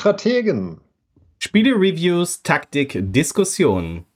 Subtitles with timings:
[0.00, 0.80] Strategen.
[1.40, 4.06] Spiele-Reviews, Taktik, Diskussionen.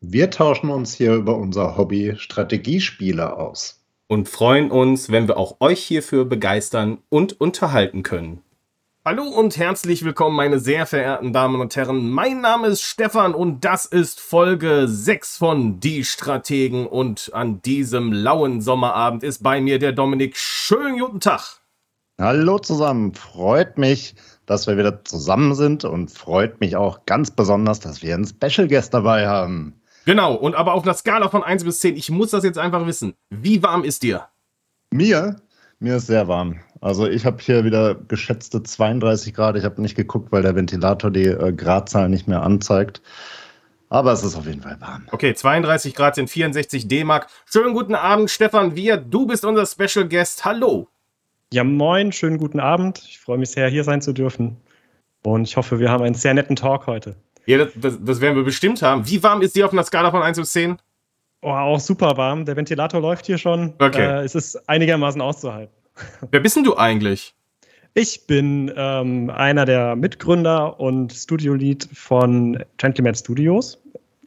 [0.00, 3.84] Wir tauschen uns hier über unser Hobby Strategiespiele aus.
[4.06, 8.40] Und freuen uns, wenn wir auch euch hierfür begeistern und unterhalten können.
[9.04, 12.08] Hallo und herzlich willkommen, meine sehr verehrten Damen und Herren.
[12.08, 16.86] Mein Name ist Stefan und das ist Folge 6 von Die Strategen.
[16.86, 20.38] Und an diesem lauen Sommerabend ist bei mir der Dominik.
[20.38, 21.60] Schönen guten Tag.
[22.18, 23.12] Hallo zusammen.
[23.12, 24.14] Freut mich,
[24.46, 28.68] dass wir wieder zusammen sind und freut mich auch ganz besonders, dass wir einen Special
[28.68, 29.74] Guest dabei haben.
[30.06, 32.86] Genau, und aber auf einer Skala von 1 bis 10, ich muss das jetzt einfach
[32.86, 33.14] wissen.
[33.30, 34.28] Wie warm ist dir?
[34.92, 35.36] Mir?
[35.78, 36.60] Mir ist sehr warm.
[36.80, 39.56] Also ich habe hier wieder geschätzte 32 Grad.
[39.56, 43.02] Ich habe nicht geguckt, weil der Ventilator die äh, Gradzahl nicht mehr anzeigt.
[43.88, 45.06] Aber es ist auf jeden Fall warm.
[45.10, 47.28] Okay, 32 Grad sind 64 D-Mark.
[47.44, 48.96] Schönen guten Abend, Stefan Wir.
[48.96, 50.44] Du bist unser Special Guest.
[50.44, 50.88] Hallo.
[51.52, 53.02] Ja, moin, schönen guten Abend.
[53.06, 54.56] Ich freue mich sehr, hier sein zu dürfen.
[55.22, 57.16] Und ich hoffe, wir haben einen sehr netten Talk heute.
[57.46, 59.08] Ja, das, das, das werden wir bestimmt haben.
[59.08, 60.78] Wie warm ist die auf einer Skala von 1 bis 10?
[61.42, 62.44] Oh, auch super warm.
[62.44, 63.74] Der Ventilator läuft hier schon.
[63.78, 64.02] Okay.
[64.02, 65.72] Äh, es ist einigermaßen auszuhalten.
[66.30, 67.34] Wer bist denn du eigentlich?
[67.94, 73.80] Ich bin ähm, einer der Mitgründer und Studio-Lead von Gentleman Studios.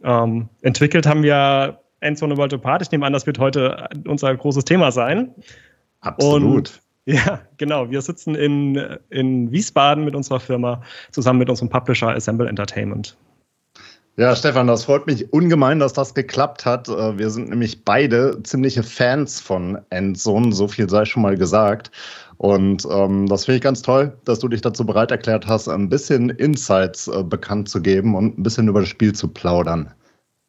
[0.04, 2.82] Ähm, entwickelt haben wir Endzone World Apart.
[2.82, 5.36] Ich nehme an, das wird heute unser großes Thema sein.
[6.00, 6.56] Absolut.
[6.56, 7.90] Und, ja, genau.
[7.90, 8.76] Wir sitzen in,
[9.10, 13.18] in Wiesbaden mit unserer Firma zusammen mit unserem Publisher Assemble Entertainment.
[14.16, 16.90] Ja, Stefan, das freut mich ungemein, dass das geklappt hat.
[16.90, 21.90] Äh, wir sind nämlich beide ziemliche Fans von Endzone, so viel sei schon mal gesagt.
[22.38, 25.90] Und ähm, das finde ich ganz toll, dass du dich dazu bereit erklärt hast, ein
[25.90, 29.94] bisschen Insights äh, bekannt zu geben und ein bisschen über das Spiel zu plaudern.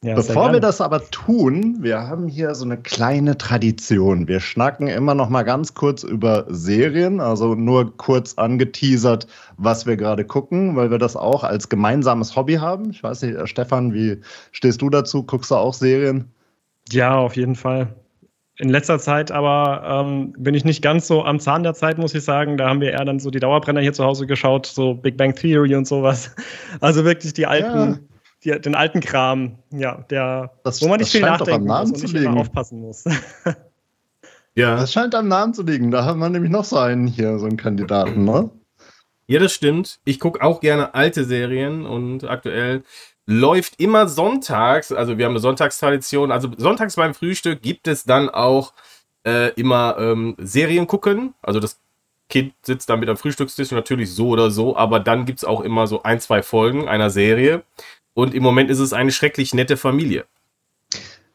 [0.03, 4.29] Ja, Bevor wir das aber tun, wir haben hier so eine kleine Tradition.
[4.29, 9.27] Wir schnacken immer noch mal ganz kurz über Serien, also nur kurz angeteasert,
[9.59, 12.89] was wir gerade gucken, weil wir das auch als gemeinsames Hobby haben.
[12.89, 14.22] Ich weiß nicht, äh, Stefan, wie
[14.53, 15.22] stehst du dazu?
[15.22, 16.33] Guckst du auch Serien?
[16.91, 17.94] Ja, auf jeden Fall.
[18.56, 22.15] In letzter Zeit aber ähm, bin ich nicht ganz so am Zahn der Zeit, muss
[22.15, 22.56] ich sagen.
[22.56, 25.34] Da haben wir eher dann so die Dauerbrenner hier zu Hause geschaut, so Big Bang
[25.34, 26.34] Theory und sowas.
[26.81, 27.78] Also wirklich die alten.
[27.93, 27.99] Ja
[28.45, 32.15] die, den alten Kram, ja, der, das, wo man nicht viel nachdenken muss und nicht
[32.15, 33.05] immer aufpassen muss.
[34.55, 34.77] ja.
[34.77, 35.91] Das scheint am Namen zu liegen.
[35.91, 38.51] Da haben wir nämlich noch so einen hier, so einen Kandidaten, ne?
[39.27, 40.01] Ja, das stimmt.
[40.05, 42.83] Ich gucke auch gerne alte Serien und aktuell
[43.27, 48.28] läuft immer sonntags, also wir haben eine Sonntagstradition, also sonntags beim Frühstück gibt es dann
[48.28, 48.72] auch
[49.25, 51.34] äh, immer ähm, Serien gucken.
[51.43, 51.78] Also das
[52.28, 55.61] Kind sitzt dann mit am Frühstückstisch, natürlich so oder so, aber dann gibt es auch
[55.61, 57.62] immer so ein, zwei Folgen einer Serie.
[58.15, 60.25] Und im Moment ist es eine schrecklich nette Familie.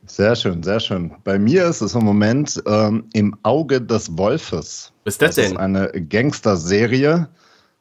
[0.08, 1.14] Sehr schön, sehr schön.
[1.24, 4.92] Bei mir ist es im Moment ähm, im Auge des Wolfes.
[5.04, 5.54] Was ist das, das denn?
[5.54, 7.28] Ist eine Gangster-Serie.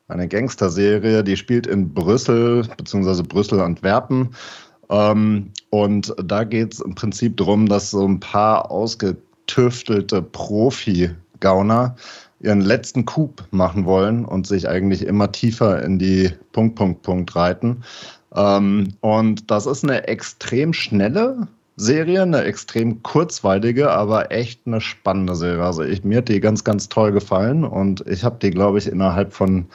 [0.09, 4.34] Eine Gangster-Serie, die spielt in Brüssel, beziehungsweise Brüssel-Antwerpen.
[4.91, 11.97] Ähm, und da geht es im Prinzip darum, dass so ein paar ausgetüftelte Profi-Gauner
[12.41, 17.34] ihren letzten Coup machen wollen und sich eigentlich immer tiefer in die Punkt, Punkt, Punkt
[17.37, 17.82] reiten.
[18.34, 25.34] Ähm, und das ist eine extrem schnelle Serie, eine extrem kurzweilige, aber echt eine spannende
[25.34, 25.65] Serie.
[25.65, 28.87] Also ich, mir hat die ganz, ganz toll gefallen und ich habe die, glaube ich,
[28.87, 29.67] innerhalb von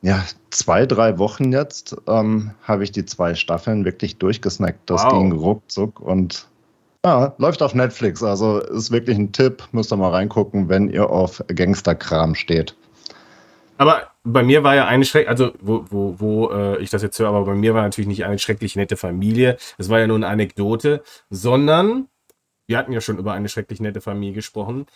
[0.00, 4.88] ja, zwei, drei Wochen jetzt ähm, habe ich die zwei Staffeln wirklich durchgesnackt.
[4.88, 5.12] Das wow.
[5.12, 6.46] ging ruckzuck und
[7.04, 8.22] ja, läuft auf Netflix.
[8.22, 9.62] Also ist wirklich ein Tipp.
[9.72, 12.76] Müsst ihr mal reingucken, wenn ihr auf Gangsterkram steht.
[13.78, 17.18] Aber bei mir war ja eine schrecklich, also wo, wo, wo äh, ich das jetzt
[17.18, 19.56] höre, aber bei mir war natürlich nicht eine schrecklich nette Familie.
[19.78, 22.08] Das war ja nur eine Anekdote, sondern
[22.66, 24.86] wir hatten ja schon über eine schrecklich nette Familie gesprochen.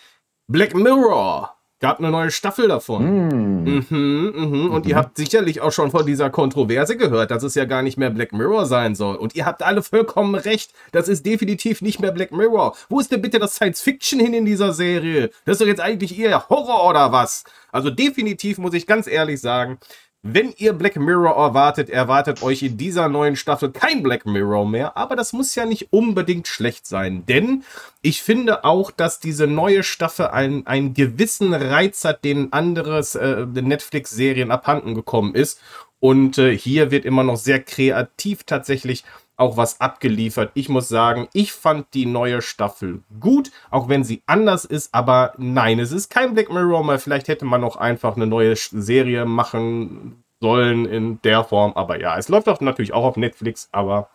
[0.48, 3.02] Black Mirror gab eine neue Staffel davon.
[3.04, 3.64] Mm.
[3.64, 4.70] Mhm, mhm.
[4.70, 4.90] Und mhm.
[4.90, 8.10] ihr habt sicherlich auch schon von dieser Kontroverse gehört, dass es ja gar nicht mehr
[8.10, 9.16] Black Mirror sein soll.
[9.16, 10.72] Und ihr habt alle vollkommen recht.
[10.92, 12.76] Das ist definitiv nicht mehr Black Mirror.
[12.88, 15.30] Wo ist denn bitte das Science Fiction hin in dieser Serie?
[15.44, 17.44] Das ist doch jetzt eigentlich eher Horror oder was?
[17.72, 19.78] Also definitiv muss ich ganz ehrlich sagen,
[20.24, 24.96] wenn ihr Black Mirror erwartet, erwartet euch in dieser neuen Staffel kein Black Mirror mehr.
[24.96, 27.26] Aber das muss ja nicht unbedingt schlecht sein.
[27.26, 27.64] Denn
[28.02, 33.46] ich finde auch, dass diese neue Staffel einen, einen gewissen Reiz hat, den anderes äh,
[33.46, 35.60] Netflix-Serien abhanden gekommen ist.
[35.98, 39.04] Und äh, hier wird immer noch sehr kreativ tatsächlich
[39.42, 40.52] auch was abgeliefert.
[40.54, 45.34] Ich muss sagen, ich fand die neue Staffel gut, auch wenn sie anders ist, aber
[45.36, 46.98] nein, es ist kein Black Mirror mehr.
[46.98, 52.16] Vielleicht hätte man noch einfach eine neue Serie machen sollen in der Form, aber ja,
[52.16, 54.08] es läuft auch natürlich auch auf Netflix, aber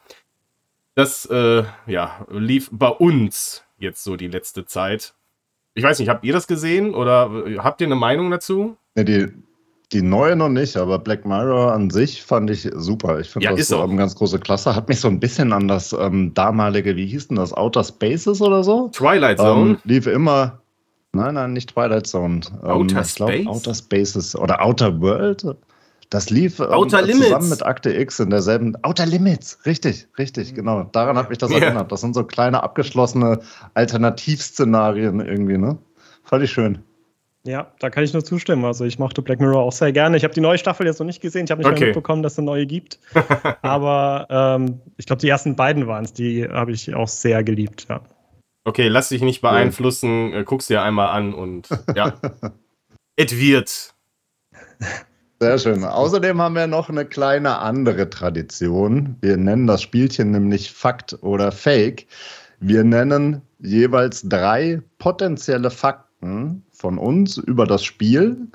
[0.96, 5.14] das äh, ja, lief bei uns jetzt so die letzte Zeit.
[5.74, 8.78] Ich weiß nicht, habt ihr das gesehen oder äh, habt ihr eine Meinung dazu?
[8.96, 9.32] Ja, die,
[9.94, 13.20] Die neue noch nicht, aber Black Mirror an sich fand ich super.
[13.22, 13.90] Ich finde Ja, das ist auch.
[13.90, 14.76] ähm, ganz große Klasse.
[14.76, 18.42] Hat mich so ein bisschen an das ähm, damalige, wie hieß denn das, Outer Spaces
[18.42, 18.90] oder so?
[18.90, 19.70] Twilight Zone.
[19.72, 20.60] Ähm, lief immer.
[21.14, 22.42] Nein, nein, nicht Twilight Zone.
[22.64, 23.48] Ähm, Outer ich glaub, Space?
[23.48, 25.56] Outer Spaces oder Outer World.
[26.10, 28.76] Das lief ähm, zusammen mit Akte X in derselben.
[28.84, 30.84] Outer Limits, richtig, richtig, genau.
[30.92, 31.60] Daran hat mich das Ja.
[31.60, 31.92] erinnert.
[31.94, 33.40] Das sind so kleine abgeschlossene
[33.74, 35.78] Alternativszenarien irgendwie, ne?
[36.24, 36.80] Fand ich schön.
[37.48, 38.66] Ja, da kann ich nur zustimmen.
[38.66, 40.18] Also ich mochte Black Mirror auch sehr gerne.
[40.18, 41.46] Ich habe die neue Staffel jetzt noch nicht gesehen.
[41.46, 41.80] Ich habe nicht Okay.
[41.80, 43.00] mehr mitbekommen, dass es eine neue gibt.
[43.62, 46.14] Aber ähm, ich glaube, die ersten beiden waren es.
[46.14, 47.88] Die habe ich auch sehr geliebt.
[47.90, 48.02] Ja.
[48.66, 50.34] Okay, lass dich nicht beeinflussen.
[50.34, 52.14] Äh, guck's dir einmal an und ja.
[53.16, 53.96] Es wird.
[55.40, 55.84] Sehr schön.
[55.84, 59.16] Außerdem haben wir noch eine kleine andere Tradition.
[59.22, 62.08] Wir nennen das Spielchen nämlich Fakt oder Fake.
[62.60, 66.07] Wir nennen jeweils drei potenzielle Fakten
[66.72, 68.48] von uns über das Spiel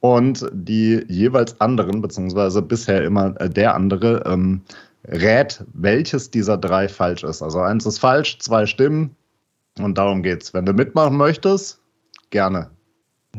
[0.00, 4.62] und die jeweils anderen, beziehungsweise bisher immer äh, der andere, ähm,
[5.06, 7.42] rät, welches dieser drei falsch ist.
[7.42, 9.16] Also eins ist falsch, zwei stimmen
[9.78, 10.52] und darum geht's.
[10.54, 11.80] Wenn du mitmachen möchtest,
[12.30, 12.70] gerne.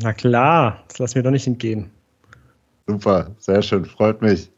[0.02, 1.90] Na klar, das lassen wir doch nicht entgehen.
[2.86, 4.50] Super, sehr schön, freut mich.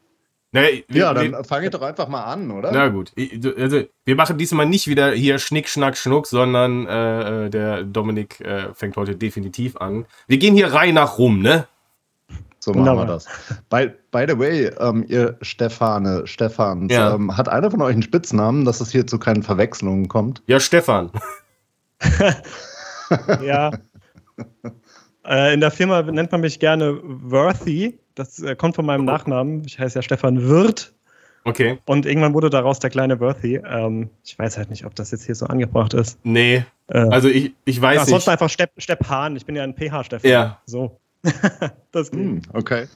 [0.54, 2.70] Ne, Ja, wir- dann fange ich doch einfach mal an, oder?
[2.72, 3.12] Na gut.
[3.56, 8.40] Also, wir machen diesmal nicht wieder hier Schnick, Schnack, Schnuck, sondern äh, äh, der Dominik
[8.42, 10.04] äh, fängt heute definitiv an.
[10.26, 11.66] Wir gehen hier rein nach rum, ne?
[12.58, 13.26] So machen wir das.
[13.70, 17.14] By, by the way, ähm, ihr Stefane, Stefans, Ja.
[17.14, 20.42] ähm, hat einer von euch einen Spitznamen, dass es hier zu keinen Verwechslungen kommt?
[20.46, 21.10] Ja, Stefan.
[23.42, 23.70] Ja.
[25.26, 27.98] äh, in der Firma nennt man mich gerne Worthy.
[28.14, 29.62] Das äh, kommt von meinem Nachnamen.
[29.64, 30.92] Ich heiße ja Stefan Wirth.
[31.44, 31.78] Okay.
[31.86, 33.56] Und irgendwann wurde daraus der kleine Worthy.
[33.66, 36.18] Ähm, ich weiß halt nicht, ob das jetzt hier so angebracht ist.
[36.22, 36.64] Nee.
[36.88, 38.40] Äh, Also ich, ich weiß ansonsten nicht.
[38.40, 39.34] einfach Stepp, Stepp Hahn.
[39.36, 40.30] Ich bin ja ein PH-Stefan.
[40.30, 40.60] Ja.
[40.66, 41.00] So.
[41.90, 42.20] das geht.
[42.20, 42.86] Hm, okay.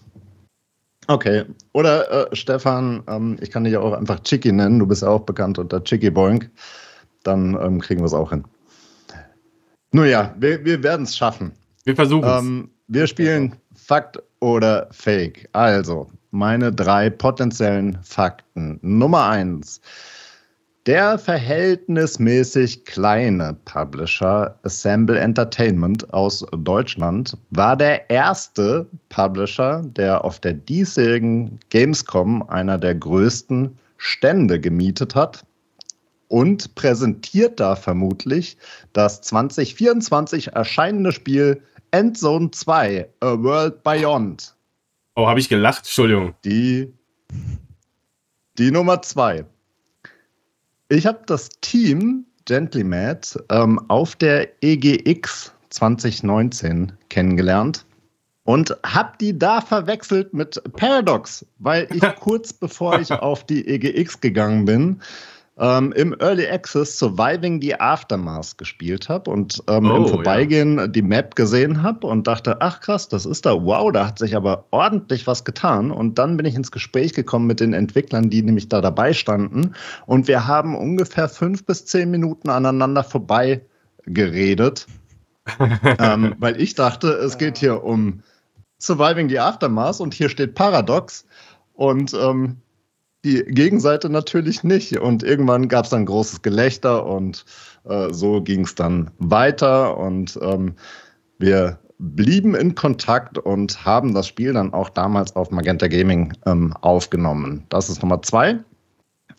[1.09, 1.45] Okay.
[1.73, 4.79] Oder äh, Stefan, ähm, ich kann dich ja auch einfach Chicky nennen.
[4.79, 6.51] Du bist ja auch bekannt unter Chicky Boink.
[7.23, 8.45] Dann ähm, kriegen wir es auch hin.
[9.93, 11.53] Nun ja, wir, wir werden es schaffen.
[11.85, 12.43] Wir versuchen es.
[12.43, 15.49] Ähm, wir spielen Fakt oder Fake.
[15.53, 18.79] Also, meine drei potenziellen Fakten.
[18.81, 19.81] Nummer eins.
[20.87, 30.53] Der verhältnismäßig kleine Publisher Assemble Entertainment aus Deutschland war der erste Publisher, der auf der
[30.53, 35.45] diesjährigen Gamescom einer der größten Stände gemietet hat
[36.29, 38.59] und präsentiert da vermutlich
[38.93, 44.55] das 2024 erscheinende Spiel Endzone 2, A World Beyond.
[45.15, 45.85] oh, habe ich gelacht?
[45.85, 46.35] Entschuldigung.
[46.45, 46.93] Die,
[48.59, 49.45] die Nummer 2.
[50.89, 57.85] Ich habe das Team Gentlemat ähm, auf der EGX 2019 kennengelernt
[58.45, 64.21] und habe die da verwechselt mit Paradox, weil ich kurz bevor ich auf die EGX
[64.21, 65.03] gegangen bin,
[65.59, 70.09] ähm, im Early Access Surviving the Aftermath gespielt habe und ähm, Oh, im ja.
[70.09, 74.19] Vorbeigehen die Map gesehen habe und dachte, ach krass, das ist da, wow, da hat
[74.19, 75.91] sich aber ordentlich was getan.
[75.91, 79.75] Und dann bin ich ins Gespräch gekommen mit den Entwicklern, die nämlich da dabei standen.
[80.05, 83.63] Und wir haben ungefähr fünf bis zehn Minuten aneinander vorbei
[84.05, 84.87] geredet,
[85.99, 88.23] ähm, weil ich dachte, es geht hier um
[88.79, 91.25] Surviving the Aftermath und hier steht Paradox.
[91.73, 92.57] Und ähm,
[93.27, 94.99] die Gegenseite natürlich nicht.
[94.99, 97.45] Und irgendwann gab es dann großes Gelächter und
[97.85, 99.99] äh, so ging es dann weiter.
[99.99, 100.75] Und ähm,
[101.39, 106.73] wir blieben in Kontakt und haben das Spiel dann auch damals auf Magenta Gaming ähm,
[106.83, 107.65] aufgenommen.
[107.69, 108.59] Das ist Nummer zwei.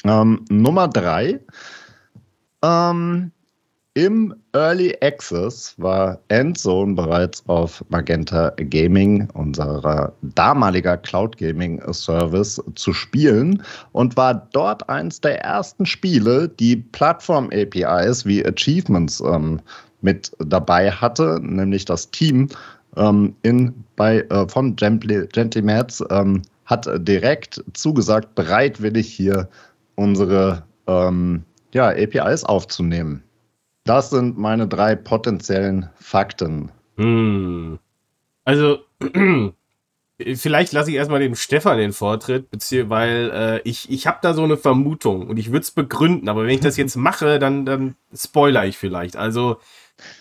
[0.03, 1.39] Ähm, Nummer drei.
[2.63, 3.32] Ähm,
[3.98, 12.94] Im Early Access war Endzone bereits auf Magenta Gaming, unserer damaliger Cloud Gaming Service, zu
[12.94, 13.63] spielen
[13.94, 19.60] und war dort eins der ersten Spiele, die Plattform-APIs wie Achievements ähm,
[20.01, 22.50] mit dabei hatte, nämlich das Team
[22.98, 29.50] ähm, in, bei, äh, von Gently, Gentlymats ähm, hat direkt zugesagt, bereitwillig hier
[29.96, 31.42] unsere ähm,
[31.74, 33.24] ja, APIs aufzunehmen.
[33.88, 36.72] Das sind meine drei potenziellen Fakten.
[36.98, 37.79] Hm.
[38.44, 38.79] Also,
[40.36, 42.48] vielleicht lasse ich erstmal dem Stefan den Vortritt,
[42.89, 46.44] weil äh, ich, ich habe da so eine Vermutung und ich würde es begründen, aber
[46.44, 49.15] wenn ich das jetzt mache, dann, dann spoiler ich vielleicht.
[49.15, 49.58] Also,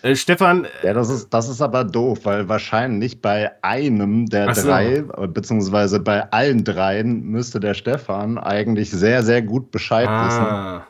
[0.03, 4.69] äh, Stefan, Ja, das ist, das ist aber doof, weil wahrscheinlich bei einem der so.
[4.69, 10.41] drei, äh, beziehungsweise bei allen dreien, müsste der Stefan eigentlich sehr, sehr gut Bescheid wissen.
[10.41, 10.87] ah.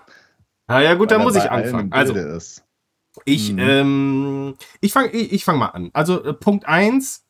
[0.68, 1.92] Ah, ja gut, dann muss ich anfangen.
[1.92, 2.65] Also, ist.
[3.24, 3.58] Ich, Mhm.
[3.58, 5.90] ähm, ich fange ich, ich fang mal an.
[5.92, 7.24] Also äh, Punkt eins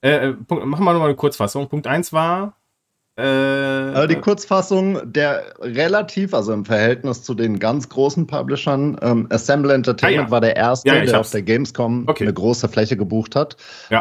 [0.00, 1.68] Äh, Punkt, machen wir nochmal eine Kurzfassung.
[1.70, 2.58] Punkt 1 war.
[3.16, 9.26] Äh, also die Kurzfassung, der relativ, also im Verhältnis zu den ganz großen Publishern, ähm,
[9.30, 10.30] Assemble Entertainment ah, ja.
[10.30, 12.24] war der erste, ja, der auf der Gamescom okay.
[12.24, 13.56] eine große Fläche gebucht hat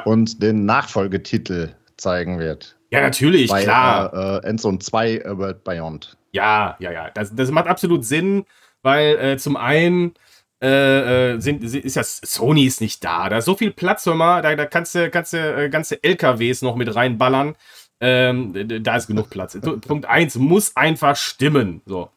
[0.06, 2.76] und den Nachfolgetitel zeigen wird.
[2.90, 4.42] Ja, natürlich, Bei, klar.
[4.44, 6.18] Äh, Endzone 2 äh, World Beyond.
[6.34, 7.10] Ja, ja, ja.
[7.14, 8.46] Das, das macht absolut Sinn,
[8.82, 10.16] weil äh, zum einen
[10.64, 13.28] äh, äh, sind, ist ja Sony ist nicht da.
[13.28, 16.02] Da ist so viel Platz, hör mal, da, da kannst du, kannst du äh, ganze
[16.02, 17.56] LKWs noch mit reinballern.
[18.00, 18.54] Ähm,
[18.84, 19.60] da ist genug Platz.
[19.88, 21.82] Punkt 1 muss einfach stimmen.
[21.86, 22.12] So.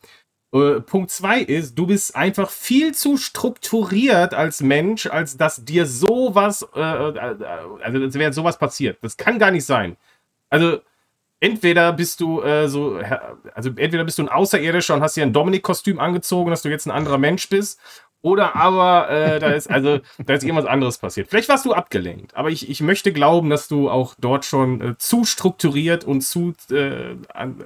[0.55, 5.85] Äh, Punkt 2 ist, du bist einfach viel zu strukturiert als Mensch, als dass dir
[5.85, 7.19] sowas, äh, äh
[7.83, 8.99] also als wäre sowas passiert.
[9.03, 9.97] Das kann gar nicht sein.
[10.51, 10.81] Also,
[11.41, 13.01] entweder bist du äh, so,
[13.55, 16.87] also entweder bist du ein Außerirdischer und hast dir ein Dominik-Kostüm angezogen, dass du jetzt
[16.87, 17.81] ein anderer Mensch bist,
[18.27, 21.29] oder aber äh, da ist also da ist irgendwas anderes passiert.
[21.29, 24.99] Vielleicht warst du abgelenkt, aber ich, ich möchte glauben, dass du auch dort schon äh,
[24.99, 27.65] zu strukturiert und zu äh, an,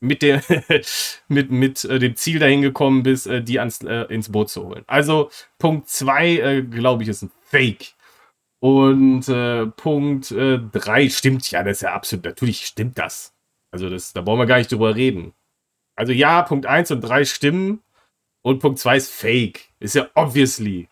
[0.00, 0.40] mit dem
[1.28, 4.64] mit mit äh, dem Ziel dahin gekommen bist, äh, die ans, äh, ins Boot zu
[4.64, 4.82] holen.
[4.88, 5.30] Also
[5.60, 7.92] Punkt 2, glaube ich, ist ein Fake.
[8.58, 9.26] Und
[9.76, 13.34] Punkt 3 stimmt ja, das ist ja absolut, natürlich stimmt das.
[13.72, 15.32] Also das, da brauchen wir gar nicht drüber reden.
[15.96, 17.82] Also ja, Punkt 1 und 3 stimmen,
[18.42, 19.68] und Punkt 2 ist Fake.
[19.80, 20.88] Ist ja obviously.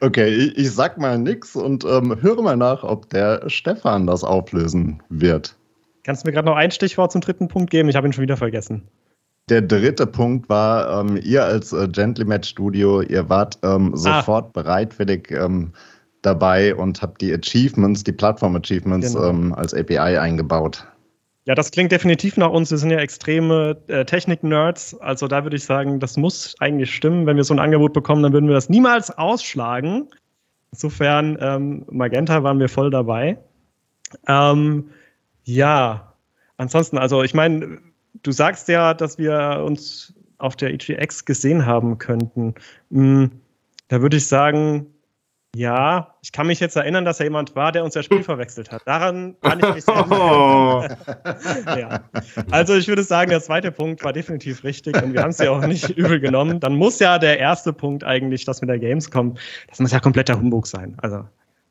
[0.00, 4.24] Okay, ich, ich sag mal nix und ähm, höre mal nach, ob der Stefan das
[4.24, 5.56] auflösen wird.
[6.04, 7.88] Kannst du mir gerade noch ein Stichwort zum dritten Punkt geben?
[7.88, 8.88] Ich habe ihn schon wieder vergessen.
[9.48, 13.96] Der dritte Punkt war, ähm, ihr als äh, Gentleman Studio, ihr wart ähm, ah.
[13.96, 14.50] sofort ah.
[14.52, 15.72] bereitwillig ähm,
[16.22, 19.28] dabei und habt die Achievements, die Plattform-Achievements genau.
[19.28, 20.86] Ähm, als API eingebaut.
[21.44, 22.70] Ja, das klingt definitiv nach uns.
[22.70, 25.00] Wir sind ja extreme äh, Technik-Nerds.
[25.00, 27.26] Also da würde ich sagen, das muss eigentlich stimmen.
[27.26, 30.08] Wenn wir so ein Angebot bekommen, dann würden wir das niemals ausschlagen.
[30.70, 33.38] Insofern, ähm, Magenta waren wir voll dabei.
[34.28, 34.90] Ähm,
[35.44, 36.14] ja,
[36.58, 37.78] ansonsten, also ich meine,
[38.22, 42.54] du sagst ja, dass wir uns auf der EGX gesehen haben könnten.
[42.90, 43.30] Hm,
[43.88, 44.86] da würde ich sagen,
[45.54, 48.70] ja, ich kann mich jetzt erinnern, dass er jemand war, der uns das Spiel verwechselt
[48.72, 48.82] hat.
[48.86, 50.96] Daran kann ich mich sehr erinnern.
[51.78, 52.00] ja.
[52.50, 55.50] Also ich würde sagen, der zweite Punkt war definitiv richtig und wir haben es ja
[55.50, 56.58] auch nicht übel genommen.
[56.58, 59.36] Dann muss ja der erste Punkt eigentlich, das mit der Gamescom,
[59.68, 60.96] das muss ja kompletter Humbug sein.
[61.02, 61.24] Also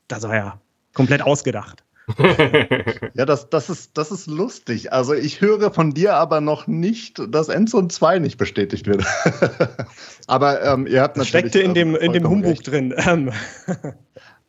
[0.08, 0.62] das war ja
[0.94, 1.84] komplett ausgedacht.
[3.14, 4.92] ja, das, das, ist, das ist lustig.
[4.92, 9.06] Also ich höre von dir aber noch nicht, dass Endzone 2 nicht bestätigt wird.
[10.28, 11.52] aber ähm, ihr habt das natürlich...
[11.52, 12.68] Steckte in dem, in dem Humbug recht.
[12.68, 12.94] drin.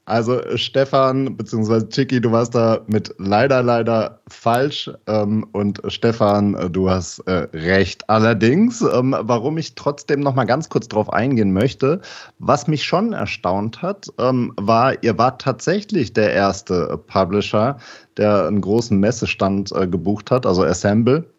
[0.04, 1.88] Also Stefan bzw.
[1.88, 4.90] Chicky, du warst da mit leider, leider falsch.
[5.06, 8.08] Ähm, und Stefan, du hast äh, recht.
[8.10, 12.00] Allerdings, ähm, warum ich trotzdem noch mal ganz kurz drauf eingehen möchte,
[12.40, 17.76] was mich schon erstaunt hat, ähm, war, ihr wart tatsächlich der erste Publisher,
[18.16, 21.32] der einen großen Messestand äh, gebucht hat, also Assemble.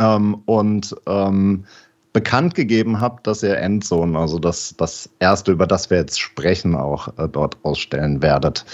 [0.00, 1.64] Ähm, und ähm,
[2.12, 6.74] bekannt gegeben habt, dass ihr Endzone, also das, das erste, über das wir jetzt sprechen,
[6.74, 8.64] auch äh, dort ausstellen werdet.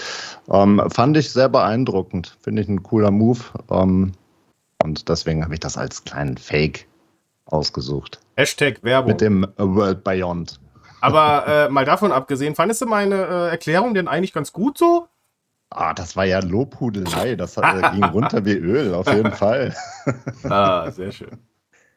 [0.51, 2.37] Ähm, fand ich sehr beeindruckend.
[2.41, 3.39] Finde ich ein cooler Move.
[3.69, 4.13] Ähm,
[4.83, 6.87] und deswegen habe ich das als kleinen Fake
[7.45, 8.19] ausgesucht.
[8.35, 9.11] Hashtag Werbung.
[9.11, 10.59] Mit dem World Beyond.
[11.01, 15.07] Aber äh, mal davon abgesehen, fandest du meine äh, Erklärung denn eigentlich ganz gut so?
[15.69, 17.35] Ah, das war ja Lobhudelei.
[17.35, 19.75] Das hat, äh, ging runter wie Öl, auf jeden Fall.
[20.43, 21.37] ah, sehr schön.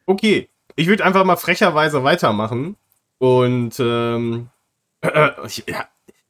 [0.05, 2.75] Okay, ich würde einfach mal frecherweise weitermachen.
[3.17, 4.49] Und ähm,
[5.01, 5.29] äh,
[5.67, 5.85] ja,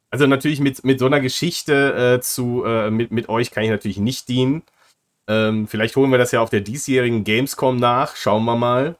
[0.09, 3.69] also natürlich mit, mit so einer Geschichte äh, zu, äh, mit, mit euch kann ich
[3.69, 4.63] natürlich nicht dienen.
[5.27, 8.15] Ähm, vielleicht holen wir das ja auf der diesjährigen Gamescom nach.
[8.15, 8.97] Schauen wir mal.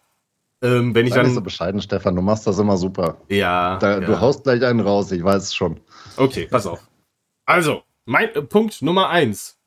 [0.62, 1.26] Ähm, wenn ich dann.
[1.26, 2.16] Nicht so bescheiden, Stefan.
[2.16, 3.18] Du machst das immer super.
[3.28, 4.00] Ja, da, ja.
[4.00, 5.80] Du haust gleich einen raus, ich weiß es schon.
[6.18, 6.88] Okay, pass auf.
[7.46, 9.58] Also, mein äh, Punkt Nummer eins.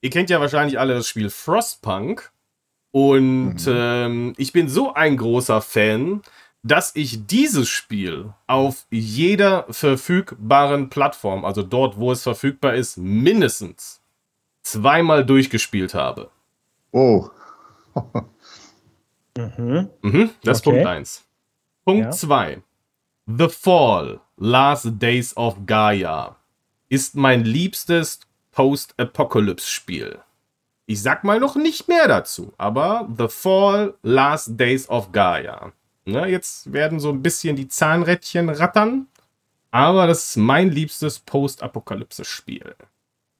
[0.00, 2.32] Ihr kennt ja wahrscheinlich alle das Spiel Frostpunk.
[2.96, 3.74] Und mhm.
[3.74, 6.22] ähm, ich bin so ein großer Fan,
[6.62, 14.00] dass ich dieses Spiel auf jeder verfügbaren Plattform, also dort, wo es verfügbar ist, mindestens
[14.62, 16.30] zweimal durchgespielt habe.
[16.90, 17.28] Oh.
[19.36, 19.90] mhm.
[20.00, 20.78] Mhm, das okay.
[20.78, 21.24] ist Punkt 1.
[21.84, 22.50] Punkt 2.
[22.50, 22.56] Ja.
[23.26, 26.36] The Fall, Last Days of Gaia
[26.88, 28.20] ist mein liebstes
[28.52, 30.18] Post-Apocalypse-Spiel.
[30.86, 35.72] Ich sag mal noch nicht mehr dazu, aber The Fall, Last Days of Gaia.
[36.04, 39.08] Ne, jetzt werden so ein bisschen die Zahnrädchen rattern,
[39.72, 42.76] aber das ist mein liebstes Post-Apokalypse-Spiel.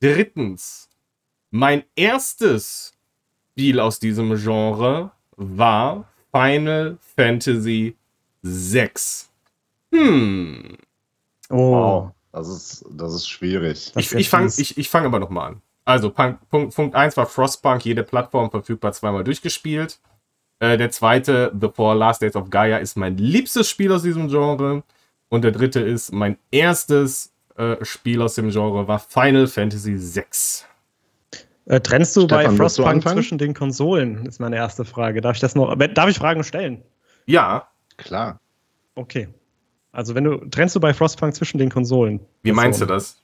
[0.01, 0.89] Drittens,
[1.53, 2.93] mein erstes
[3.53, 7.97] Spiel aus diesem Genre war Final Fantasy
[8.43, 8.91] VI.
[9.93, 10.77] Hm.
[11.49, 11.57] Oh.
[11.57, 12.13] Wow.
[12.33, 13.93] Das ist, das ist schwierig.
[13.97, 15.63] ich, ich fange ich, ich fang aber noch mal an.
[15.87, 19.99] Also, Punkt, Punkt 1 war Frostpunk, jede Plattform verfügbar, zweimal durchgespielt.
[20.59, 24.29] Äh, der zweite, The Four Last Days of Gaia, ist mein liebstes Spiel aus diesem
[24.29, 24.83] Genre.
[25.29, 30.25] Und der dritte ist mein erstes äh, Spiel aus dem Genre, war Final Fantasy VI.
[31.65, 33.17] Äh, trennst du Stefan, bei du Frostpunk anfangen?
[33.17, 34.27] zwischen den Konsolen?
[34.27, 35.23] Ist meine erste Frage.
[35.23, 35.75] Darf ich das noch?
[35.77, 36.83] Darf ich Fragen stellen?
[37.25, 38.41] Ja, Klar.
[38.95, 39.29] Okay.
[39.93, 42.21] Also wenn du trennst du bei Frostpunk zwischen den Konsolen?
[42.43, 43.23] wie meinst du das?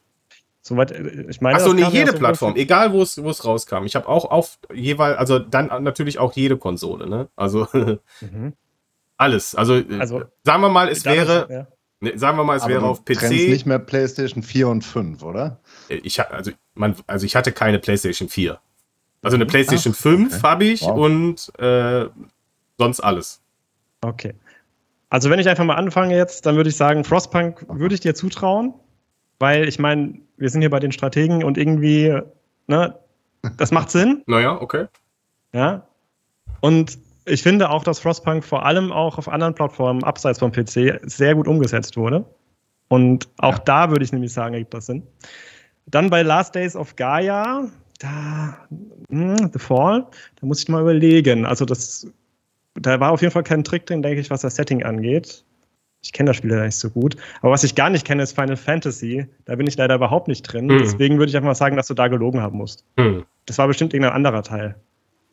[0.65, 3.85] Soweit, äh, ich meine, Achso, nee, ja jede Plattform, egal wo es wo es rauskam.
[3.85, 7.29] Ich habe auch auf jeweils, also dann natürlich auch jede Konsole, ne?
[7.37, 7.67] Also
[8.21, 8.53] Mhm.
[9.17, 9.55] alles.
[9.57, 11.67] Also, äh, Also, sagen wir mal, es wäre, ja.
[12.01, 13.31] ne, sagen wir mal, es Aber wäre du auf PC.
[13.51, 15.61] nicht mehr PlayStation 4 und 5, oder?
[15.89, 18.59] Äh, Ich, also, man, also ich hatte keine PlayStation 4.
[19.25, 20.43] Also eine PlayStation Ach, 5 okay.
[20.43, 20.97] habe ich Wow.
[20.99, 22.09] und äh,
[22.79, 23.41] sonst alles.
[24.01, 24.35] Okay.
[25.11, 28.15] Also wenn ich einfach mal anfange jetzt, dann würde ich sagen, Frostpunk würde ich dir
[28.15, 28.75] zutrauen,
[29.43, 32.17] weil ich meine, wir sind hier bei den Strategen und irgendwie,
[32.69, 32.97] ne,
[33.57, 34.87] das macht Sinn, Naja, okay.
[35.53, 35.85] ja.
[36.61, 41.01] Und ich finde auch, dass Frostpunk vor allem auch auf anderen Plattformen abseits vom PC
[41.03, 42.25] sehr gut umgesetzt wurde.
[42.87, 43.65] Und auch Ja.
[43.65, 45.03] da würde ich nämlich sagen, ergibt das Sinn.
[45.87, 47.69] Dann bei Last Days of Gaia,
[47.99, 48.59] da,
[49.11, 50.07] hm, The Fall,
[50.41, 51.47] da muss ich mal überlegen.
[51.47, 52.07] Also das,
[52.75, 55.45] da war auf jeden Fall kein Trick drin, denke ich, was das Setting angeht.
[56.03, 57.17] Ich kenne das Spiel leider nicht so gut.
[57.41, 59.27] Aber was ich gar nicht kenne, ist Final Fantasy.
[59.45, 60.69] Da bin ich leider überhaupt nicht drin.
[60.69, 60.79] Hm.
[60.79, 62.85] Deswegen würde ich einfach mal sagen, dass du da gelogen haben musst.
[62.99, 63.25] Hm.
[63.47, 64.75] Das war bestimmt irgendein anderer Teil.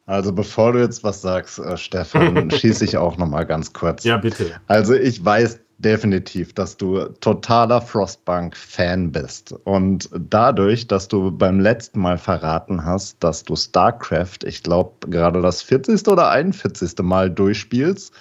[0.06, 4.04] Also bevor du jetzt was sagst, äh, Stefan, schieße ich auch noch mal ganz kurz.
[4.04, 4.60] Ja, bitte.
[4.68, 9.54] Also ich weiß definitiv, dass du totaler Frostbank-Fan bist.
[9.64, 15.42] Und dadurch, dass du beim letzten Mal verraten hast, dass du StarCraft, ich glaube, gerade
[15.42, 16.08] das 40.
[16.08, 16.94] oder 41.
[17.02, 18.14] Mal durchspielst,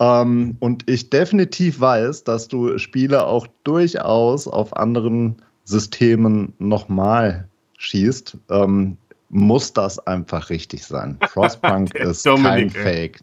[0.00, 8.36] ähm, und ich definitiv weiß, dass du Spiele auch durchaus auf anderen Systemen nochmal schießt,
[8.50, 8.96] ähm,
[9.30, 11.18] muss das einfach richtig sein.
[11.28, 12.82] Frostpunk ist kein Dominik, ey.
[12.82, 13.20] Fake.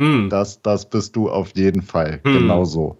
[0.00, 0.28] Hm.
[0.30, 2.20] Das, das bist du auf jeden Fall.
[2.24, 2.34] Hm.
[2.34, 2.96] Genau so.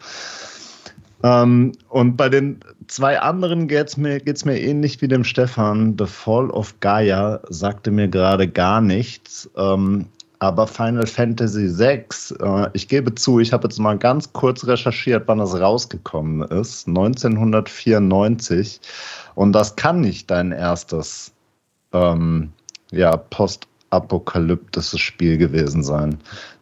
[1.23, 5.97] Ähm, und bei den zwei anderen geht es mir, geht's mir ähnlich wie dem Stefan.
[5.99, 9.51] The Fall of Gaia sagte mir gerade gar nichts.
[9.57, 10.07] Ähm,
[10.41, 12.05] aber Final Fantasy VI,
[12.41, 16.87] äh, ich gebe zu, ich habe jetzt mal ganz kurz recherchiert, wann es rausgekommen ist.
[16.87, 18.81] 1994.
[19.35, 21.33] Und das kann nicht dein erstes
[21.93, 22.53] ähm,
[22.93, 26.19] ja, postapokalyptisches Spiel gewesen sein.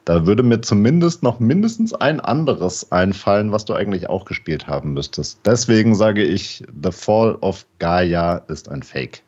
[0.07, 4.95] Da würde mir zumindest noch mindestens ein anderes einfallen, was du eigentlich auch gespielt haben
[4.95, 5.41] müsstest.
[5.45, 9.23] Deswegen sage ich, The Fall of Gaia ist ein Fake.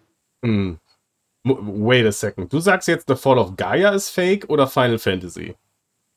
[0.45, 0.79] Hm.
[1.49, 2.53] Wait a second.
[2.53, 5.55] Du sagst jetzt, The Fall of Gaia ist fake oder Final Fantasy?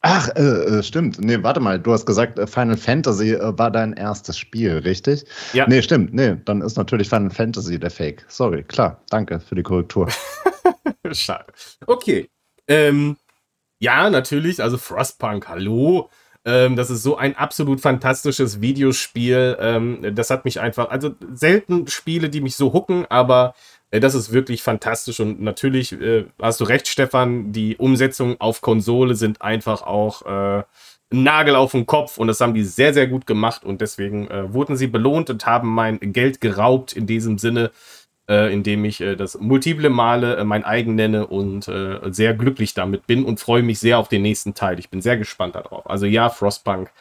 [0.01, 1.19] Ach, äh, äh, stimmt.
[1.21, 1.79] Nee, warte mal.
[1.79, 5.25] Du hast gesagt, äh, Final Fantasy äh, war dein erstes Spiel, richtig?
[5.53, 5.67] Ja.
[5.67, 6.13] Nee, stimmt.
[6.13, 8.25] Nee, dann ist natürlich Final Fantasy der Fake.
[8.27, 8.99] Sorry, klar.
[9.09, 10.09] Danke für die Korrektur.
[11.11, 11.53] Schade.
[11.85, 12.29] Okay.
[12.67, 13.17] Ähm,
[13.79, 16.09] ja, natürlich, also Frostpunk, hallo.
[16.45, 19.57] Ähm, das ist so ein absolut fantastisches Videospiel.
[19.59, 23.53] Ähm, das hat mich einfach, also selten Spiele, die mich so hooken, aber
[23.99, 25.19] das ist wirklich fantastisch.
[25.19, 30.63] Und natürlich äh, hast du recht, Stefan, die Umsetzungen auf Konsole sind einfach auch äh,
[31.13, 34.53] Nagel auf den Kopf und das haben die sehr, sehr gut gemacht und deswegen äh,
[34.53, 37.71] wurden sie belohnt und haben mein Geld geraubt in diesem Sinne
[38.31, 42.73] äh, indem ich äh, das multiple Male äh, mein eigen nenne und äh, sehr glücklich
[42.73, 44.79] damit bin und freue mich sehr auf den nächsten Teil.
[44.79, 45.89] Ich bin sehr gespannt darauf.
[45.89, 46.91] Also ja, Frostpunk.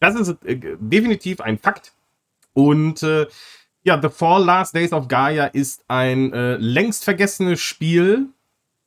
[0.00, 1.92] Das ist äh, definitiv ein Fakt.
[2.54, 3.26] Und äh,
[3.82, 8.26] ja, The Fall Last Days of Gaia ist ein äh, längst vergessenes Spiel.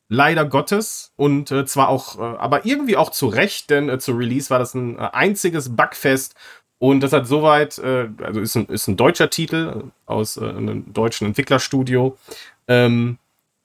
[0.10, 1.12] Leider Gottes.
[1.16, 4.60] Und äh, zwar auch, äh, aber irgendwie auch zu Recht, denn äh, zu Release war
[4.60, 6.36] das ein äh, einziges Bugfest.
[6.78, 11.28] Und das hat soweit, äh, also ist ein, ist ein deutscher Titel aus einem deutschen
[11.28, 12.18] Entwicklerstudio.
[12.68, 13.18] Ähm,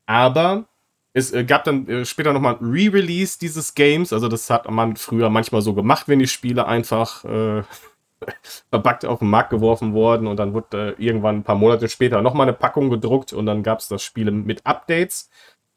[0.06, 0.64] aber
[1.12, 4.12] es gab dann äh, später nochmal ein Re-Release dieses Games.
[4.12, 7.24] Also das hat man früher manchmal so gemacht, wenn die Spiele einfach
[8.70, 10.26] verbuggt auf den Markt geworfen wurden.
[10.26, 13.62] Und dann wurde äh, irgendwann ein paar Monate später nochmal eine Packung gedruckt und dann
[13.62, 15.30] gab es das Spiel mit Updates.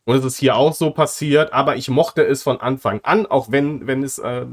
[0.06, 3.52] Und es ist hier auch so passiert, aber ich mochte es von Anfang an, auch
[3.52, 4.46] wenn, wenn es äh,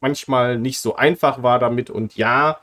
[0.00, 1.90] manchmal nicht so einfach war damit.
[1.90, 2.60] Und ja,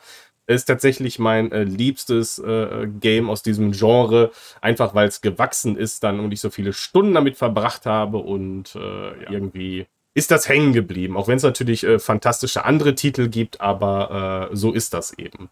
[0.48, 6.04] ist tatsächlich mein äh, liebstes äh, Game aus diesem Genre, einfach weil es gewachsen ist
[6.04, 9.86] dann und ich so viele Stunden damit verbracht habe und äh, ja, irgendwie
[10.20, 11.18] ist das hängen geblieben.
[11.18, 15.50] Auch wenn es natürlich äh, fantastische andere Titel gibt, aber äh, so ist das eben.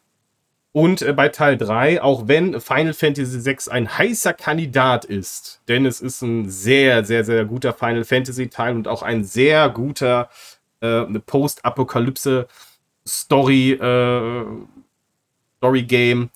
[0.73, 5.85] Und äh, bei Teil 3, auch wenn Final Fantasy VI ein heißer Kandidat ist, denn
[5.85, 10.29] es ist ein sehr, sehr, sehr guter Final Fantasy Teil und auch ein sehr guter
[10.81, 14.45] äh, Post-Apokalypse-Story, äh,
[15.57, 16.29] Story-Game.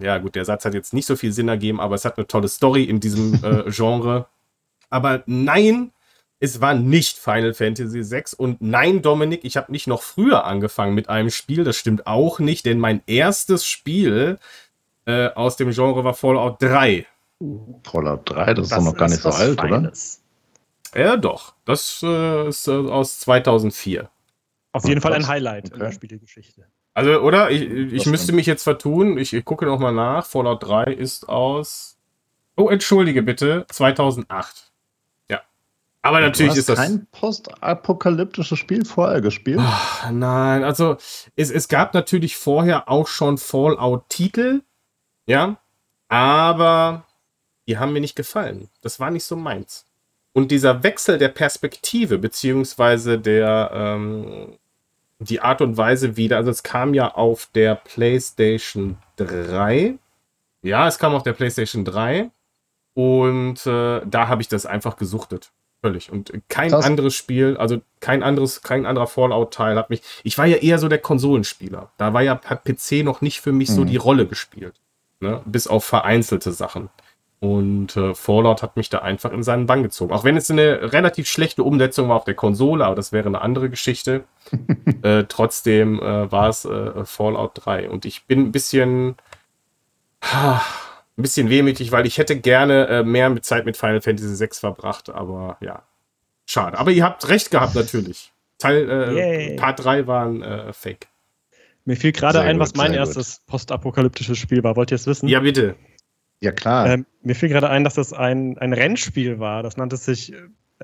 [0.00, 2.28] Ja, gut, der Satz hat jetzt nicht so viel Sinn ergeben, aber es hat eine
[2.28, 4.26] tolle Story in diesem äh, Genre.
[4.88, 5.90] Aber nein,
[6.42, 8.24] es war nicht Final Fantasy VI.
[8.36, 11.62] Und nein, Dominik, ich habe nicht noch früher angefangen mit einem Spiel.
[11.62, 14.40] Das stimmt auch nicht, denn mein erstes Spiel
[15.06, 17.06] äh, aus dem Genre war Fallout 3.
[17.84, 20.20] Fallout 3, das, das ist doch noch gar nicht so alt, Feines.
[20.92, 21.00] oder?
[21.00, 21.54] Ja, doch.
[21.64, 24.10] Das äh, ist äh, aus 2004.
[24.72, 25.74] Auf jeden Fall ein Highlight okay.
[25.74, 26.66] in der Spielegeschichte.
[26.92, 27.52] Also, oder?
[27.52, 29.16] Ich, ich müsste mich jetzt vertun.
[29.16, 30.26] Ich, ich gucke nochmal nach.
[30.26, 31.98] Fallout 3 ist aus.
[32.56, 33.64] Oh, entschuldige bitte.
[33.70, 34.71] 2008.
[36.02, 36.78] Aber natürlich ist das.
[36.78, 39.60] kein postapokalyptisches Spiel vorher gespielt?
[39.60, 40.96] Ach, nein, also
[41.36, 44.62] es, es gab natürlich vorher auch schon Fallout-Titel,
[45.26, 45.58] ja,
[46.08, 47.06] aber
[47.68, 48.68] die haben mir nicht gefallen.
[48.82, 49.86] Das war nicht so meins.
[50.32, 54.58] Und dieser Wechsel der Perspektive, beziehungsweise der, ähm,
[55.20, 59.94] die Art und Weise wieder, also es kam ja auf der PlayStation 3.
[60.62, 62.30] Ja, es kam auf der PlayStation 3.
[62.94, 65.52] Und äh, da habe ich das einfach gesuchtet.
[65.82, 66.12] Völlig.
[66.12, 66.84] Und kein Krass.
[66.84, 70.02] anderes Spiel, also kein anderes, kein anderer Fallout-Teil hat mich.
[70.22, 71.90] Ich war ja eher so der Konsolenspieler.
[71.98, 73.74] Da war ja PC noch nicht für mich mhm.
[73.74, 74.74] so die Rolle gespielt.
[75.18, 75.40] Ne?
[75.44, 76.88] Bis auf vereinzelte Sachen.
[77.40, 80.12] Und äh, Fallout hat mich da einfach in seinen Bann gezogen.
[80.12, 83.40] Auch wenn es eine relativ schlechte Umsetzung war auf der Konsole, aber das wäre eine
[83.40, 84.22] andere Geschichte.
[85.02, 87.90] äh, trotzdem äh, war es äh, Fallout 3.
[87.90, 89.16] Und ich bin ein bisschen
[91.18, 94.48] ein bisschen wehmütig, weil ich hätte gerne äh, mehr mit Zeit mit Final Fantasy VI
[94.52, 95.82] verbracht, aber ja,
[96.46, 96.78] schade.
[96.78, 98.32] Aber ihr habt recht gehabt, natürlich.
[98.58, 101.08] Teil äh, Part 3 war ein äh, Fake.
[101.84, 104.76] Mir fiel gerade ein, was mein erstes postapokalyptisches Spiel war.
[104.76, 105.28] Wollt ihr es wissen?
[105.28, 105.74] Ja, bitte.
[106.40, 106.88] Ja, klar.
[106.88, 109.62] Ähm, mir fiel gerade ein, dass das ein, ein Rennspiel war.
[109.62, 110.32] Das nannte sich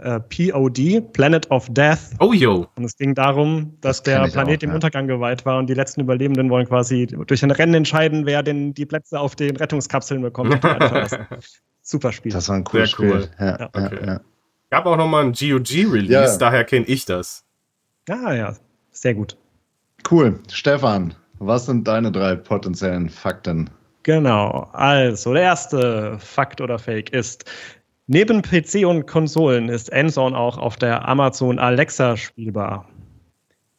[0.02, 1.98] äh, POD, Planet of Death.
[2.20, 2.66] Oh, yo.
[2.76, 4.74] Und es ging darum, dass das der Planet auch, dem ja.
[4.74, 8.74] Untergang geweiht war und die letzten Überlebenden wollen quasi durch ein Rennen entscheiden, wer denn
[8.74, 10.60] die Plätze auf den Rettungskapseln bekommt.
[11.82, 12.32] Super Spiel.
[12.32, 13.22] Das war ein cooles Sehr cool.
[13.22, 13.30] Spiel.
[13.38, 14.06] Ja, ja, okay.
[14.06, 14.20] ja,
[14.70, 17.44] Gab auch nochmal ein GOG-Release, daher kenne ich das.
[18.08, 18.54] Ah ja,
[18.90, 19.36] sehr gut.
[20.10, 20.40] Cool.
[20.50, 23.70] Stefan, was sind deine drei potenziellen Fakten?
[24.02, 27.44] Genau, also der erste Fakt oder Fake ist,
[28.10, 32.88] Neben PC und Konsolen ist Endzone auch auf der Amazon Alexa spielbar.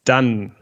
[0.04, 0.54] Dann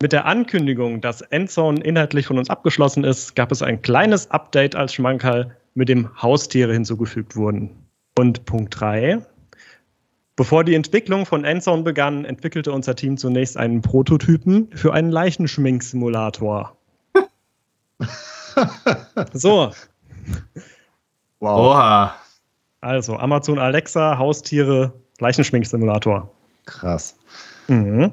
[0.00, 4.74] mit der Ankündigung, dass Endzone inhaltlich von uns abgeschlossen ist, gab es ein kleines Update
[4.74, 7.70] als Schmankerl, mit dem Haustiere hinzugefügt wurden.
[8.18, 9.20] Und Punkt 3.
[10.34, 16.74] Bevor die Entwicklung von Endzone begann, entwickelte unser Team zunächst einen Prototypen für einen Leichenschminksimulator.
[19.34, 19.70] so.
[21.40, 21.58] Wow.
[21.58, 22.14] Oha.
[22.82, 26.28] Also Amazon Alexa, Haustiere, Leichenschminksimulator.
[26.66, 27.16] Krass.
[27.68, 28.12] Mhm.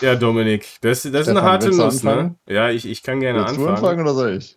[0.00, 2.36] Ja, Dominik, das, das ist eine harte Nuss, ne?
[2.46, 3.66] Ja, ich, ich kann gerne willst anfangen.
[3.66, 4.56] Du anfangen oder soll ich?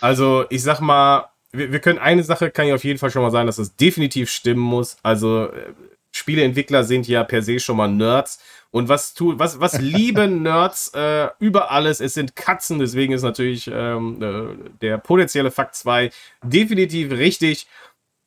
[0.00, 3.22] Also, ich sag mal, wir, wir können eine Sache, kann ich auf jeden Fall schon
[3.22, 4.96] mal sagen, dass es definitiv stimmen muss.
[5.02, 5.72] Also, äh,
[6.12, 8.38] Spieleentwickler sind ja per se schon mal Nerds.
[8.70, 12.00] Und was tun, was, was lieben Nerds äh, über alles?
[12.00, 16.10] Es sind Katzen, deswegen ist natürlich ähm, äh, der potenzielle Fakt 2
[16.42, 17.66] definitiv richtig.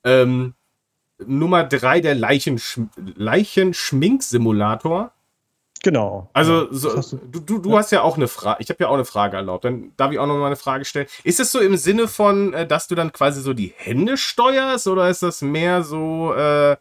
[0.04, 0.54] Ähm,
[1.26, 2.80] Nummer 3 der Leichensch
[3.16, 5.12] Leichenschminksimulator.
[5.82, 6.30] Genau.
[6.34, 7.78] Also so, du, du, du ja.
[7.78, 8.62] hast ja auch eine Frage.
[8.62, 9.64] Ich habe ja auch eine Frage erlaubt.
[9.64, 11.08] Dann darf ich auch noch mal eine Frage stellen.
[11.24, 14.88] Ist es so im Sinne von, äh, dass du dann quasi so die Hände steuerst
[14.88, 16.78] oder ist das mehr so äh, äh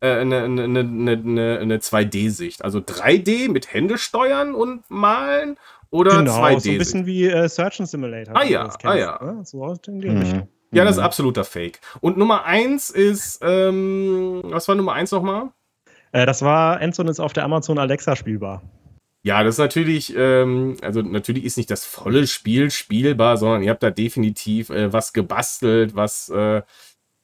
[0.00, 2.62] eine, eine, eine, eine 2D-Sicht?
[2.64, 5.56] Also 3D mit Hände steuern und malen
[5.90, 6.60] oder genau, 2D?
[6.60, 8.36] So ein bisschen wie äh, Surgeon Simulator.
[8.36, 9.18] Ah ja, ah ja.
[9.22, 9.40] Ne?
[9.44, 10.18] So in die mhm.
[10.18, 10.48] Richtung.
[10.74, 11.06] Ja, das ist mhm.
[11.06, 11.80] absoluter Fake.
[12.00, 15.50] Und Nummer eins ist, ähm, was war Nummer eins nochmal?
[16.12, 18.62] Äh, das war Endzone ist auf der Amazon Alexa spielbar.
[19.22, 23.70] Ja, das ist natürlich, ähm, also natürlich ist nicht das volle Spiel spielbar, sondern ihr
[23.70, 26.60] habt da definitiv äh, was gebastelt, was äh,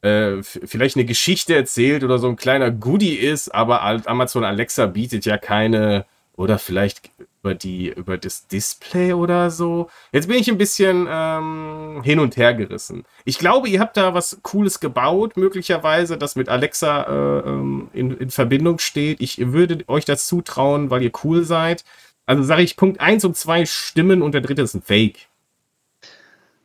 [0.03, 5.27] äh, vielleicht eine Geschichte erzählt oder so ein kleiner Goodie ist, aber Amazon Alexa bietet
[5.27, 7.11] ja keine, oder vielleicht
[7.43, 9.89] über die, über das Display oder so.
[10.13, 13.05] Jetzt bin ich ein bisschen ähm, hin und her gerissen.
[13.25, 18.17] Ich glaube, ihr habt da was Cooles gebaut, möglicherweise, das mit Alexa äh, ähm, in,
[18.17, 19.21] in Verbindung steht.
[19.21, 21.85] Ich würde euch das zutrauen, weil ihr cool seid.
[22.27, 25.30] Also sage ich, Punkt 1 und 2 stimmen und der dritte ist ein Fake.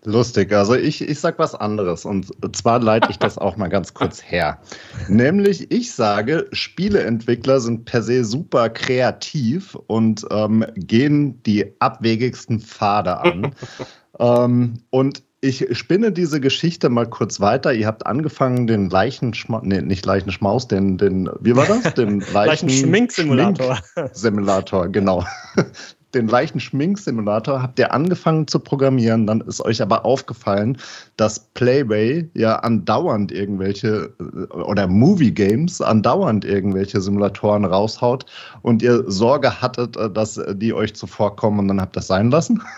[0.05, 3.93] Lustig, also ich, ich sag was anderes und zwar leite ich das auch mal ganz
[3.93, 4.59] kurz her.
[5.07, 13.17] Nämlich, ich sage, Spieleentwickler sind per se super kreativ und ähm, gehen die abwegigsten Pfade
[13.17, 13.55] an.
[14.19, 17.73] ähm, und ich spinne diese Geschichte mal kurz weiter.
[17.73, 21.93] Ihr habt angefangen, den Leichenschmaus, nee, nicht Leichenschmaus, den, den, wie war das?
[21.93, 23.79] Den Leichenschminksimulator.
[24.11, 25.23] Simulator, genau
[26.15, 30.77] den leichten Schminksimulator habt ihr angefangen zu programmieren, dann ist euch aber aufgefallen,
[31.17, 38.25] dass Playway ja andauernd irgendwelche äh, oder Movie Games andauernd irgendwelche Simulatoren raushaut
[38.61, 42.31] und ihr Sorge hattet, äh, dass die euch zuvorkommen und dann habt ihr das sein
[42.31, 42.61] lassen.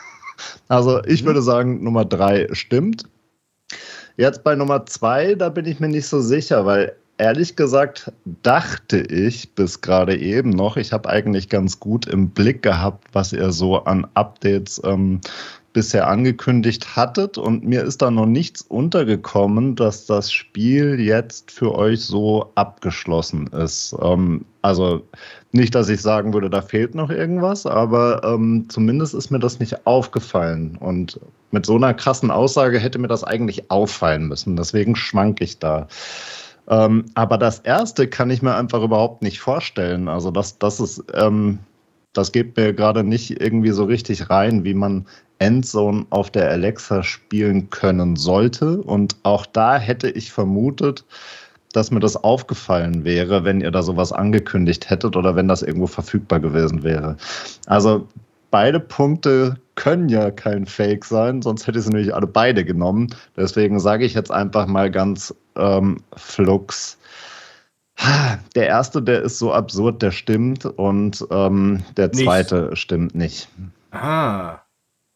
[0.67, 1.27] Also ich mhm.
[1.27, 3.05] würde sagen, Nummer drei stimmt.
[4.17, 8.11] Jetzt bei Nummer zwei, da bin ich mir nicht so sicher, weil ehrlich gesagt
[8.43, 13.33] dachte ich bis gerade eben noch, ich habe eigentlich ganz gut im Blick gehabt, was
[13.33, 15.21] ihr so an Updates ähm,
[15.73, 21.75] bisher angekündigt hattet und mir ist da noch nichts untergekommen, dass das Spiel jetzt für
[21.75, 23.95] euch so abgeschlossen ist.
[24.01, 25.03] Ähm, also
[25.51, 29.59] nicht, dass ich sagen würde, da fehlt noch irgendwas, aber ähm, zumindest ist mir das
[29.59, 30.77] nicht aufgefallen.
[30.79, 31.19] Und
[31.51, 34.55] mit so einer krassen Aussage hätte mir das eigentlich auffallen müssen.
[34.55, 35.87] Deswegen schwank ich da.
[36.69, 40.07] Ähm, aber das erste kann ich mir einfach überhaupt nicht vorstellen.
[40.07, 41.59] Also das, das ist, ähm,
[42.13, 45.05] das geht mir gerade nicht irgendwie so richtig rein, wie man
[45.39, 48.81] Endzone auf der Alexa spielen können sollte.
[48.81, 51.05] Und auch da hätte ich vermutet,
[51.73, 55.87] dass mir das aufgefallen wäre, wenn ihr da sowas angekündigt hättet oder wenn das irgendwo
[55.87, 57.17] verfügbar gewesen wäre.
[57.67, 58.07] Also
[58.51, 63.13] beide Punkte können ja kein Fake sein, sonst hätte ich sie nämlich alle beide genommen.
[63.35, 66.97] Deswegen sage ich jetzt einfach mal ganz ähm, flux.
[68.55, 72.79] Der erste, der ist so absurd, der stimmt und ähm, der zweite nicht.
[72.79, 73.49] stimmt nicht.
[73.91, 74.59] Ah.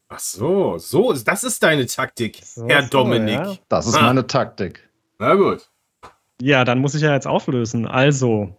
[0.09, 3.39] Ach so, so, das ist deine Taktik, so, Herr Dominik.
[3.39, 3.55] Ja.
[3.69, 4.01] Das ist ah.
[4.01, 4.89] meine Taktik.
[5.19, 5.69] Na gut.
[6.41, 7.87] Ja, dann muss ich ja jetzt auflösen.
[7.87, 8.57] Also,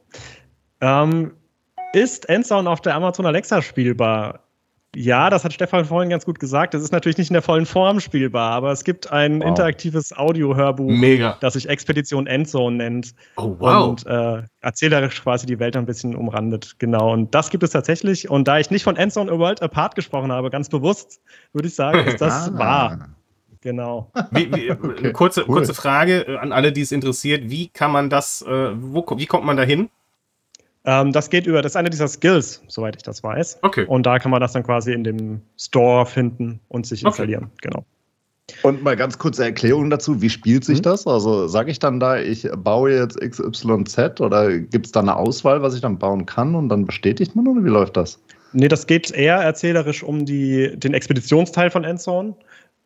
[0.81, 1.33] ähm,
[1.93, 4.42] ist Endzone auf der Amazon Alexa spielbar?
[4.95, 6.75] Ja, das hat Stefan vorhin ganz gut gesagt.
[6.75, 9.49] Das ist natürlich nicht in der vollen Form spielbar, aber es gibt ein wow.
[9.49, 10.93] interaktives Audio-Hörbuch,
[11.41, 13.15] das sich Expedition Endzone nennt.
[13.37, 13.89] Oh, wow.
[13.89, 16.75] Und äh, erzählerisch quasi die Welt ein bisschen umrandet.
[16.79, 17.13] Genau.
[17.13, 18.29] Und das gibt es tatsächlich.
[18.29, 21.23] Und da ich nicht von Endzone A World Apart gesprochen habe, ganz bewusst,
[21.55, 22.59] würde ich sagen, ist das ah.
[22.59, 23.09] wahr.
[23.63, 24.11] Genau.
[24.33, 25.59] Wie, wie, okay, kurze, cool.
[25.59, 27.49] kurze Frage an alle, die es interessiert.
[27.49, 29.89] Wie kann man das, äh, wo, wie kommt man da hin?
[30.85, 33.59] Ähm, das geht über, das ist eine dieser Skills, soweit ich das weiß.
[33.63, 33.85] Okay.
[33.87, 37.45] Und da kann man das dann quasi in dem Store finden und sich installieren.
[37.45, 37.69] Okay.
[37.71, 37.85] Genau.
[38.63, 40.83] Und mal ganz kurze Erklärung dazu, wie spielt sich mhm.
[40.83, 41.07] das?
[41.07, 45.63] Also sage ich dann da, ich baue jetzt XYZ oder gibt es da eine Auswahl,
[45.63, 48.19] was ich dann bauen kann und dann bestätigt man oder wie läuft das?
[48.53, 52.35] Nee, das geht eher erzählerisch um die, den Expeditionsteil von Endzone.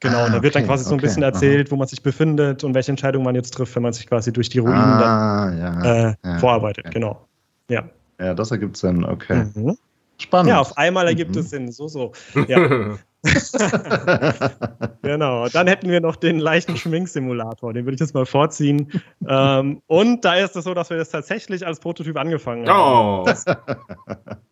[0.01, 1.73] Genau, ah, und da wird okay, dann quasi so ein bisschen erzählt, aha.
[1.73, 4.51] wo man sich befindet und welche Entscheidung man jetzt trifft, wenn man sich quasi durch
[4.51, 6.85] die Ruinen ah, dann ja, äh, ja, vorarbeitet.
[6.85, 6.95] Okay.
[6.95, 7.26] Genau.
[7.68, 7.88] Ja.
[8.18, 9.46] Ja, das ergibt Sinn, okay.
[9.55, 9.76] Mhm.
[10.18, 10.48] Spannend.
[10.48, 11.40] Ja, auf einmal ergibt mhm.
[11.40, 12.12] es Sinn, so, so.
[12.48, 12.98] Ja.
[15.03, 18.91] genau, dann hätten wir noch den leichten Schminksimulator, den würde ich jetzt mal vorziehen.
[19.29, 23.25] ähm, und da ist es so, dass wir das tatsächlich als Prototyp angefangen haben.
[23.27, 23.31] Oh.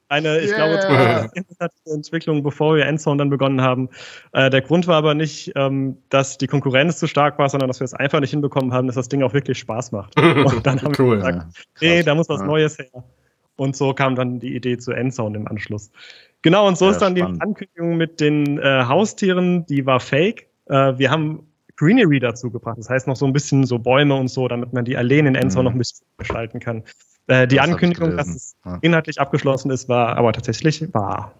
[0.08, 0.78] eine, ich yeah.
[0.78, 1.30] glaube,
[1.86, 3.88] Entwicklung, bevor wir Endzone dann begonnen haben.
[4.32, 7.80] Äh, der Grund war aber nicht, ähm, dass die Konkurrenz zu stark war, sondern dass
[7.80, 10.18] wir es einfach nicht hinbekommen haben, dass das Ding auch wirklich Spaß macht.
[10.20, 11.88] Und dann haben cool, wir gesagt, ja.
[11.88, 12.46] nee, da muss was ja.
[12.46, 13.04] Neues her.
[13.56, 15.90] Und so kam dann die Idee zu Endzone im Anschluss.
[16.44, 17.38] Genau, und so ja, ist dann spannend.
[17.38, 20.46] die Ankündigung mit den äh, Haustieren, die war fake.
[20.66, 22.76] Äh, wir haben Greenery dazu gebracht.
[22.76, 25.36] Das heißt noch so ein bisschen so Bäume und so, damit man die Alleen in
[25.36, 25.64] Endzone mhm.
[25.64, 26.82] noch ein bisschen gestalten kann.
[27.28, 31.32] Äh, die das Ankündigung, dass es inhaltlich abgeschlossen ist, war aber tatsächlich wahr.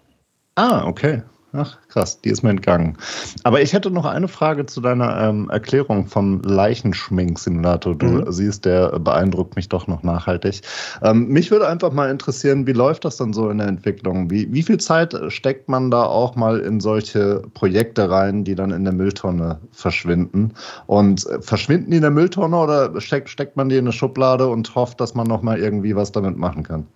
[0.54, 1.22] Ah, okay.
[1.56, 2.96] Ach, krass, die ist mir entgangen.
[3.44, 7.94] Aber ich hätte noch eine Frage zu deiner ähm, Erklärung vom Leichenschmink-Simulator.
[7.94, 8.32] Du mhm.
[8.32, 10.62] siehst, der beeindruckt mich doch noch nachhaltig.
[11.02, 14.28] Ähm, mich würde einfach mal interessieren, wie läuft das dann so in der Entwicklung?
[14.30, 18.72] Wie, wie viel Zeit steckt man da auch mal in solche Projekte rein, die dann
[18.72, 20.54] in der Mülltonne verschwinden?
[20.86, 24.48] Und äh, verschwinden die in der Mülltonne oder steckt, steckt man die in eine Schublade
[24.48, 26.88] und hofft, dass man noch mal irgendwie was damit machen kann?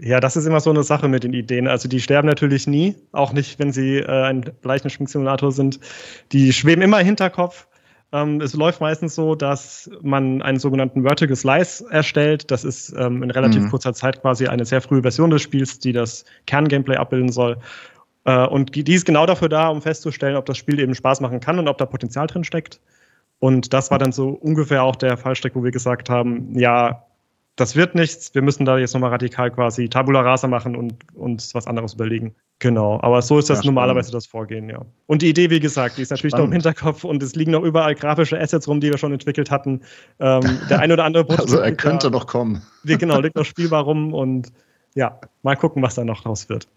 [0.00, 1.66] Ja, das ist immer so eine Sache mit den Ideen.
[1.66, 5.80] Also die sterben natürlich nie, auch nicht, wenn sie äh, ein Leichenschminksimulator sind.
[6.30, 7.66] Die schweben immer im Hinterkopf.
[8.12, 12.50] Ähm, es läuft meistens so, dass man einen sogenannten Vertical Slice erstellt.
[12.50, 13.70] Das ist ähm, in relativ mhm.
[13.70, 17.58] kurzer Zeit quasi eine sehr frühe Version des Spiels, die das Kerngameplay abbilden soll.
[18.24, 21.40] Äh, und die ist genau dafür da, um festzustellen, ob das Spiel eben Spaß machen
[21.40, 22.80] kann und ob da Potenzial drin steckt.
[23.40, 27.04] Und das war dann so ungefähr auch der Fallstrick, wo wir gesagt haben, ja,
[27.58, 28.34] das wird nichts.
[28.34, 32.34] Wir müssen da jetzt nochmal radikal quasi Tabula Rasa machen und uns was anderes überlegen.
[32.60, 34.84] Genau, aber so ist das ja, normalerweise das Vorgehen, ja.
[35.06, 36.50] Und die Idee, wie gesagt, die ist natürlich spannend.
[36.50, 39.50] noch im Hinterkopf und es liegen noch überall grafische Assets rum, die wir schon entwickelt
[39.50, 39.80] hatten.
[40.20, 42.62] Ähm, der ein oder andere Prototyp Also er könnte da, noch kommen.
[42.84, 44.52] Genau, liegt noch spielbar rum und
[44.94, 46.68] ja, mal gucken, was da noch raus wird.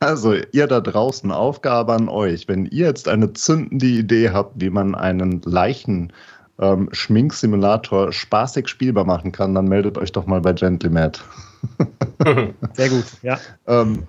[0.00, 2.48] Also, ihr da draußen, Aufgabe an euch.
[2.48, 6.12] Wenn ihr jetzt eine zündende Idee habt, wie man einen Leichen
[6.60, 11.22] ähm, Schminksimulator spaßig spielbar machen kann, dann meldet euch doch mal bei Gentlemat.
[12.74, 13.38] Sehr gut, ja.
[13.66, 14.04] ähm,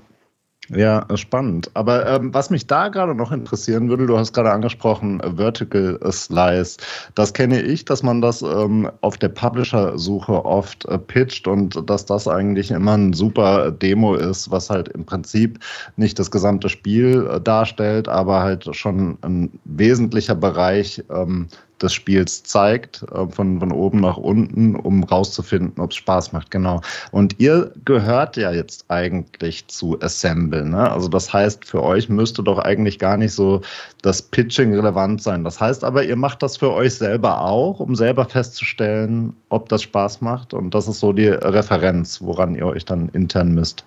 [0.70, 1.70] Ja, spannend.
[1.76, 6.78] Aber ähm, was mich da gerade noch interessieren würde, du hast gerade angesprochen, Vertical Slice.
[7.14, 12.06] Das kenne ich, dass man das ähm, auf der Publisher-Suche oft äh, pitcht und dass
[12.06, 15.60] das eigentlich immer ein super Demo ist, was halt im Prinzip
[15.98, 21.48] nicht das gesamte Spiel äh, darstellt, aber halt schon ein wesentlicher Bereich ähm,
[21.82, 26.52] des Spiels zeigt, äh, von, von oben nach unten, um rauszufinden, ob es Spaß macht.
[26.52, 26.82] Genau.
[27.12, 30.66] Und ihr gehört ja jetzt eigentlich zu Assemble.
[30.66, 30.90] Ne?
[30.90, 33.62] Also das heißt, für euch müsste doch eigentlich gar nicht so
[34.02, 35.44] das Pitching relevant sein.
[35.44, 39.84] Das heißt aber, ihr macht das für euch selber auch, um selber festzustellen, ob das
[39.84, 40.54] Spaß macht.
[40.54, 43.86] Und das ist so die Referenz, woran ihr euch dann intern misst.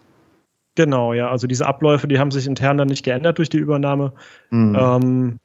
[0.74, 1.28] Genau, ja.
[1.28, 4.12] Also diese Abläufe, die haben sich intern dann nicht geändert durch die Übernahme.
[4.50, 4.76] Mhm.
[4.78, 5.38] Ähm,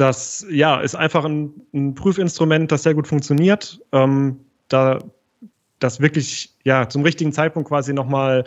[0.00, 3.80] das ja, ist einfach ein, ein Prüfinstrument, das sehr gut funktioniert.
[3.92, 4.98] Ähm, da
[5.78, 8.44] das wirklich ja zum richtigen Zeitpunkt quasi nochmal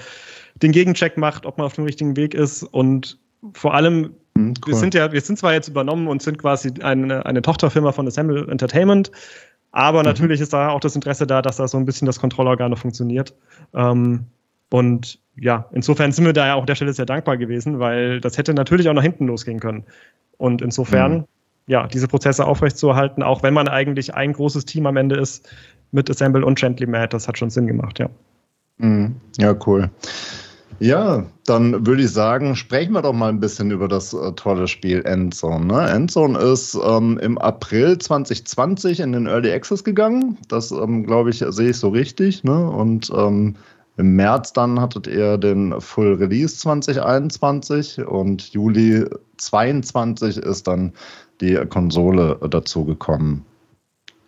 [0.55, 2.63] den Gegencheck macht, ob man auf dem richtigen Weg ist.
[2.63, 3.19] Und
[3.53, 4.73] vor allem, mhm, cool.
[4.73, 8.07] wir sind ja, wir sind zwar jetzt übernommen und sind quasi eine, eine Tochterfirma von
[8.07, 9.11] Assemble Entertainment,
[9.71, 10.05] aber mhm.
[10.05, 12.79] natürlich ist da auch das Interesse da, dass da so ein bisschen das Kontrollorgan noch
[12.79, 13.35] funktioniert.
[13.73, 14.25] Ähm,
[14.69, 18.21] und ja, insofern sind wir da ja auch an der Stelle sehr dankbar gewesen, weil
[18.21, 19.83] das hätte natürlich auch nach hinten losgehen können.
[20.37, 21.23] Und insofern mhm
[21.67, 25.47] ja, diese Prozesse aufrechtzuerhalten, auch wenn man eigentlich ein großes Team am Ende ist
[25.91, 27.09] mit Assemble und Gently Mad.
[27.11, 28.09] Das hat schon Sinn gemacht, ja.
[28.77, 29.15] Mhm.
[29.37, 29.89] Ja, cool.
[30.79, 34.67] Ja, dann würde ich sagen, sprechen wir doch mal ein bisschen über das äh, tolle
[34.67, 35.65] Spiel Endzone.
[35.65, 35.89] Ne?
[35.89, 40.37] Endzone ist ähm, im April 2020 in den Early Access gegangen.
[40.49, 42.43] Das, ähm, glaube ich, sehe ich so richtig.
[42.43, 42.69] Ne?
[42.69, 43.55] Und ähm,
[43.97, 49.05] im März dann hattet ihr den Full Release 2021 und Juli
[49.37, 50.93] 22 ist dann
[51.43, 53.45] die Konsole dazu gekommen.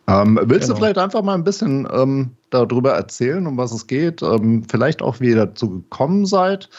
[0.07, 0.73] Ähm, willst genau.
[0.73, 4.21] du vielleicht einfach mal ein bisschen ähm, darüber erzählen, um was es geht?
[4.21, 6.69] Ähm, vielleicht auch, wie ihr dazu gekommen seid.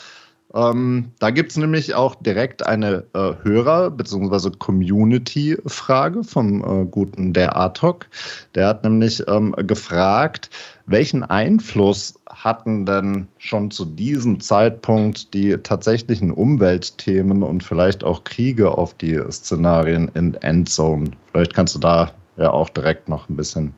[0.54, 4.50] Ähm, da gibt es nämlich auch direkt eine äh, Hörer- bzw.
[4.58, 8.06] Community-Frage vom äh, guten der Atok.
[8.54, 10.48] Der hat nämlich ähm, gefragt,
[10.86, 18.70] welchen Einfluss hatten denn schon zu diesem Zeitpunkt die tatsächlichen Umweltthemen und vielleicht auch Kriege
[18.70, 21.10] auf die Szenarien in Endzone?
[21.32, 23.74] Vielleicht kannst du da ja auch direkt noch ein bisschen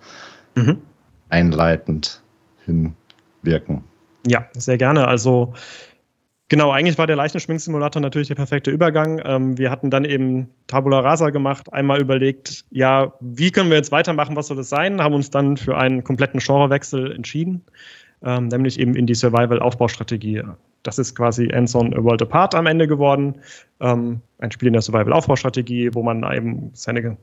[0.54, 0.82] mhm.
[1.30, 2.22] einleitend
[2.66, 3.82] hinwirken.
[4.26, 5.08] Ja, sehr gerne.
[5.08, 5.54] Also
[6.50, 9.20] Genau, eigentlich war der Leichenschminksimulator natürlich der perfekte Übergang.
[9.22, 13.92] Ähm, wir hatten dann eben Tabula Rasa gemacht, einmal überlegt, ja, wie können wir jetzt
[13.92, 17.62] weitermachen, was soll das sein, haben uns dann für einen kompletten Genrewechsel entschieden,
[18.22, 20.42] ähm, nämlich eben in die Survival-Aufbaustrategie.
[20.84, 23.34] Das ist quasi Endzone A World Apart am Ende geworden.
[23.80, 27.18] Ähm, ein Spiel in der Survival-Aufbaustrategie, wo man eben seine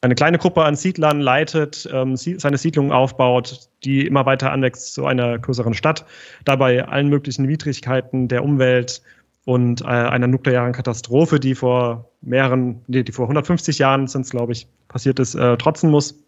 [0.00, 5.06] eine kleine Gruppe an Siedlern leitet, ähm, seine Siedlungen aufbaut, die immer weiter anwächst zu
[5.06, 6.04] einer größeren Stadt,
[6.44, 9.02] dabei allen möglichen Widrigkeiten der Umwelt
[9.44, 14.30] und äh, einer nuklearen Katastrophe, die vor mehreren, nee, die vor 150 Jahren sind es,
[14.30, 16.22] glaube ich, passiert ist, äh, trotzen muss.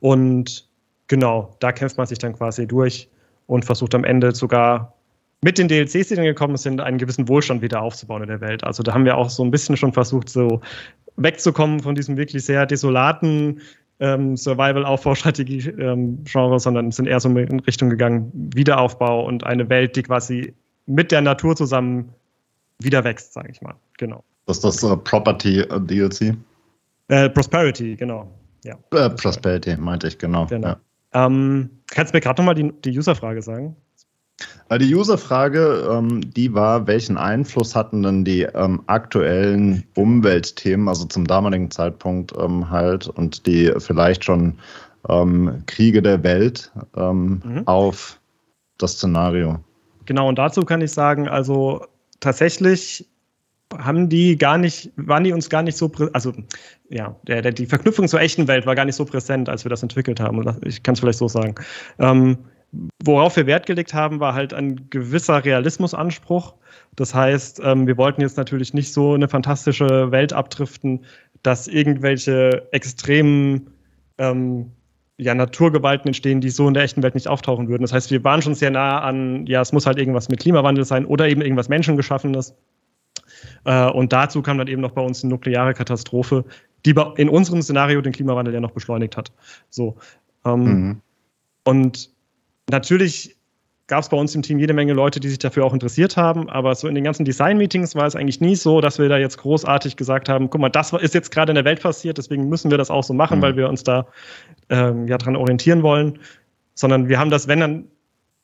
[0.00, 0.68] Und
[1.08, 3.08] genau, da kämpft man sich dann quasi durch
[3.46, 4.94] und versucht am Ende sogar
[5.42, 8.64] mit den DLCs, die dann gekommen sind, einen gewissen Wohlstand wieder aufzubauen in der Welt.
[8.64, 10.60] Also da haben wir auch so ein bisschen schon versucht, so
[11.16, 13.60] wegzukommen von diesem wirklich sehr desolaten
[14.00, 20.02] ähm, Survival-Aufbaustrategie-Genre, ähm, sondern sind eher so in Richtung gegangen, Wiederaufbau und eine Welt, die
[20.02, 20.54] quasi
[20.86, 22.12] mit der Natur zusammen
[22.80, 23.74] wieder wächst, sage ich mal.
[23.98, 24.24] Genau.
[24.46, 26.34] Das ist das uh, Property-DLC?
[27.08, 28.28] Äh, Prosperity, genau.
[28.64, 28.76] Ja.
[28.92, 30.46] Äh, Prosperity, meinte ich, genau.
[30.46, 30.68] genau.
[30.68, 31.26] Ja.
[31.26, 33.76] Ähm, kannst du mir gerade nochmal die, die User-Frage sagen?
[34.68, 41.04] Äh, die User-Frage, ähm, die war, welchen Einfluss hatten denn die ähm, aktuellen Umweltthemen, also
[41.06, 44.54] zum damaligen Zeitpunkt ähm, halt, und die vielleicht schon
[45.08, 47.66] ähm, Kriege der Welt ähm, mhm.
[47.66, 48.18] auf
[48.78, 49.58] das Szenario?
[50.06, 51.84] Genau, und dazu kann ich sagen, also
[52.20, 53.08] tatsächlich
[53.78, 56.32] haben die gar nicht, waren die uns gar nicht so, also
[56.90, 59.70] ja, der, der, die Verknüpfung zur echten Welt war gar nicht so präsent, als wir
[59.70, 60.44] das entwickelt haben.
[60.64, 61.54] Ich kann es vielleicht so sagen.
[63.04, 66.54] Worauf wir Wert gelegt haben, war halt ein gewisser Realismusanspruch.
[66.96, 71.04] Das heißt, ähm, wir wollten jetzt natürlich nicht so eine fantastische Welt abdriften,
[71.42, 73.70] dass irgendwelche extremen
[74.18, 74.72] ähm,
[75.18, 77.82] ja, Naturgewalten entstehen, die so in der echten Welt nicht auftauchen würden.
[77.82, 80.84] Das heißt, wir waren schon sehr nah an, ja, es muss halt irgendwas mit Klimawandel
[80.84, 82.54] sein oder eben irgendwas Menschengeschaffenes.
[83.64, 86.44] Äh, und dazu kam dann eben noch bei uns eine nukleare Katastrophe,
[86.84, 89.32] die in unserem Szenario den Klimawandel ja noch beschleunigt hat.
[89.70, 89.96] So.
[90.44, 91.00] Ähm, mhm.
[91.64, 92.10] Und
[92.70, 93.36] Natürlich
[93.88, 96.48] gab es bei uns im Team jede Menge Leute, die sich dafür auch interessiert haben,
[96.48, 99.38] aber so in den ganzen Design-Meetings war es eigentlich nie so, dass wir da jetzt
[99.38, 102.70] großartig gesagt haben, guck mal, das ist jetzt gerade in der Welt passiert, deswegen müssen
[102.70, 103.42] wir das auch so machen, mhm.
[103.42, 104.06] weil wir uns da
[104.70, 106.18] ähm, ja dran orientieren wollen,
[106.74, 107.84] sondern wir haben das, wenn dann,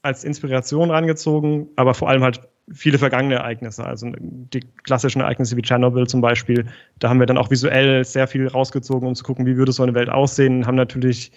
[0.03, 2.41] als Inspiration rangezogen, aber vor allem halt
[2.73, 6.67] viele vergangene Ereignisse, also die klassischen Ereignisse wie Tschernobyl zum Beispiel.
[6.99, 9.83] Da haben wir dann auch visuell sehr viel rausgezogen, um zu gucken, wie würde so
[9.83, 11.33] eine Welt aussehen, haben natürlich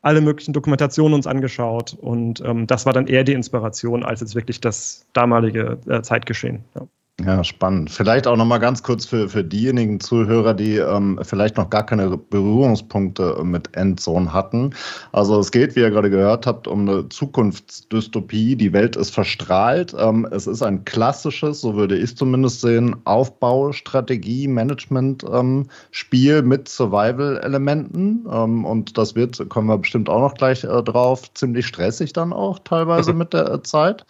[0.00, 4.34] alle möglichen Dokumentationen uns angeschaut und ähm, das war dann eher die Inspiration als jetzt
[4.34, 6.64] wirklich das damalige äh, Zeitgeschehen.
[6.74, 6.86] Ja.
[7.24, 7.90] Ja, spannend.
[7.90, 11.84] Vielleicht auch noch mal ganz kurz für, für diejenigen Zuhörer, die ähm, vielleicht noch gar
[11.84, 14.70] keine Berührungspunkte mit Endzone hatten.
[15.10, 18.54] Also es geht, wie ihr gerade gehört habt, um eine Zukunftsdystopie.
[18.54, 19.96] Die Welt ist verstrahlt.
[19.98, 26.68] Ähm, es ist ein klassisches, so würde ich zumindest sehen, Aufbau, Strategie, Management-Spiel ähm, mit
[26.68, 28.26] Survival-Elementen.
[28.30, 32.32] Ähm, und das wird, kommen wir bestimmt auch noch gleich äh, drauf, ziemlich stressig dann
[32.32, 34.06] auch teilweise mit der äh, Zeit.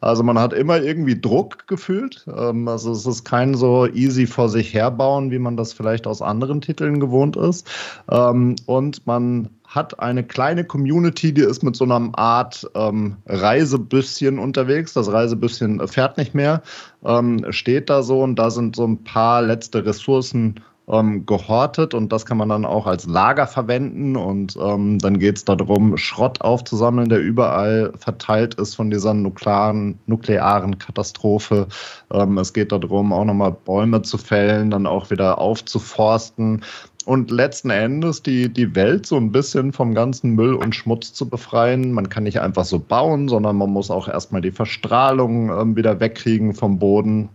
[0.00, 2.24] Also man hat immer irgendwie Druck gefühlt.
[2.28, 6.22] Ähm, also es ist kein so easy vor sich herbauen, wie man das vielleicht aus
[6.22, 7.68] anderen Titeln gewohnt ist.
[8.10, 14.38] Ähm, und man hat eine kleine Community, die ist mit so einer Art ähm, Reisebüsschen
[14.38, 14.92] unterwegs.
[14.92, 16.62] Das Reisebüsschen fährt nicht mehr,
[17.04, 22.12] ähm, steht da so und da sind so ein paar letzte Ressourcen ähm, gehortet und
[22.12, 26.40] das kann man dann auch als Lager verwenden und ähm, dann geht es darum, Schrott
[26.40, 31.68] aufzusammeln, der überall verteilt ist von dieser nuklearen, nuklearen Katastrophe.
[32.12, 36.62] Ähm, es geht darum, auch nochmal Bäume zu fällen, dann auch wieder aufzuforsten
[37.04, 41.28] und letzten Endes die, die Welt so ein bisschen vom ganzen Müll und Schmutz zu
[41.28, 41.92] befreien.
[41.92, 46.00] Man kann nicht einfach so bauen, sondern man muss auch erstmal die Verstrahlung äh, wieder
[46.00, 47.28] wegkriegen vom Boden.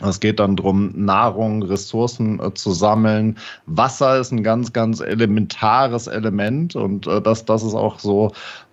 [0.00, 3.36] Es geht dann darum, Nahrung, Ressourcen äh, zu sammeln.
[3.66, 8.30] Wasser ist ein ganz, ganz elementares Element und äh, das, das ist auch so,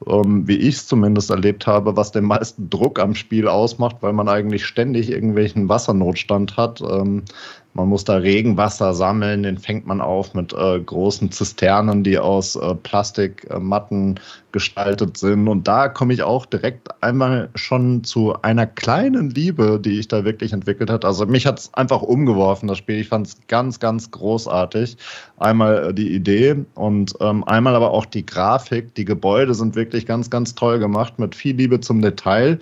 [0.07, 4.13] ähm, wie ich es zumindest erlebt habe, was den meisten Druck am Spiel ausmacht, weil
[4.13, 6.81] man eigentlich ständig irgendwelchen Wassernotstand hat.
[6.81, 7.23] Ähm,
[7.75, 12.55] man muss da Regenwasser sammeln, den fängt man auf mit äh, großen Zisternen, die aus
[12.55, 14.17] äh, Plastikmatten
[14.55, 15.49] gestaltet sind.
[15.49, 20.23] Und da komme ich auch direkt einmal schon zu einer kleinen Liebe, die ich da
[20.23, 21.05] wirklich entwickelt habe.
[21.05, 23.01] Also mich hat es einfach umgeworfen, das Spiel.
[23.01, 24.95] Ich fand es ganz, ganz großartig.
[25.35, 28.95] Einmal äh, die Idee und ähm, einmal aber auch die Grafik.
[28.95, 32.59] Die Gebäude sind wirklich ganz, ganz toll gemacht mit viel Liebe zum Detail.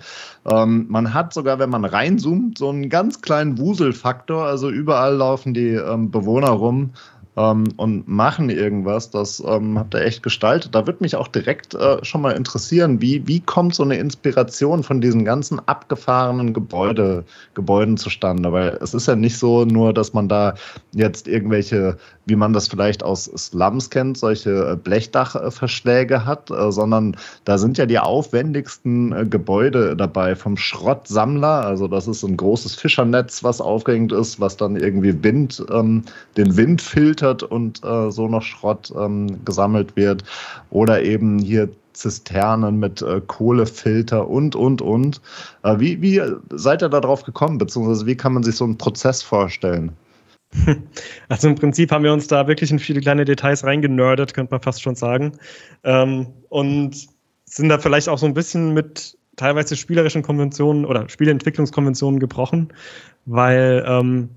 [0.49, 4.45] Ähm, man hat sogar, wenn man reinzoomt, so einen ganz kleinen Wuselfaktor.
[4.45, 6.89] Also überall laufen die ähm, Bewohner rum
[7.36, 9.09] ähm, und machen irgendwas.
[9.09, 10.75] Das ähm, habt ihr echt gestaltet.
[10.75, 14.84] Da würde mich auch direkt äh, schon mal interessieren, wie, wie kommt so eine Inspiration
[14.84, 17.23] von diesen ganzen abgefahrenen Gebäude,
[17.53, 18.51] Gebäuden zustande?
[18.51, 20.53] Weil es ist ja nicht so nur, dass man da
[20.93, 27.17] jetzt irgendwelche, wie man das vielleicht aus Slums kennt, solche äh, Blechdachverschläge hat, äh, sondern
[27.45, 31.65] da sind ja die aufwendigsten äh, Gebäude dabei vom Schrottsammler.
[31.65, 36.03] Also das ist ein großes Fischernetz, was aufgehängt ist, was dann irgendwie Wind, ähm,
[36.38, 40.24] den Wind filtert gefiltert und äh, so noch Schrott ähm, gesammelt wird.
[40.69, 45.21] Oder eben hier Zisternen mit äh, Kohlefilter und, und, und.
[45.63, 46.21] Äh, wie, wie
[46.51, 49.91] seid ihr da drauf gekommen, beziehungsweise wie kann man sich so einen Prozess vorstellen?
[51.30, 54.61] Also im Prinzip haben wir uns da wirklich in viele kleine Details reingenördet, könnte man
[54.61, 55.32] fast schon sagen.
[55.84, 57.07] Ähm, und
[57.45, 62.71] sind da vielleicht auch so ein bisschen mit teilweise spielerischen Konventionen oder Spieleentwicklungskonventionen gebrochen,
[63.26, 64.30] weil ähm,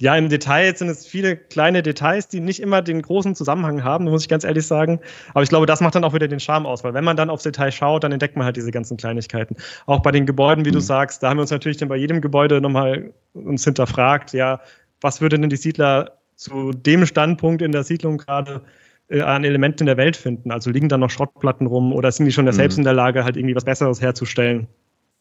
[0.00, 4.04] ja, im Detail sind es viele kleine Details, die nicht immer den großen Zusammenhang haben,
[4.04, 5.00] muss ich ganz ehrlich sagen.
[5.30, 7.30] Aber ich glaube, das macht dann auch wieder den Charme aus, weil wenn man dann
[7.30, 9.56] aufs Detail schaut, dann entdeckt man halt diese ganzen Kleinigkeiten.
[9.86, 10.74] Auch bei den Gebäuden, wie mhm.
[10.74, 14.60] du sagst, da haben wir uns natürlich dann bei jedem Gebäude nochmal uns hinterfragt, ja,
[15.00, 18.62] was würde denn die Siedler zu dem Standpunkt in der Siedlung gerade
[19.08, 20.50] äh, an Elementen in der Welt finden?
[20.50, 22.52] Also liegen da noch Schrottplatten rum oder sind die schon mhm.
[22.52, 24.66] selbst in der Lage, halt irgendwie was Besseres herzustellen?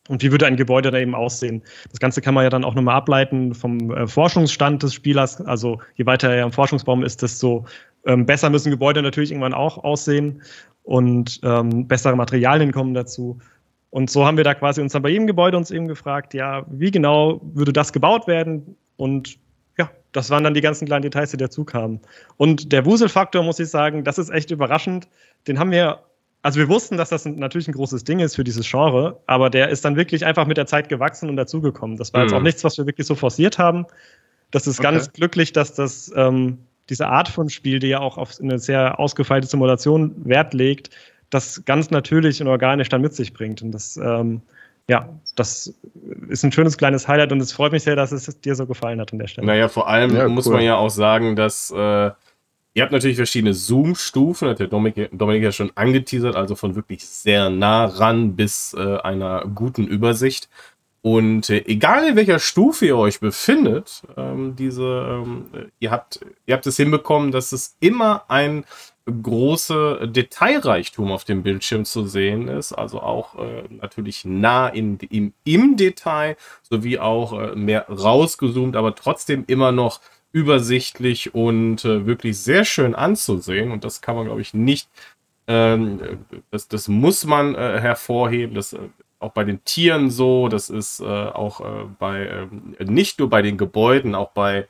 [0.07, 1.63] Und wie würde ein Gebäude da eben aussehen?
[1.89, 5.41] Das Ganze kann man ja dann auch nochmal ableiten vom äh, Forschungsstand des Spielers.
[5.41, 7.65] Also je weiter er im Forschungsbaum ist, desto
[8.05, 10.43] ähm, besser müssen Gebäude natürlich irgendwann auch aussehen
[10.83, 13.39] und ähm, bessere Materialien kommen dazu.
[13.89, 16.65] Und so haben wir da quasi uns dann bei jedem Gebäude uns eben gefragt, ja,
[16.69, 18.75] wie genau würde das gebaut werden?
[18.97, 19.39] Und
[19.77, 21.99] ja, das waren dann die ganzen kleinen Details, die dazu kamen.
[22.37, 25.07] Und der Wuselfaktor, muss ich sagen, das ist echt überraschend.
[25.47, 25.99] Den haben wir
[26.45, 29.69] also wir wussten, dass das natürlich ein großes Ding ist für dieses Genre, aber der
[29.69, 31.97] ist dann wirklich einfach mit der Zeit gewachsen und dazugekommen.
[31.97, 32.27] Das war mhm.
[32.27, 33.87] jetzt auch nichts, was wir wirklich so forciert haben.
[34.51, 34.91] Das ist okay.
[34.91, 38.99] ganz glücklich, dass das ähm, diese Art von Spiel, die ja auch auf eine sehr
[38.99, 40.91] ausgefeilte Simulation Wert legt,
[41.31, 43.63] das ganz natürlich und organisch dann mit sich bringt.
[43.63, 44.43] Und das, ähm,
[44.87, 45.73] ja, das
[46.29, 49.01] ist ein schönes kleines Highlight und es freut mich sehr, dass es dir so gefallen
[49.01, 49.47] hat an der Stelle.
[49.47, 52.11] Naja, vor allem ja, muss man ja auch sagen, dass äh,
[52.77, 57.05] Ihr habt natürlich verschiedene Zoom-Stufen, hat der Dominik, Dominik ja schon angeteasert, also von wirklich
[57.05, 60.49] sehr nah ran bis äh, einer guten Übersicht.
[61.01, 65.45] Und äh, egal in welcher Stufe ihr euch befindet, ähm, diese, ähm,
[65.79, 68.65] ihr habt, ihr habt es hinbekommen, dass es immer ein
[69.05, 75.33] große Detailreichtum auf dem Bildschirm zu sehen ist, also auch äh, natürlich nah in, im,
[75.45, 80.01] im Detail, sowie auch äh, mehr rausgezoomt, aber trotzdem immer noch
[80.35, 83.71] übersichtlich und äh, wirklich sehr schön anzusehen.
[83.71, 84.89] Und das kann man, glaube ich, nicht,
[85.47, 88.53] ähm, das, das muss man äh, hervorheben.
[88.53, 88.79] Das äh,
[89.19, 92.47] auch bei den Tieren so, das ist äh, auch äh, bei,
[92.79, 94.67] äh, nicht nur bei den Gebäuden, auch bei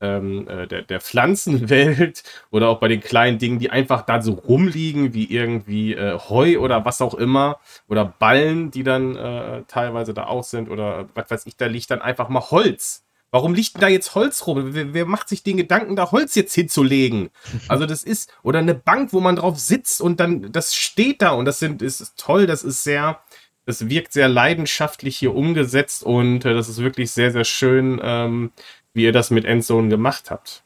[0.00, 4.32] ähm, äh, der, der Pflanzenwelt oder auch bei den kleinen Dingen, die einfach da so
[4.32, 10.44] rumliegen, wie irgendwie Heu oder was auch immer oder Ballen, die dann teilweise da auch
[10.44, 13.03] sind oder was weiß ich, da liegt dann einfach mal Holz.
[13.34, 14.74] Warum liegt denn da jetzt Holz rum?
[14.74, 17.30] Wer, wer, macht sich den Gedanken, da Holz jetzt hinzulegen?
[17.68, 21.30] Also das ist, oder eine Bank, wo man drauf sitzt und dann, das steht da
[21.30, 23.18] und das sind, ist toll, das ist sehr,
[23.66, 28.52] es wirkt sehr leidenschaftlich hier umgesetzt und äh, das ist wirklich sehr, sehr schön, ähm,
[28.92, 30.62] wie ihr das mit Endzone gemacht habt.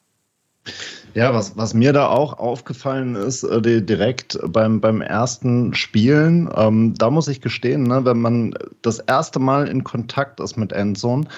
[1.15, 6.51] Ja, was, was mir da auch aufgefallen ist, äh, die, direkt beim, beim ersten Spielen,
[6.55, 8.53] ähm, da muss ich gestehen, ne, wenn man
[8.83, 11.29] das erste Mal in Kontakt ist mit Endzone,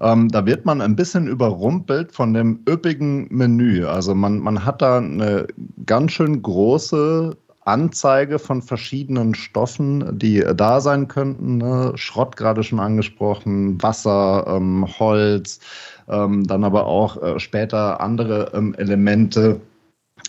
[0.00, 3.84] ähm, da wird man ein bisschen überrumpelt von dem üppigen Menü.
[3.84, 5.46] Also man, man hat da eine
[5.86, 11.58] ganz schön große Anzeige von verschiedenen Stoffen, die da sein könnten.
[11.58, 11.92] Ne?
[11.96, 15.60] Schrott gerade schon angesprochen, Wasser, ähm, Holz,
[16.08, 19.60] ähm, dann aber auch äh, später andere ähm, Elemente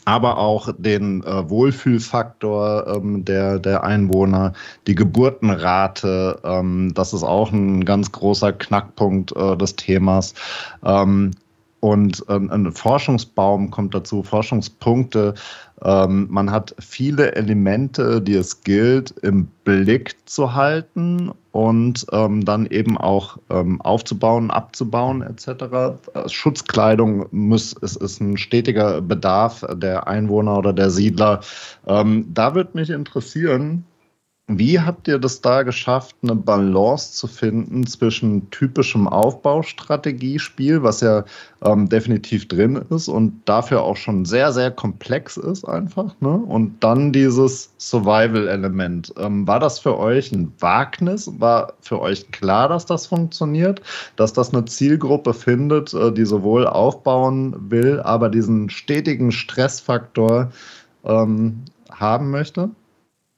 [0.06, 4.54] aber auch den äh, Wohlfühlfaktor ähm, der, der Einwohner,
[4.88, 10.34] die Geburtenrate, ähm, das ist auch ein ganz großer Knackpunkt äh, des Themas.
[10.84, 11.32] Ähm,
[11.82, 15.34] und ähm, ein Forschungsbaum kommt dazu, Forschungspunkte.
[15.82, 22.68] Ähm, man hat viele Elemente, die es gilt, im Blick zu halten und ähm, dann
[22.68, 25.97] eben auch ähm, aufzubauen, abzubauen etc.
[26.28, 31.41] Schutzkleidung muss, ist, ist ein stetiger Bedarf der Einwohner oder der Siedler.
[31.88, 33.86] Ähm, da würde mich interessieren,
[34.58, 41.24] wie habt ihr das da geschafft, eine Balance zu finden zwischen typischem Aufbaustrategiespiel, was ja
[41.62, 46.30] ähm, definitiv drin ist und dafür auch schon sehr, sehr komplex ist einfach, ne?
[46.30, 49.14] und dann dieses Survival-Element.
[49.18, 51.32] Ähm, war das für euch ein Wagnis?
[51.38, 53.82] War für euch klar, dass das funktioniert,
[54.16, 60.52] dass das eine Zielgruppe findet, äh, die sowohl aufbauen will, aber diesen stetigen Stressfaktor
[61.04, 62.72] ähm, haben möchte?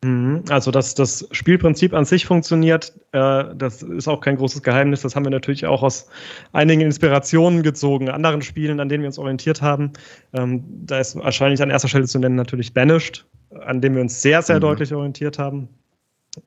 [0.03, 0.43] Mhm.
[0.49, 5.01] Also, dass das Spielprinzip an sich funktioniert, äh, das ist auch kein großes Geheimnis.
[5.01, 6.07] Das haben wir natürlich auch aus
[6.53, 9.91] einigen Inspirationen gezogen, anderen Spielen, an denen wir uns orientiert haben.
[10.33, 13.25] Ähm, da ist wahrscheinlich an erster Stelle zu nennen natürlich Banished,
[13.63, 14.61] an dem wir uns sehr, sehr mhm.
[14.61, 15.69] deutlich orientiert haben.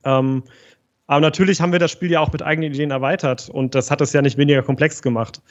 [0.03, 0.43] Ähm,
[1.07, 4.01] aber natürlich haben wir das Spiel ja auch mit eigenen Ideen erweitert und das hat
[4.01, 5.41] es ja nicht weniger komplex gemacht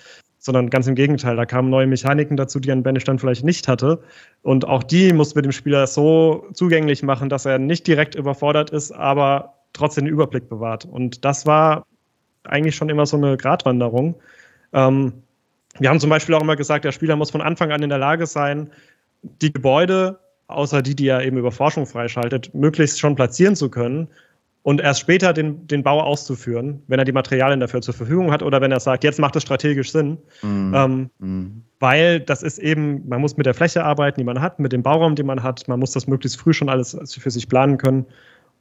[0.45, 1.37] sondern ganz im Gegenteil.
[1.37, 4.01] Da kamen neue Mechaniken dazu, die ein Banish dann vielleicht nicht hatte.
[4.43, 8.69] Und auch die mussten wir dem Spieler so zugänglich machen, dass er nicht direkt überfordert
[8.69, 10.85] ist, aber trotzdem den Überblick bewahrt.
[10.85, 11.87] Und das war
[12.45, 14.17] eigentlich schon immer so eine Gratwanderung.
[14.75, 15.15] Ähm,
[15.79, 17.99] wir haben zum Beispiel auch immer gesagt, der Spieler muss von Anfang an in der
[17.99, 18.71] Lage sein,
[19.23, 20.19] die Gebäude,
[20.49, 24.09] außer die, die er eben über Forschung freischaltet, möglichst schon platzieren zu können
[24.65, 28.43] und erst später den, den Bau auszuführen, wenn er die Materialien dafür zur Verfügung hat
[28.43, 30.17] oder wenn er sagt, jetzt macht es strategisch Sinn.
[30.41, 30.73] Mhm.
[30.75, 31.63] Ähm, mhm.
[31.81, 34.83] Weil das ist eben, man muss mit der Fläche arbeiten, die man hat, mit dem
[34.83, 38.07] Bauraum, den man hat, man muss das möglichst früh schon alles für sich planen können.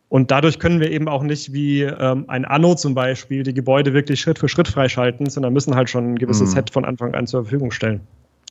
[0.09, 3.93] Und dadurch können wir eben auch nicht wie ähm, ein Anno zum Beispiel die Gebäude
[3.93, 6.55] wirklich Schritt für Schritt freischalten, sondern müssen halt schon ein gewisses mhm.
[6.55, 8.01] Set von Anfang an zur Verfügung stellen.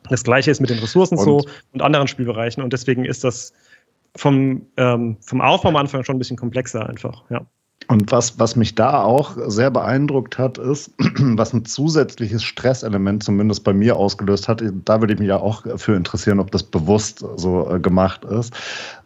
[0.08, 1.24] Das gleiche ist mit den Ressourcen und?
[1.24, 3.52] so und anderen Spielbereichen und deswegen ist das
[4.16, 7.46] vom, ähm, vom Aufbau am Anfang schon ein bisschen komplexer einfach, ja.
[7.88, 13.64] Und was, was mich da auch sehr beeindruckt hat, ist, was ein zusätzliches Stresselement zumindest
[13.64, 14.62] bei mir ausgelöst hat.
[14.84, 18.54] Da würde ich mich ja auch für interessieren, ob das bewusst so äh, gemacht ist.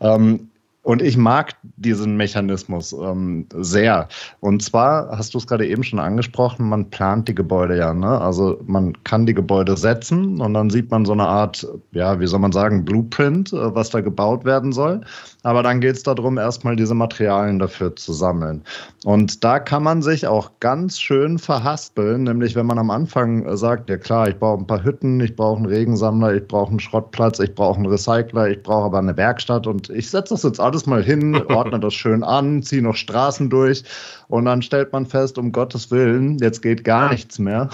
[0.00, 0.50] Ähm,
[0.86, 4.06] und ich mag diesen Mechanismus ähm, sehr.
[4.38, 7.92] Und zwar hast du es gerade eben schon angesprochen, man plant die Gebäude ja.
[7.92, 8.20] Ne?
[8.20, 12.28] Also man kann die Gebäude setzen und dann sieht man so eine Art, ja, wie
[12.28, 15.00] soll man sagen, Blueprint, äh, was da gebaut werden soll.
[15.42, 18.62] Aber dann geht es darum, erstmal diese Materialien dafür zu sammeln.
[19.04, 23.90] Und da kann man sich auch ganz schön verhaspeln, nämlich wenn man am Anfang sagt,
[23.90, 27.40] ja klar, ich brauche ein paar Hütten, ich brauche einen Regensammler, ich brauche einen Schrottplatz,
[27.40, 30.75] ich brauche einen Recycler, ich brauche aber eine Werkstatt und ich setze das jetzt alles
[30.76, 33.82] alles mal hin, ordne das schön an, ziehe noch Straßen durch
[34.28, 37.70] und dann stellt man fest, um Gottes Willen, jetzt geht gar nichts mehr.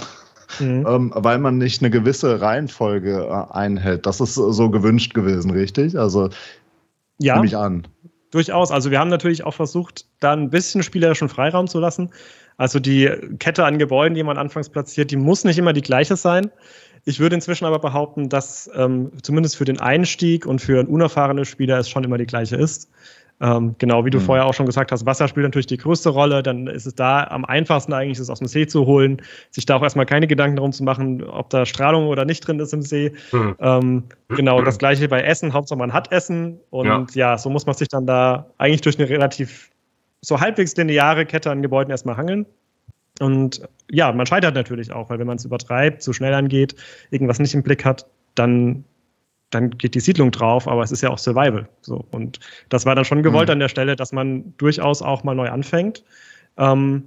[0.61, 0.86] Mhm.
[0.86, 4.05] Ähm, weil man nicht eine gewisse Reihenfolge äh, einhält.
[4.05, 5.98] Das ist so gewünscht gewesen, richtig?
[5.98, 6.28] Also
[7.18, 7.88] ja, nehme ich an.
[8.30, 8.70] Durchaus.
[8.70, 12.11] Also wir haben natürlich auch versucht, da ein bisschen spielerischen Freiraum zu lassen.
[12.59, 16.16] Also die Kette an Gebäuden, die man anfangs platziert, die muss nicht immer die gleiche
[16.16, 16.50] sein.
[17.05, 21.44] Ich würde inzwischen aber behaupten, dass ähm, zumindest für den Einstieg und für einen unerfahrenen
[21.44, 22.90] Spieler es schon immer die gleiche ist.
[23.40, 24.22] Ähm, genau, wie du mhm.
[24.22, 26.44] vorher auch schon gesagt hast, Wasser spielt natürlich die größte Rolle.
[26.44, 29.76] Dann ist es da am einfachsten eigentlich, es aus dem See zu holen, sich da
[29.76, 32.82] auch erstmal keine Gedanken darum zu machen, ob da Strahlung oder nicht drin ist im
[32.82, 33.12] See.
[33.32, 33.57] Mhm.
[33.59, 35.53] Ähm, genau, das gleiche bei Essen.
[35.53, 36.61] Hauptsache man hat Essen.
[36.70, 37.30] Und ja.
[37.32, 39.70] ja, so muss man sich dann da eigentlich durch eine relativ
[40.20, 42.46] so halbwegs lineare Kette an Gebäuden erstmal hangeln.
[43.23, 46.75] Und ja, man scheitert natürlich auch, weil wenn man es übertreibt, zu schnell angeht,
[47.11, 48.85] irgendwas nicht im Blick hat, dann
[49.51, 51.68] dann geht die Siedlung drauf, aber es ist ja auch Survival.
[51.83, 52.05] So.
[52.11, 53.53] Und das war dann schon gewollt mhm.
[53.53, 56.03] an der Stelle, dass man durchaus auch mal neu anfängt.
[56.57, 57.05] Ähm,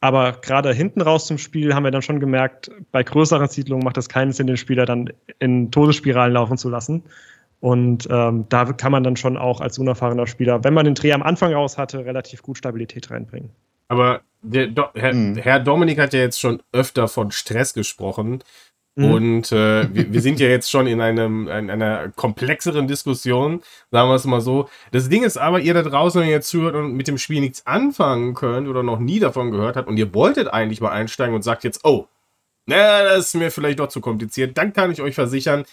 [0.00, 3.96] aber gerade hinten raus zum Spiel haben wir dann schon gemerkt, bei größeren Siedlungen macht
[3.96, 7.02] es keinen Sinn, den Spieler dann in Todesspiralen laufen zu lassen.
[7.60, 11.12] Und ähm, da kann man dann schon auch als unerfahrener Spieler, wenn man den Dreh
[11.12, 13.50] am Anfang raus hatte, relativ gut Stabilität reinbringen.
[13.90, 15.36] Aber der, Herr, mhm.
[15.36, 18.42] Herr Dominik hat ja jetzt schon öfter von Stress gesprochen.
[18.94, 19.04] Mhm.
[19.04, 24.08] Und äh, wir, wir, sind ja jetzt schon in, einem, in einer komplexeren Diskussion, sagen
[24.08, 24.68] wir es mal so.
[24.92, 27.40] Das Ding ist aber, ihr da draußen, wenn ihr jetzt zuhört und mit dem Spiel
[27.40, 31.34] nichts anfangen könnt oder noch nie davon gehört habt und ihr wolltet eigentlich mal einsteigen
[31.34, 32.06] und sagt jetzt, oh,
[32.66, 35.64] na, das ist mir vielleicht doch zu kompliziert, dann kann ich euch versichern,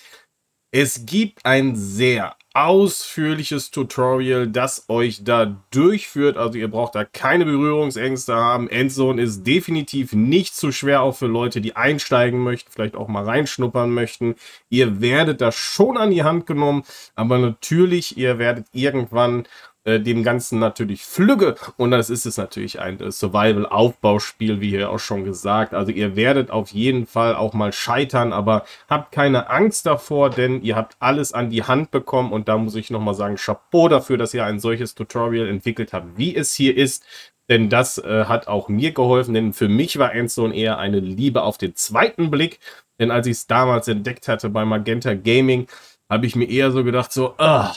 [0.72, 6.38] es gibt ein sehr ausführliches Tutorial, das euch da durchführt.
[6.38, 8.68] Also ihr braucht da keine Berührungsängste haben.
[8.68, 13.24] Endzone ist definitiv nicht zu schwer, auch für Leute, die einsteigen möchten, vielleicht auch mal
[13.24, 14.34] reinschnuppern möchten.
[14.70, 16.84] Ihr werdet da schon an die Hand genommen,
[17.14, 19.48] aber natürlich, ihr werdet irgendwann
[19.88, 21.56] äh, dem Ganzen natürlich flügge.
[21.78, 25.74] Und das ist es natürlich ein äh, Survival-Aufbauspiel, wie hier auch schon gesagt.
[25.74, 30.62] Also ihr werdet auf jeden Fall auch mal scheitern, aber habt keine Angst davor, denn
[30.62, 32.34] ihr habt alles an die Hand bekommen.
[32.34, 36.18] Und da muss ich nochmal sagen, Chapeau dafür, dass ihr ein solches Tutorial entwickelt habt,
[36.18, 37.06] wie es hier ist.
[37.50, 41.44] Denn das äh, hat auch mir geholfen, denn für mich war Endzone eher eine Liebe
[41.44, 42.60] auf den zweiten Blick.
[43.00, 45.68] Denn als ich es damals entdeckt hatte bei Magenta Gaming,
[46.10, 47.74] habe ich mir eher so gedacht, so, ah,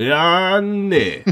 [0.00, 1.22] ja, nee.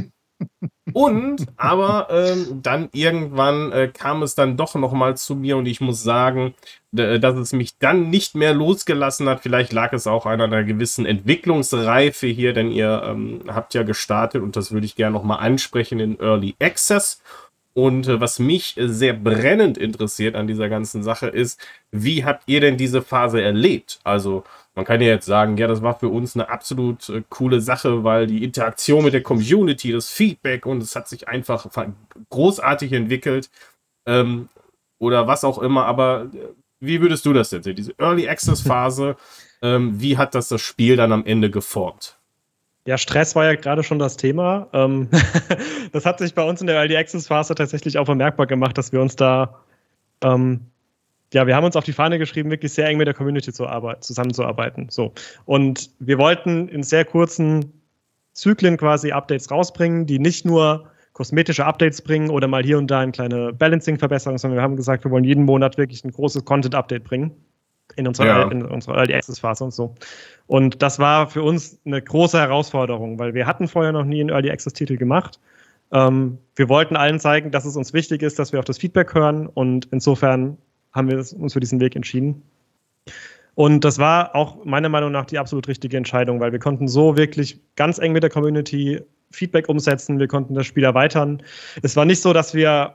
[0.92, 5.80] Und, aber ähm, dann irgendwann äh, kam es dann doch nochmal zu mir und ich
[5.80, 6.54] muss sagen,
[6.92, 9.40] dass es mich dann nicht mehr losgelassen hat.
[9.40, 14.42] Vielleicht lag es auch an einer gewissen Entwicklungsreife hier, denn ihr ähm, habt ja gestartet
[14.42, 17.20] und das würde ich gerne nochmal ansprechen in Early Access.
[17.74, 21.60] Und äh, was mich sehr brennend interessiert an dieser ganzen Sache ist,
[21.90, 24.00] wie habt ihr denn diese Phase erlebt?
[24.04, 24.44] Also
[24.78, 28.04] man kann ja jetzt sagen, ja, das war für uns eine absolut äh, coole Sache,
[28.04, 31.66] weil die Interaktion mit der Community, das Feedback und es hat sich einfach
[32.30, 33.50] großartig entwickelt
[34.06, 34.48] ähm,
[35.00, 35.84] oder was auch immer.
[35.86, 37.74] Aber äh, wie würdest du das denn sehen?
[37.74, 39.16] Diese Early Access Phase,
[39.62, 42.16] ähm, wie hat das das Spiel dann am Ende geformt?
[42.86, 44.68] Ja, Stress war ja gerade schon das Thema.
[44.72, 45.08] Ähm,
[45.92, 48.92] das hat sich bei uns in der Early Access Phase tatsächlich auch bemerkbar gemacht, dass
[48.92, 49.58] wir uns da
[50.22, 50.60] ähm,
[51.34, 53.66] ja, wir haben uns auf die Fahne geschrieben, wirklich sehr eng mit der Community zu
[53.66, 54.88] arbeiten, zusammenzuarbeiten.
[54.88, 55.12] So.
[55.44, 57.72] Und wir wollten in sehr kurzen
[58.32, 63.00] Zyklen quasi Updates rausbringen, die nicht nur kosmetische Updates bringen oder mal hier und da
[63.00, 67.04] eine kleine Balancing-Verbesserung, sondern wir haben gesagt, wir wollen jeden Monat wirklich ein großes Content-Update
[67.04, 67.32] bringen
[67.96, 68.50] in unserer, ja.
[68.50, 69.94] in unserer Early Access-Phase und so.
[70.46, 74.30] Und das war für uns eine große Herausforderung, weil wir hatten vorher noch nie einen
[74.30, 75.40] Early Access-Titel gemacht.
[75.90, 79.14] Ähm, wir wollten allen zeigen, dass es uns wichtig ist, dass wir auf das Feedback
[79.14, 80.58] hören und insofern
[80.92, 82.42] haben wir uns für diesen Weg entschieden.
[83.54, 87.16] Und das war auch meiner Meinung nach die absolut richtige Entscheidung, weil wir konnten so
[87.16, 89.00] wirklich ganz eng mit der Community
[89.32, 91.42] Feedback umsetzen, wir konnten das Spiel erweitern.
[91.82, 92.94] Es war nicht so, dass wir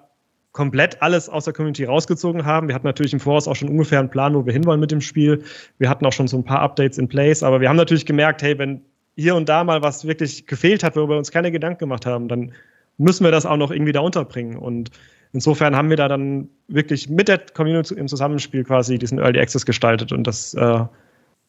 [0.54, 2.68] komplett alles aus der Community rausgezogen haben.
[2.68, 5.02] Wir hatten natürlich im Voraus auch schon ungefähr einen Plan, wo wir hinwollen mit dem
[5.02, 5.44] Spiel.
[5.80, 8.42] Wir hatten auch schon so ein paar Updates in place, aber wir haben natürlich gemerkt,
[8.42, 8.82] hey, wenn
[9.16, 12.28] hier und da mal was wirklich gefehlt hat, worüber wir uns keine Gedanken gemacht haben,
[12.28, 12.52] dann
[12.98, 14.58] müssen wir das auch noch irgendwie da unterbringen.
[14.58, 14.92] Und
[15.34, 19.66] insofern haben wir da dann wirklich mit der Community im Zusammenspiel quasi diesen Early Access
[19.66, 20.86] gestaltet und das äh,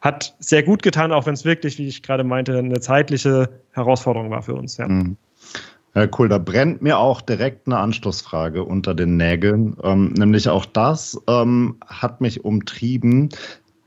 [0.01, 4.29] hat sehr gut getan, auch wenn es wirklich, wie ich gerade meinte, eine zeitliche Herausforderung
[4.29, 4.77] war für uns.
[4.77, 4.87] Ja.
[4.87, 5.17] Mhm.
[5.95, 6.27] Ja, cool.
[6.27, 9.77] Da brennt mir auch direkt eine Anschlussfrage unter den Nägeln.
[9.81, 13.29] Ähm, nämlich auch das ähm, hat mich umtrieben.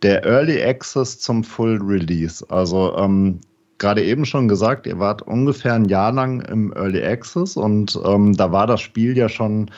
[0.03, 2.45] Der Early Access zum Full Release.
[2.49, 3.41] Also ähm,
[3.79, 8.37] gerade eben schon gesagt, ihr wart ungefähr ein Jahr lang im Early Access und ähm,
[8.37, 9.71] da war das Spiel ja schon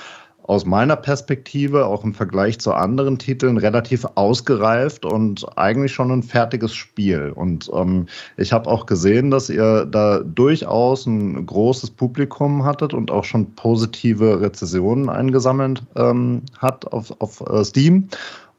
[0.51, 6.24] aus meiner Perspektive, auch im Vergleich zu anderen Titeln, relativ ausgereift und eigentlich schon ein
[6.24, 7.30] fertiges Spiel.
[7.36, 13.12] Und ähm, ich habe auch gesehen, dass ihr da durchaus ein großes Publikum hattet und
[13.12, 18.09] auch schon positive Rezessionen eingesammelt ähm, hat auf, auf uh, Steam.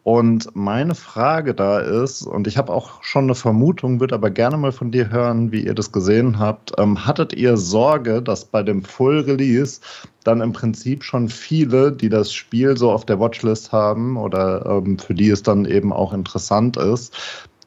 [0.04, 4.58] Und meine Frage da ist, und ich habe auch schon eine Vermutung, würde aber gerne
[4.58, 6.72] mal von dir hören, wie ihr das gesehen habt.
[6.80, 9.80] Ähm, hattet ihr Sorge, dass bei dem Full Release
[10.24, 14.98] dann im Prinzip schon viele, die das Spiel so auf der Watchlist haben oder ähm,
[14.98, 17.14] für die es dann eben auch interessant ist,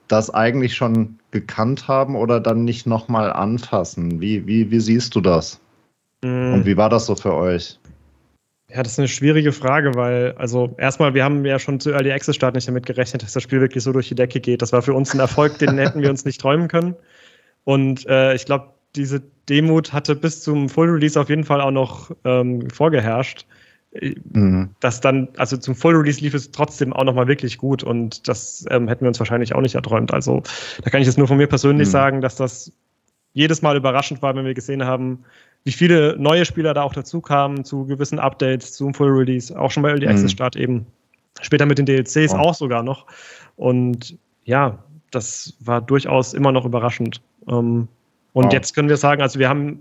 [0.09, 4.21] das eigentlich schon gekannt haben oder dann nicht nochmal anfassen?
[4.21, 5.61] Wie, wie, wie siehst du das?
[6.25, 6.55] Mhm.
[6.55, 7.79] Und wie war das so für euch?
[8.75, 12.11] Ja, das ist eine schwierige Frage, weil, also erstmal, wir haben ja schon zu Early
[12.11, 14.63] Access Start nicht damit gerechnet, dass das Spiel wirklich so durch die Decke geht.
[14.63, 16.97] Das war für uns ein Erfolg, den hätten wir uns nicht träumen können.
[17.63, 21.71] Und äh, ich glaube, diese Demut hatte bis zum Full Release auf jeden Fall auch
[21.71, 23.47] noch ähm, vorgeherrscht.
[24.33, 24.71] Mhm.
[24.81, 28.67] Das dann, also zum Full Release lief es trotzdem auch nochmal wirklich gut und das
[28.71, 30.13] ähm, hätten wir uns wahrscheinlich auch nicht erträumt.
[30.13, 30.43] Also
[30.83, 31.93] da kann ich jetzt nur von mir persönlich mhm.
[31.93, 32.73] sagen, dass das
[33.35, 35.25] jedes Mal überraschend war, wenn wir gesehen haben,
[35.65, 39.71] wie viele neue Spieler da auch dazu kamen zu gewissen Updates, zum Full Release, auch
[39.71, 40.29] schon bei Early Access mhm.
[40.29, 40.87] Start eben.
[41.41, 42.39] Später mit den DLCs oh.
[42.39, 43.07] auch sogar noch.
[43.57, 44.79] Und ja,
[45.11, 47.21] das war durchaus immer noch überraschend.
[47.49, 47.89] Ähm,
[48.33, 48.53] und wow.
[48.53, 49.81] jetzt können wir sagen, also wir haben,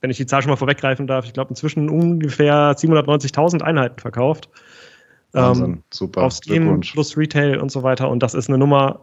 [0.00, 4.48] wenn ich die Zahl schon mal vorweggreifen darf, ich glaube inzwischen ungefähr 790.000 Einheiten verkauft.
[5.32, 6.22] Wahnsinn, ähm, super.
[6.22, 8.08] Auf Steam plus Retail und so weiter.
[8.08, 9.00] Und das ist eine Nummer,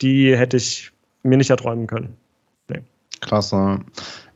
[0.00, 0.92] die hätte ich
[1.22, 2.16] mir nicht erträumen können.
[3.26, 3.80] Klasse.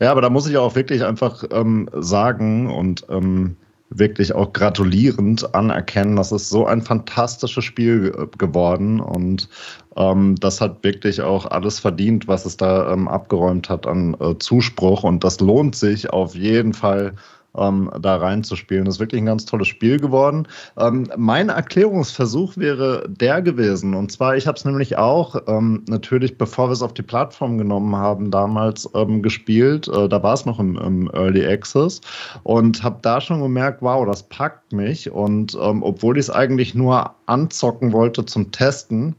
[0.01, 3.57] Ja, aber da muss ich auch wirklich einfach ähm, sagen und ähm,
[3.91, 9.49] wirklich auch gratulierend anerkennen, das ist so ein fantastisches Spiel geworden und
[9.97, 14.37] ähm, das hat wirklich auch alles verdient, was es da ähm, abgeräumt hat an äh,
[14.39, 17.15] Zuspruch und das lohnt sich auf jeden Fall
[17.57, 18.85] ähm, da reinzuspielen.
[18.85, 20.47] Das ist wirklich ein ganz tolles Spiel geworden.
[20.79, 23.95] Ähm, mein Erklärungsversuch wäre der gewesen.
[23.95, 27.59] Und zwar, ich habe es nämlich auch ähm, natürlich, bevor wir es auf die Plattform
[27.59, 29.89] genommen haben, damals ähm, gespielt.
[29.89, 32.01] Äh, da war es noch im, im, Early Access
[32.45, 35.11] und habe da schon gemerkt, wow, das packt mich.
[35.11, 39.17] Und ähm, obwohl ich es eigentlich nur anzocken wollte zum Testen,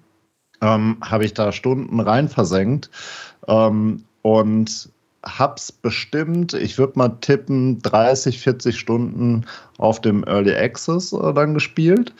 [0.61, 2.89] ähm, habe ich da Stunden rein versenkt.
[4.23, 4.91] und
[5.23, 9.45] hab's bestimmt, ich würde mal tippen, 30, 40 Stunden
[9.77, 12.13] auf dem Early Access äh, dann gespielt.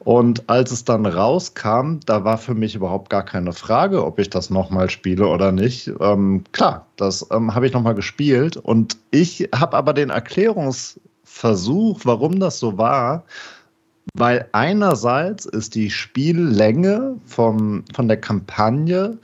[0.00, 4.30] Und als es dann rauskam, da war für mich überhaupt gar keine Frage, ob ich
[4.30, 5.90] das nochmal spiele oder nicht.
[6.00, 8.56] Ähm, klar, das ähm, habe ich nochmal gespielt.
[8.56, 13.24] Und ich habe aber den Erklärungsversuch, warum das so war,
[14.14, 19.18] weil einerseits ist die Spiellänge vom, von der Kampagne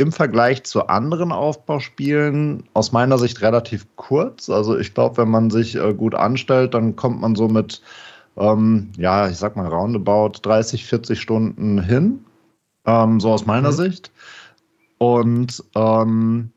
[0.00, 4.48] im Vergleich zu anderen Aufbauspielen aus meiner Sicht relativ kurz.
[4.48, 7.82] Also ich glaube, wenn man sich äh, gut anstellt, dann kommt man so mit,
[8.38, 12.24] ähm, ja, ich sag mal, roundabout 30, 40 Stunden hin.
[12.86, 13.76] Ähm, so aus meiner mhm.
[13.76, 14.10] Sicht.
[14.96, 16.50] Und ähm,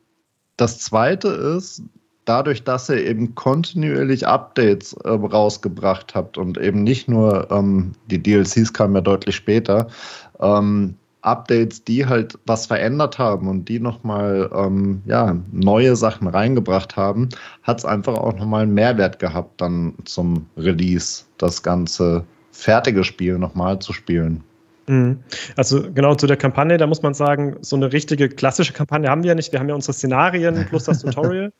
[0.55, 1.83] das Zweite ist,
[2.23, 8.23] dadurch, dass ihr eben kontinuierlich Updates äh, rausgebracht habt und eben nicht nur ähm, die
[8.23, 9.87] DLCs kamen ja deutlich später,
[10.39, 16.95] ähm, Updates, die halt was verändert haben und die nochmal ähm, ja, neue Sachen reingebracht
[16.95, 17.29] haben,
[17.63, 23.37] hat es einfach auch nochmal einen Mehrwert gehabt, dann zum Release das ganze fertige Spiel
[23.37, 24.43] nochmal zu spielen.
[24.87, 25.19] Mhm.
[25.55, 29.23] Also genau zu der Kampagne, da muss man sagen, so eine richtige klassische Kampagne haben
[29.23, 29.51] wir ja nicht.
[29.51, 31.53] Wir haben ja unsere Szenarien plus das Tutorial.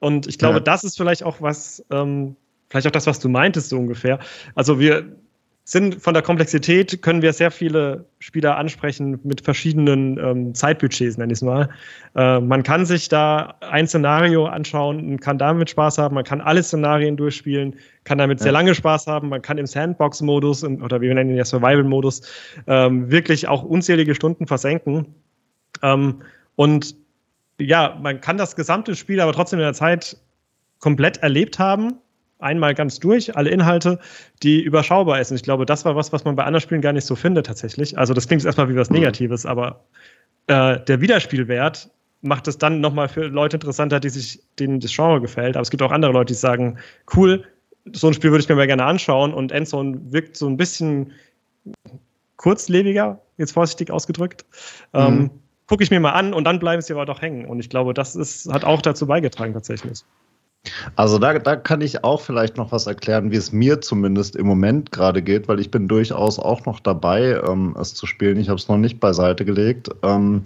[0.00, 0.60] Und ich glaube, ja.
[0.60, 2.36] das ist vielleicht auch was, ähm,
[2.68, 4.18] vielleicht auch das, was du meintest, so ungefähr.
[4.54, 5.16] Also wir
[5.70, 11.30] sind von der Komplexität können wir sehr viele Spieler ansprechen mit verschiedenen ähm, Zeitbudgets, nenne
[11.30, 11.68] ich es mal.
[12.16, 16.14] Äh, man kann sich da ein Szenario anschauen und kann damit Spaß haben.
[16.14, 18.44] Man kann alle Szenarien durchspielen, kann damit ja.
[18.44, 19.28] sehr lange Spaß haben.
[19.28, 22.22] Man kann im Sandbox-Modus oder wir nennen ihn ja Survival-Modus
[22.66, 25.16] ähm, wirklich auch unzählige Stunden versenken.
[25.82, 26.22] Ähm,
[26.56, 26.96] und
[27.60, 30.16] ja, man kann das gesamte Spiel aber trotzdem in der Zeit
[30.78, 31.98] komplett erlebt haben
[32.38, 33.98] einmal ganz durch, alle Inhalte,
[34.42, 35.30] die überschaubar ist.
[35.30, 37.46] Und ich glaube, das war was, was man bei anderen Spielen gar nicht so findet
[37.46, 37.98] tatsächlich.
[37.98, 38.96] Also das klingt jetzt erstmal wie was mhm.
[38.96, 39.84] Negatives, aber
[40.46, 45.20] äh, der Wiederspielwert macht es dann nochmal für Leute interessanter, die sich denen das Genre
[45.20, 45.56] gefällt.
[45.56, 46.78] Aber es gibt auch andere Leute, die sagen,
[47.16, 47.44] cool,
[47.92, 51.12] so ein Spiel würde ich mir mal gerne anschauen und Endzone wirkt so ein bisschen
[52.36, 54.44] kurzlebiger, jetzt vorsichtig ausgedrückt.
[54.92, 55.00] Mhm.
[55.00, 55.30] Ähm,
[55.68, 57.44] Gucke ich mir mal an und dann bleiben sie aber doch hängen.
[57.44, 60.02] Und ich glaube, das ist, hat auch dazu beigetragen tatsächlich.
[60.96, 64.46] Also da, da kann ich auch vielleicht noch was erklären, wie es mir zumindest im
[64.46, 68.38] Moment gerade geht, weil ich bin durchaus auch noch dabei, ähm, es zu spielen.
[68.38, 69.88] Ich habe es noch nicht beiseite gelegt.
[70.02, 70.42] Ähm,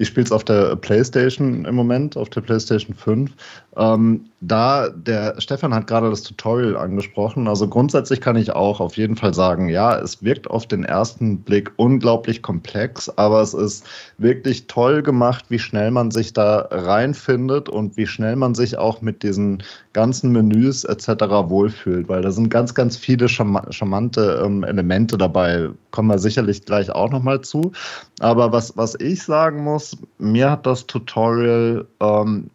[0.00, 3.30] ich spiele es auf der PlayStation im Moment, auf der PlayStation 5.
[3.76, 7.46] Ähm, da, der Stefan hat gerade das Tutorial angesprochen.
[7.46, 11.40] Also grundsätzlich kann ich auch auf jeden Fall sagen, ja, es wirkt auf den ersten
[11.42, 13.84] Blick unglaublich komplex, aber es ist
[14.16, 19.02] wirklich toll gemacht, wie schnell man sich da reinfindet und wie schnell man sich auch
[19.02, 21.08] mit diesen ganzen Menüs etc.
[21.48, 25.68] wohlfühlt, weil da sind ganz, ganz viele charmante ähm, Elemente dabei.
[25.90, 27.72] Kommen wir sicherlich gleich auch nochmal zu.
[28.20, 32.50] Aber was, was ich sagen muss, mir hat das Tutorial ähm,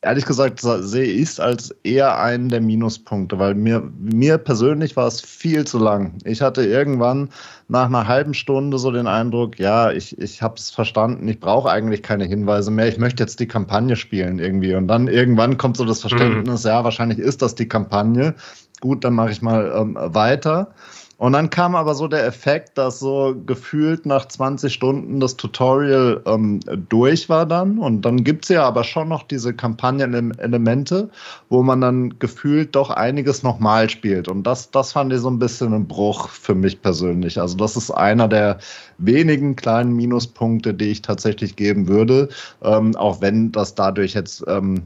[0.00, 5.08] ehrlich gesagt sehe ich es als eher einen der Minuspunkte, weil mir, mir persönlich war
[5.08, 6.14] es viel zu lang.
[6.24, 7.30] Ich hatte irgendwann
[7.66, 11.70] nach einer halben Stunde so den Eindruck, ja, ich, ich habe es verstanden, ich brauche
[11.70, 14.74] eigentlich keine Hinweise mehr, ich möchte jetzt die Kampagne spielen irgendwie.
[14.74, 16.70] Und dann irgendwann kommt so das Verständnis, mhm.
[16.70, 18.34] ja, wahrscheinlich ist das die Kampagne.
[18.80, 20.72] Gut, dann mache ich mal ähm, weiter.
[21.18, 26.22] Und dann kam aber so der Effekt, dass so gefühlt nach 20 Stunden das Tutorial
[26.26, 27.78] ähm, durch war dann.
[27.78, 31.10] Und dann gibt's ja aber schon noch diese Kampagnenelemente,
[31.48, 34.28] wo man dann gefühlt doch einiges nochmal spielt.
[34.28, 37.40] Und das, das fand ich so ein bisschen ein Bruch für mich persönlich.
[37.40, 38.58] Also das ist einer der
[38.98, 42.28] wenigen kleinen Minuspunkte, die ich tatsächlich geben würde.
[42.62, 44.84] Ähm, auch wenn das dadurch jetzt ähm,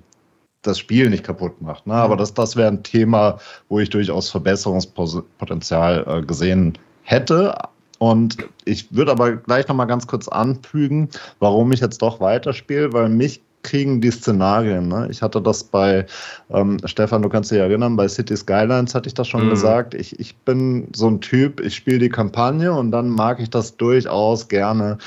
[0.62, 1.86] das Spiel nicht kaputt macht.
[1.86, 1.94] Ne?
[1.94, 3.38] Aber das, das wäre ein Thema,
[3.68, 7.54] wo ich durchaus Verbesserungspotenzial äh, gesehen hätte.
[7.98, 11.08] Und ich würde aber gleich noch mal ganz kurz anfügen,
[11.38, 14.88] warum ich jetzt doch weiterspiele, weil mich kriegen die Szenarien.
[14.88, 15.08] Ne?
[15.10, 16.06] Ich hatte das bei,
[16.50, 19.50] ähm, Stefan, du kannst dich erinnern, bei City Skylines hatte ich das schon mhm.
[19.50, 19.94] gesagt.
[19.94, 23.76] Ich, ich bin so ein Typ, ich spiele die Kampagne und dann mag ich das
[23.76, 24.98] durchaus gerne,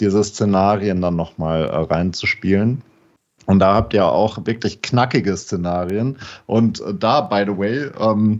[0.00, 2.82] diese Szenarien dann nochmal äh, reinzuspielen.
[3.46, 6.16] Und da habt ihr auch wirklich knackige Szenarien.
[6.46, 8.38] Und da, by the way, ähm,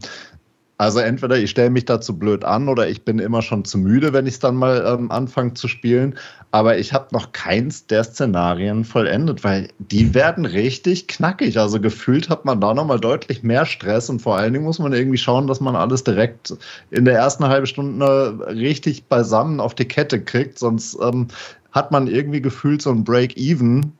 [0.82, 4.12] also entweder ich stelle mich dazu blöd an oder ich bin immer schon zu müde,
[4.12, 6.16] wenn ich es dann mal ähm, anfange zu spielen.
[6.50, 11.56] Aber ich habe noch keins der Szenarien vollendet, weil die werden richtig knackig.
[11.56, 14.92] Also gefühlt hat man da nochmal deutlich mehr Stress und vor allen Dingen muss man
[14.92, 16.54] irgendwie schauen, dass man alles direkt
[16.90, 20.58] in der ersten halben Stunde richtig beisammen auf die Kette kriegt.
[20.58, 21.28] Sonst ähm,
[21.70, 23.92] hat man irgendwie gefühlt so ein Break-Even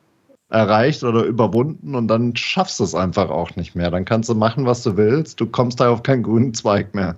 [0.49, 3.89] erreicht oder überwunden und dann schaffst du es einfach auch nicht mehr.
[3.89, 5.39] Dann kannst du machen, was du willst.
[5.39, 7.17] Du kommst da auf keinen grünen Zweig mehr.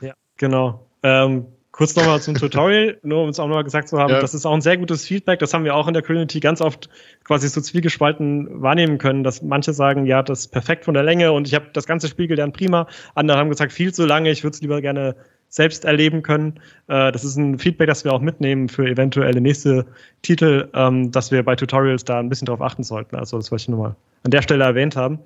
[0.00, 0.84] Ja, genau.
[1.02, 4.20] Ähm, kurz nochmal zum Tutorial, nur um es auch nochmal gesagt zu haben, ja.
[4.20, 5.38] das ist auch ein sehr gutes Feedback.
[5.38, 6.88] Das haben wir auch in der Community ganz oft
[7.22, 11.32] quasi so zwiegespalten wahrnehmen können, dass manche sagen, ja, das ist perfekt von der Länge
[11.32, 12.88] und ich habe das ganze Spiel gelernt, prima.
[13.14, 15.14] Andere haben gesagt, viel zu lange, ich würde es lieber gerne
[15.48, 16.60] selbst erleben können.
[16.88, 19.86] Äh, das ist ein Feedback, das wir auch mitnehmen für eventuelle nächste
[20.22, 23.16] Titel, ähm, dass wir bei Tutorials da ein bisschen drauf achten sollten.
[23.16, 25.18] Also das wollte ich nur mal an der Stelle erwähnt haben.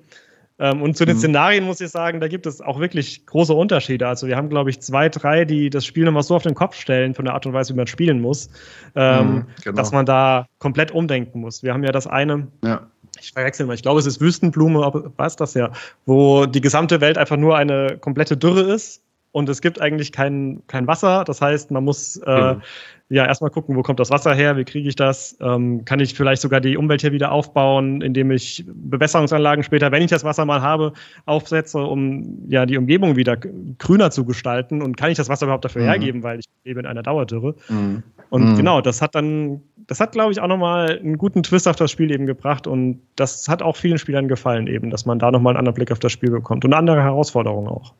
[0.59, 1.21] Ähm, und zu den mhm.
[1.21, 4.07] Szenarien muss ich sagen, da gibt es auch wirklich große Unterschiede.
[4.07, 6.75] Also wir haben, glaube ich, zwei, drei, die das Spiel nochmal so auf den Kopf
[6.75, 8.49] stellen von der Art und Weise, wie man spielen muss,
[8.95, 9.75] ähm, mhm, genau.
[9.75, 11.63] dass man da komplett umdenken muss.
[11.63, 12.87] Wir haben ja das eine, ja
[13.19, 15.71] ich verwechsel mal, ich glaube, es ist Wüstenblume, was das ja,
[16.05, 19.01] wo die gesamte Welt einfach nur eine komplette Dürre ist
[19.33, 21.23] und es gibt eigentlich kein, kein Wasser.
[21.23, 22.61] Das heißt, man muss äh, mhm.
[23.09, 25.37] ja erstmal gucken, wo kommt das Wasser her, wie kriege ich das?
[25.39, 30.03] Ähm, kann ich vielleicht sogar die Umwelt hier wieder aufbauen, indem ich Bewässerungsanlagen später, wenn
[30.03, 30.91] ich das Wasser mal habe,
[31.25, 34.81] aufsetze, um ja die Umgebung wieder grüner zu gestalten?
[34.81, 35.87] Und kann ich das Wasser überhaupt dafür mhm.
[35.87, 37.55] hergeben, weil ich lebe in einer Dauerdürre?
[37.69, 38.03] Mhm.
[38.31, 38.55] Und mhm.
[38.57, 41.89] genau, das hat dann, das hat, glaube ich, auch nochmal einen guten Twist auf das
[41.89, 42.67] Spiel eben gebracht.
[42.67, 45.91] Und das hat auch vielen Spielern gefallen, eben, dass man da nochmal einen anderen Blick
[45.91, 47.93] auf das Spiel bekommt und andere Herausforderungen auch.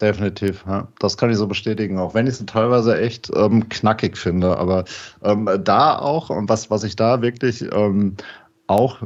[0.00, 0.88] Definitiv, ja.
[0.98, 4.58] das kann ich so bestätigen, auch wenn ich es teilweise echt ähm, knackig finde.
[4.58, 4.84] Aber
[5.22, 8.16] ähm, da auch, und was, was ich da wirklich ähm,
[8.66, 9.02] auch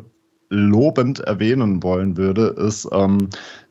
[0.49, 3.29] lobend erwähnen wollen würde, ist, ähm,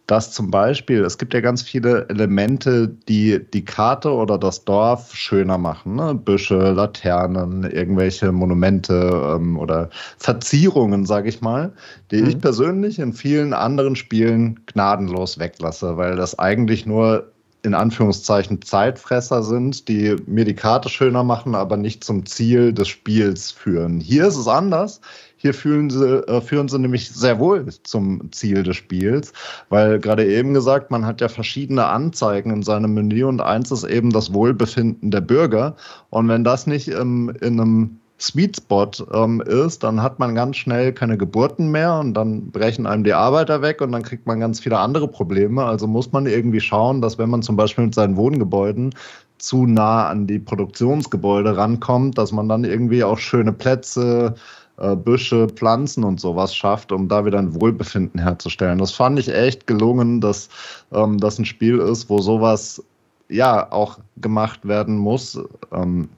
[0.08, 5.14] dass zum Beispiel, es gibt ja ganz viele Elemente, die die Karte oder das Dorf
[5.14, 5.96] schöner machen.
[5.96, 6.16] Ne?
[6.16, 11.74] Büsche, Laternen, irgendwelche Monumente ähm, oder Verzierungen, sage ich mal,
[12.12, 12.30] die mhm.
[12.30, 17.30] ich persönlich in vielen anderen Spielen gnadenlos weglasse, weil das eigentlich nur
[17.64, 22.88] in Anführungszeichen Zeitfresser sind, die mir die Karte schöner machen, aber nicht zum Ziel des
[22.88, 24.00] Spiels führen.
[24.00, 25.02] Hier ist es anders.
[25.38, 29.34] Hier fühlen sie, äh, führen sie nämlich sehr wohl zum Ziel des Spiels,
[29.70, 33.84] weil gerade eben gesagt, man hat ja verschiedene Anzeigen in seinem Menü und eins ist
[33.84, 35.76] eben das Wohlbefinden der Bürger.
[36.10, 40.58] Und wenn das nicht ähm, in einem Sweet Spot ähm, ist, dann hat man ganz
[40.58, 44.40] schnell keine Geburten mehr und dann brechen einem die Arbeiter weg und dann kriegt man
[44.40, 45.64] ganz viele andere Probleme.
[45.64, 48.96] Also muss man irgendwie schauen, dass wenn man zum Beispiel mit seinen Wohngebäuden
[49.38, 54.34] zu nah an die Produktionsgebäude rankommt, dass man dann irgendwie auch schöne Plätze,
[54.78, 58.78] äh, Büsche, Pflanzen und sowas schafft, um da wieder ein Wohlbefinden herzustellen.
[58.78, 60.50] Das fand ich echt gelungen, dass
[60.92, 62.84] ähm, das ein Spiel ist, wo sowas
[63.30, 65.40] ja auch gemacht werden muss.
[65.72, 66.10] Ähm,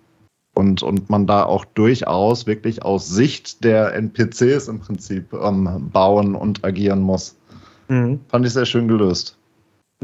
[0.55, 6.35] und, und man da auch durchaus wirklich aus Sicht der NPCs im Prinzip ähm, bauen
[6.35, 7.37] und agieren muss.
[7.87, 8.19] Mhm.
[8.27, 9.37] Fand ich sehr schön gelöst.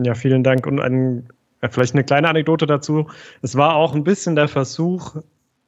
[0.01, 0.65] Ja, vielen Dank.
[0.65, 1.27] Und ein,
[1.69, 3.07] vielleicht eine kleine Anekdote dazu.
[3.41, 5.17] Es war auch ein bisschen der Versuch,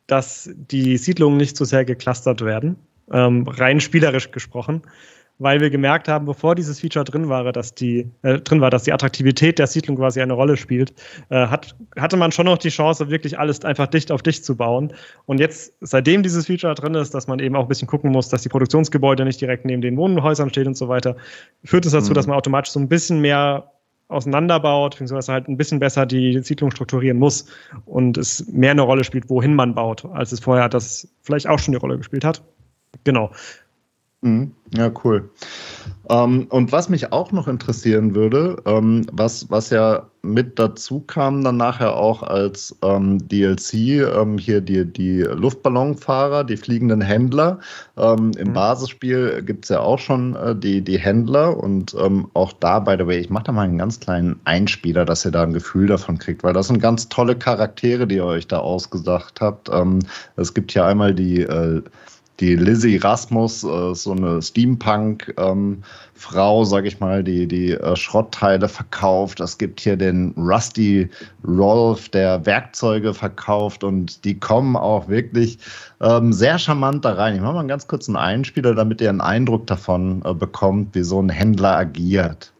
[0.07, 2.77] dass die Siedlungen nicht so sehr geclustert werden,
[3.11, 4.81] ähm, rein spielerisch gesprochen
[5.39, 8.83] weil wir gemerkt haben, bevor dieses Feature drin war, dass die äh, drin war, dass
[8.83, 10.93] die Attraktivität der Siedlung quasi eine Rolle spielt,
[11.29, 14.55] äh, hat, hatte man schon noch die Chance, wirklich alles einfach dicht auf dicht zu
[14.55, 14.93] bauen.
[15.25, 18.29] Und jetzt, seitdem dieses Feature drin ist, dass man eben auch ein bisschen gucken muss,
[18.29, 21.15] dass die Produktionsgebäude nicht direkt neben den Wohnhäusern stehen und so weiter,
[21.63, 22.15] führt es dazu, mhm.
[22.15, 23.71] dass man automatisch so ein bisschen mehr
[24.09, 27.47] auseinanderbaut, beziehungsweise halt ein bisschen besser die Siedlung strukturieren muss
[27.85, 31.59] und es mehr eine Rolle spielt, wohin man baut, als es vorher das vielleicht auch
[31.59, 32.41] schon eine Rolle gespielt hat.
[33.03, 33.31] Genau.
[34.21, 34.51] Mhm.
[34.75, 35.29] Ja, cool.
[36.09, 41.43] Ähm, und was mich auch noch interessieren würde, ähm, was, was ja mit dazu kam,
[41.43, 47.59] dann nachher auch als ähm, DLC, ähm, hier die, die Luftballonfahrer, die fliegenden Händler.
[47.95, 48.53] Ähm, Im mhm.
[48.53, 52.95] Basisspiel gibt es ja auch schon äh, die, die Händler und ähm, auch da, by
[52.97, 55.87] the way, ich mache da mal einen ganz kleinen Einspieler, dass ihr da ein Gefühl
[55.87, 59.69] davon kriegt, weil das sind ganz tolle Charaktere, die ihr euch da ausgedacht habt.
[60.35, 61.81] es gibt hier einmal die äh,
[62.39, 68.69] die Lizzie Rasmus, äh, so eine Steampunk-Frau, ähm, sag ich mal, die die äh, Schrottteile
[68.69, 69.39] verkauft.
[69.39, 71.09] Es gibt hier den Rusty
[71.47, 75.57] Rolf, der Werkzeuge verkauft und die kommen auch wirklich
[75.99, 77.35] ähm, sehr charmant da rein.
[77.35, 81.03] Ich mache mal einen ganz kurzen Einspieler, damit ihr einen Eindruck davon äh, bekommt, wie
[81.03, 82.53] so ein Händler agiert.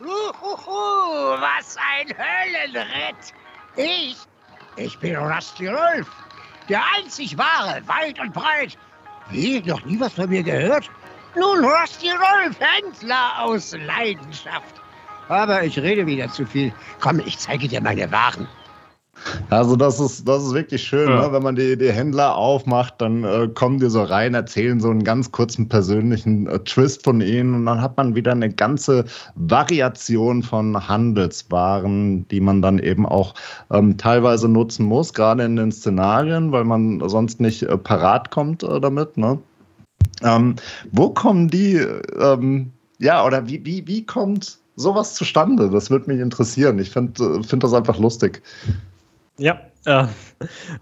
[0.00, 3.32] Uhuhu, was ein Höllenritt!
[3.76, 4.16] Ich,
[4.76, 6.08] ich bin Rusty Rolf,
[6.68, 8.76] der einzig wahre, weit und breit
[9.30, 9.60] wie?
[9.62, 10.90] Noch nie was von mir gehört?
[11.36, 14.80] Nun, Rusty Rolf, Händler aus Leidenschaft.
[15.28, 16.72] Aber ich rede wieder zu viel.
[17.00, 18.46] Komm, ich zeige dir meine Waren.
[19.50, 21.26] Also das ist, das ist wirklich schön, ja.
[21.26, 21.32] ne?
[21.32, 25.04] wenn man die, die Händler aufmacht, dann äh, kommen die so rein, erzählen so einen
[25.04, 29.04] ganz kurzen persönlichen äh, Twist von ihnen und dann hat man wieder eine ganze
[29.34, 33.34] Variation von Handelswaren, die man dann eben auch
[33.70, 38.62] ähm, teilweise nutzen muss, gerade in den Szenarien, weil man sonst nicht äh, parat kommt
[38.62, 39.16] äh, damit.
[39.16, 39.38] Ne?
[40.22, 40.56] Ähm,
[40.92, 41.76] wo kommen die,
[42.18, 45.70] ähm, ja, oder wie, wie, wie kommt sowas zustande?
[45.70, 46.78] Das würde mich interessieren.
[46.78, 48.42] Ich finde äh, find das einfach lustig.
[49.38, 50.06] Ja, äh,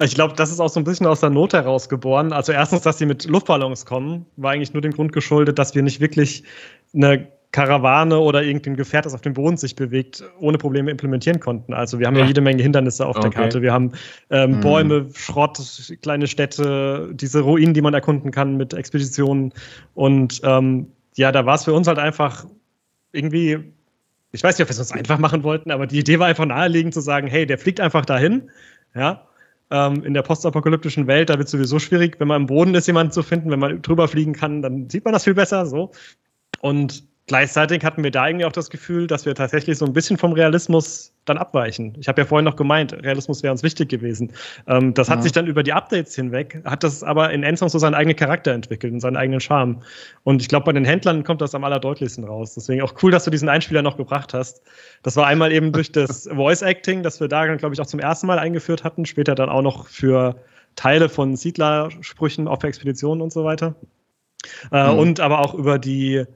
[0.02, 2.32] ich glaube, das ist auch so ein bisschen aus der Not heraus geboren.
[2.32, 5.82] Also erstens, dass sie mit Luftballons kommen, war eigentlich nur dem Grund geschuldet, dass wir
[5.82, 6.44] nicht wirklich
[6.94, 11.74] eine Karawane oder irgendein Gefährt, das auf dem Boden sich bewegt, ohne Probleme implementieren konnten.
[11.74, 13.28] Also wir haben ja, ja jede Menge Hindernisse auf okay.
[13.28, 13.62] der Karte.
[13.62, 13.92] Wir haben
[14.30, 14.60] ähm, mhm.
[14.60, 15.60] Bäume, Schrott,
[16.00, 19.52] kleine Städte, diese Ruinen, die man erkunden kann mit Expeditionen.
[19.94, 22.46] Und ähm, ja, da war es für uns halt einfach
[23.12, 23.74] irgendwie
[24.32, 26.46] ich weiß nicht, ob wir es uns einfach machen wollten, aber die Idee war einfach
[26.46, 28.50] naheliegend zu sagen, hey, der fliegt einfach dahin,
[28.94, 29.28] ja,
[29.70, 32.86] ähm, in der postapokalyptischen Welt, da wird es sowieso schwierig, wenn man im Boden ist,
[32.86, 35.92] jemanden zu finden, wenn man drüber fliegen kann, dann sieht man das viel besser, so.
[36.60, 40.18] Und Gleichzeitig hatten wir da irgendwie auch das Gefühl, dass wir tatsächlich so ein bisschen
[40.18, 41.96] vom Realismus dann abweichen.
[41.98, 44.34] Ich habe ja vorhin noch gemeint, Realismus wäre uns wichtig gewesen.
[44.66, 45.22] Ähm, das hat ja.
[45.22, 48.52] sich dann über die Updates hinweg, hat das aber in Endzone so seinen eigenen Charakter
[48.52, 49.80] entwickelt und seinen eigenen Charme.
[50.24, 52.52] Und ich glaube, bei den Händlern kommt das am allerdeutlichsten raus.
[52.52, 54.60] Deswegen auch cool, dass du diesen Einspieler noch gebracht hast.
[55.02, 58.00] Das war einmal eben durch das Voice Acting, das wir da, glaube ich, auch zum
[58.00, 60.36] ersten Mal eingeführt hatten, später dann auch noch für
[60.76, 63.74] Teile von Siedlersprüchen auf Expeditionen und so weiter.
[64.70, 64.98] Äh, mhm.
[64.98, 66.26] Und aber auch über die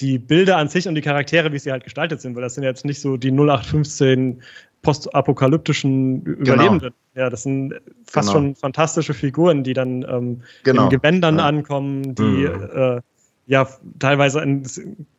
[0.00, 2.64] die Bilder an sich und die Charaktere, wie sie halt gestaltet sind, weil das sind
[2.64, 4.42] jetzt nicht so die 0815
[4.82, 6.40] postapokalyptischen genau.
[6.40, 6.94] Überlebenden.
[7.14, 7.74] Ja, das sind
[8.06, 8.40] fast genau.
[8.40, 10.84] schon fantastische Figuren, die dann ähm, genau.
[10.84, 11.46] in Gewändern ja.
[11.46, 12.68] ankommen, die mhm.
[12.74, 13.00] äh,
[13.46, 13.68] ja
[13.98, 14.64] teilweise in,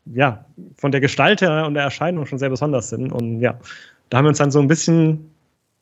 [0.05, 0.45] ja,
[0.78, 3.11] von der Gestalt her und der Erscheinung schon sehr besonders sind.
[3.11, 3.59] Und ja,
[4.09, 5.32] da haben wir uns dann so ein bisschen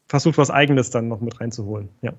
[0.07, 1.89] versucht, was Eigenes dann noch mit reinzuholen.
[2.01, 2.13] Ja.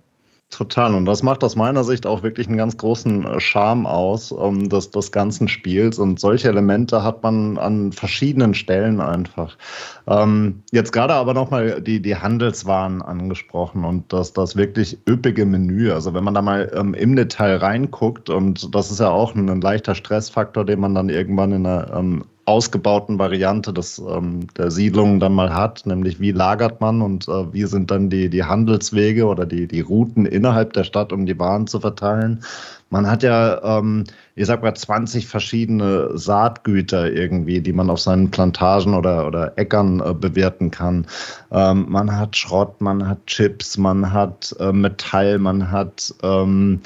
[0.51, 0.95] Total.
[0.95, 4.61] Und das macht aus meiner Sicht auch wirklich einen ganz großen äh, Charme aus um,
[4.61, 5.99] ähm, des, des ganzen Spiels.
[5.99, 9.59] Und solche Elemente hat man an verschiedenen Stellen einfach.
[10.07, 15.91] Ähm, jetzt gerade aber nochmal die, die Handelswaren angesprochen und das, das wirklich üppige Menü.
[15.91, 19.51] Also wenn man da mal ähm, im Detail reinguckt, und das ist ja auch ein,
[19.51, 24.71] ein leichter Stressfaktor, den man dann irgendwann in einer ähm, ausgebauten Variante des, ähm, der
[24.71, 28.45] Siedlung dann mal hat, nämlich wie lagert man und äh, wie sind dann die, die
[28.45, 32.43] Handelswege oder die, die Routen innerhalb der Stadt, um die Waren zu verteilen.
[32.91, 34.05] Man hat ja, ähm,
[34.37, 40.01] ich sag mal, 20 verschiedene Saatgüter irgendwie, die man auf seinen Plantagen oder, oder Äckern
[40.01, 41.05] äh, bewerten kann.
[41.51, 46.81] Ähm, man hat Schrott, man hat Chips, man hat äh, Metall, man hat ähm,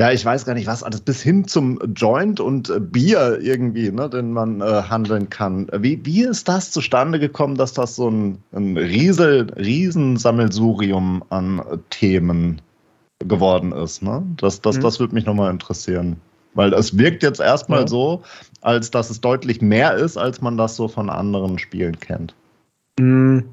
[0.00, 3.92] ja, ich weiß gar nicht was, alles bis hin zum Joint und äh, Bier irgendwie,
[3.92, 5.68] ne, den man äh, handeln kann.
[5.76, 11.76] Wie, wie ist das zustande gekommen, dass das so ein, ein Riesel, Riesensammelsurium an äh,
[11.90, 12.62] Themen
[13.18, 14.02] geworden ist.
[14.02, 14.22] Ne?
[14.38, 14.80] Das, das, mhm.
[14.80, 16.16] das würde mich nochmal interessieren.
[16.54, 17.86] Weil es wirkt jetzt erstmal ja.
[17.86, 18.22] so,
[18.62, 22.34] als dass es deutlich mehr ist, als man das so von anderen Spielen kennt.
[22.98, 23.50] Mhm.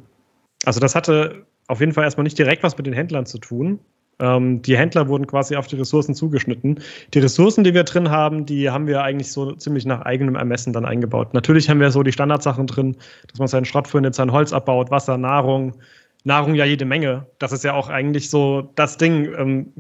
[0.64, 3.82] Also das hatte auf jeden Fall erstmal nicht direkt was mit den Händlern zu tun.
[4.20, 6.80] Ähm, die Händler wurden quasi auf die Ressourcen zugeschnitten.
[7.14, 10.74] Die Ressourcen, die wir drin haben, die haben wir eigentlich so ziemlich nach eigenem Ermessen
[10.74, 11.34] dann eingebaut.
[11.34, 12.96] Natürlich haben wir so die Standardsachen drin,
[13.28, 15.76] dass man seinen Schrott findet, sein Holz abbaut, Wasser, Nahrung.
[16.24, 17.28] Nahrung ja jede Menge.
[17.40, 19.34] Das ist ja auch eigentlich so das Ding.
[19.38, 19.74] Ähm,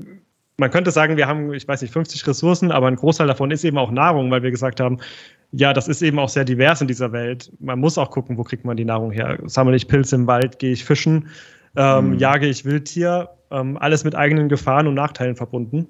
[0.58, 3.64] man könnte sagen, wir haben, ich weiß nicht, 50 Ressourcen, aber ein Großteil davon ist
[3.64, 4.98] eben auch Nahrung, weil wir gesagt haben,
[5.52, 7.52] ja, das ist eben auch sehr divers in dieser Welt.
[7.60, 9.38] Man muss auch gucken, wo kriegt man die Nahrung her.
[9.46, 11.30] Sammle ich Pilze im Wald, gehe ich fischen,
[11.76, 12.18] ähm, mhm.
[12.18, 15.88] jage ich Wildtier, ähm, alles mit eigenen Gefahren und Nachteilen verbunden.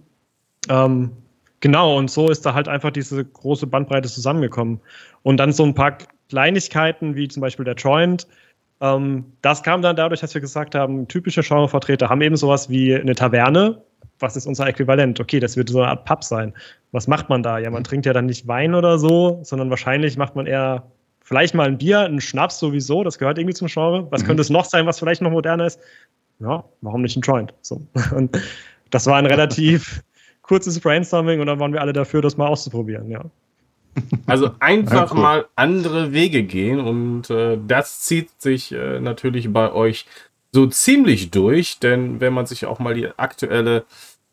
[0.70, 1.12] Ähm,
[1.60, 4.80] genau, und so ist da halt einfach diese große Bandbreite zusammengekommen.
[5.24, 5.98] Und dann so ein paar
[6.30, 8.28] Kleinigkeiten, wie zum Beispiel der Joint.
[8.82, 12.96] Ähm, das kam dann dadurch, dass wir gesagt haben, typische Genrevertreter haben eben sowas wie
[12.96, 13.82] eine Taverne,
[14.20, 15.20] was ist unser Äquivalent?
[15.20, 16.54] Okay, das wird so eine Art Pub sein.
[16.92, 17.60] Was macht man da?
[17.60, 20.84] Ja, man trinkt ja dann nicht Wein oder so, sondern wahrscheinlich macht man eher
[21.22, 24.08] vielleicht mal ein Bier, einen Schnaps sowieso, das gehört irgendwie zum Genre.
[24.12, 25.80] Was könnte es noch sein, was vielleicht noch moderner ist?
[26.40, 27.54] Ja, warum nicht ein Joint?
[27.62, 27.82] So.
[28.16, 28.40] Und
[28.90, 30.04] das war ein relativ
[30.42, 33.26] kurzes Brainstorming und dann waren wir alle dafür, das mal auszuprobieren, ja.
[34.28, 35.22] Also einfach ja, cool.
[35.22, 40.06] mal andere Wege gehen und äh, das zieht sich äh, natürlich bei euch
[40.52, 43.86] so ziemlich durch, denn wenn man sich auch mal die aktuelle,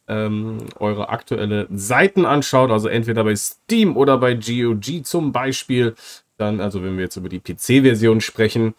[0.07, 5.95] ähm, eure aktuelle Seiten anschaut, also entweder bei Steam oder bei GOG zum Beispiel,
[6.37, 8.75] dann, also wenn wir jetzt über die PC-Version sprechen,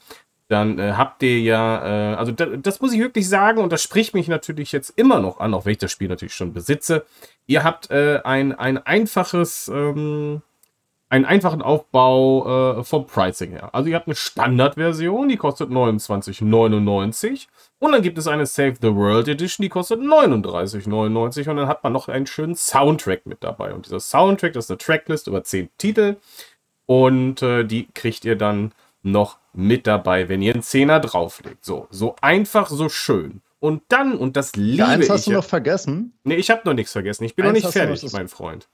[0.48, 3.82] dann äh, habt ihr ja, äh, also da, das muss ich wirklich sagen und das
[3.82, 7.06] spricht mich natürlich jetzt immer noch an, auch wenn ich das Spiel natürlich schon besitze.
[7.48, 10.44] Ihr habt äh, ein, ein einfaches, ähm,
[11.10, 13.70] einen einfachen Aufbau äh, vom Pricing her.
[13.74, 17.48] Also ihr habt eine Standardversion, die kostet 29,99
[17.80, 21.84] und dann gibt es eine Save the World Edition, die kostet 39,99 und dann hat
[21.84, 23.74] man noch einen schönen Soundtrack mit dabei.
[23.74, 26.18] Und dieser Soundtrack, das ist eine Tracklist über 10 Titel
[26.86, 28.74] und äh, die kriegt ihr dann
[29.06, 31.64] noch mit dabei, wenn ihr einen Zehner drauflegt.
[31.64, 33.42] So, so einfach, so schön.
[33.60, 36.14] Und dann, und das liebe ja, eins hast ich, du noch vergessen?
[36.24, 37.24] Nee, ich habe noch nichts vergessen.
[37.24, 38.68] Ich bin eins noch nicht fertig, mein Freund.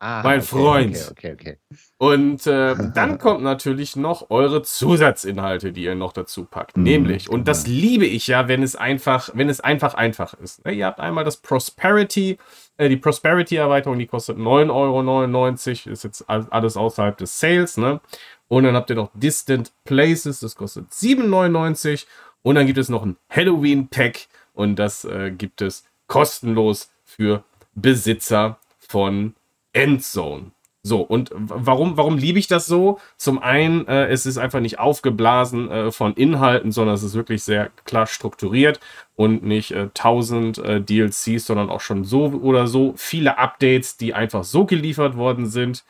[0.00, 1.08] Ah, mein okay, Freund.
[1.10, 1.78] Okay, okay, okay.
[1.98, 6.76] Und äh, dann kommt natürlich noch eure Zusatzinhalte, die ihr noch dazu packt.
[6.76, 7.80] Mhm, Nämlich, und das genau.
[7.80, 10.64] liebe ich ja, wenn es einfach, wenn es einfach einfach ist.
[10.64, 12.38] Ne, ihr habt einmal das Prosperity,
[12.76, 18.00] äh, die Prosperity-Erweiterung, die kostet 9,99 Euro, ist jetzt alles außerhalb des Sales, ne?
[18.48, 22.06] Und dann habt ihr noch Distant Places, das kostet 7,99
[22.42, 27.44] Und dann gibt es noch ein Halloween-Pack und das äh, gibt es kostenlos für
[27.74, 29.34] Besitzer von
[29.72, 30.50] Endzone.
[30.82, 32.98] So, und warum, warum liebe ich das so?
[33.16, 37.42] Zum einen, äh, es ist einfach nicht aufgeblasen äh, von Inhalten, sondern es ist wirklich
[37.42, 38.80] sehr klar strukturiert
[39.14, 44.14] und nicht äh, 1000 äh, DLCs, sondern auch schon so oder so viele Updates, die
[44.14, 45.84] einfach so geliefert worden sind.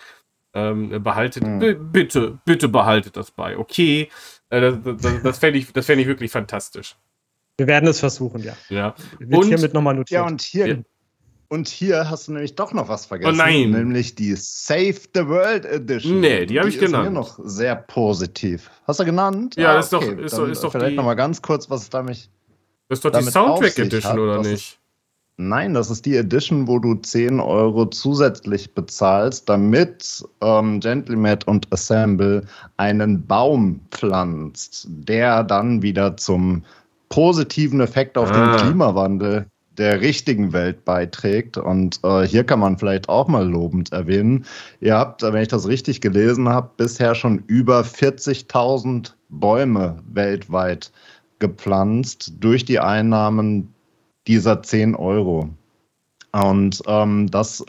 [0.55, 1.93] Ähm, behaltet, hm.
[1.93, 3.59] bitte, bitte behaltet das bei.
[3.59, 4.09] Okay,
[4.49, 6.97] äh, das, das, das fände ich, fänd ich wirklich fantastisch.
[7.59, 8.57] Wir werden es versuchen, ja.
[8.69, 8.95] Ja.
[9.19, 10.21] Wird und, hiermit nochmal notiert.
[10.21, 10.77] Ja, und hier, ja.
[11.51, 13.33] Und hier hast du nämlich doch noch was vergessen.
[13.33, 13.71] Oh nein.
[13.71, 16.21] Nämlich die Save the World Edition.
[16.21, 17.07] Nee, die habe ich genannt.
[17.07, 18.71] Ist mir noch sehr positiv.
[18.87, 19.57] Hast du genannt?
[19.57, 20.23] Ja, ah, das okay.
[20.23, 22.29] ist doch, ist, ist doch Vielleicht nochmal ganz kurz, was es damit.
[22.89, 24.19] Das ist doch die Soundtrack Edition, hat.
[24.19, 24.79] oder nicht?
[25.41, 31.73] Nein, das ist die Edition, wo du 10 Euro zusätzlich bezahlst, damit ähm, Gentleman und
[31.73, 32.43] Assemble
[32.77, 36.65] einen Baum pflanzt, der dann wieder zum
[37.09, 38.57] positiven Effekt auf ah.
[38.57, 41.57] den Klimawandel der richtigen Welt beiträgt.
[41.57, 44.45] Und äh, hier kann man vielleicht auch mal lobend erwähnen.
[44.81, 50.91] Ihr habt, wenn ich das richtig gelesen habe, bisher schon über 40.000 Bäume weltweit
[51.39, 53.73] gepflanzt durch die Einnahmen
[54.29, 55.49] dieser 10 Euro.
[56.33, 57.65] Und ähm, das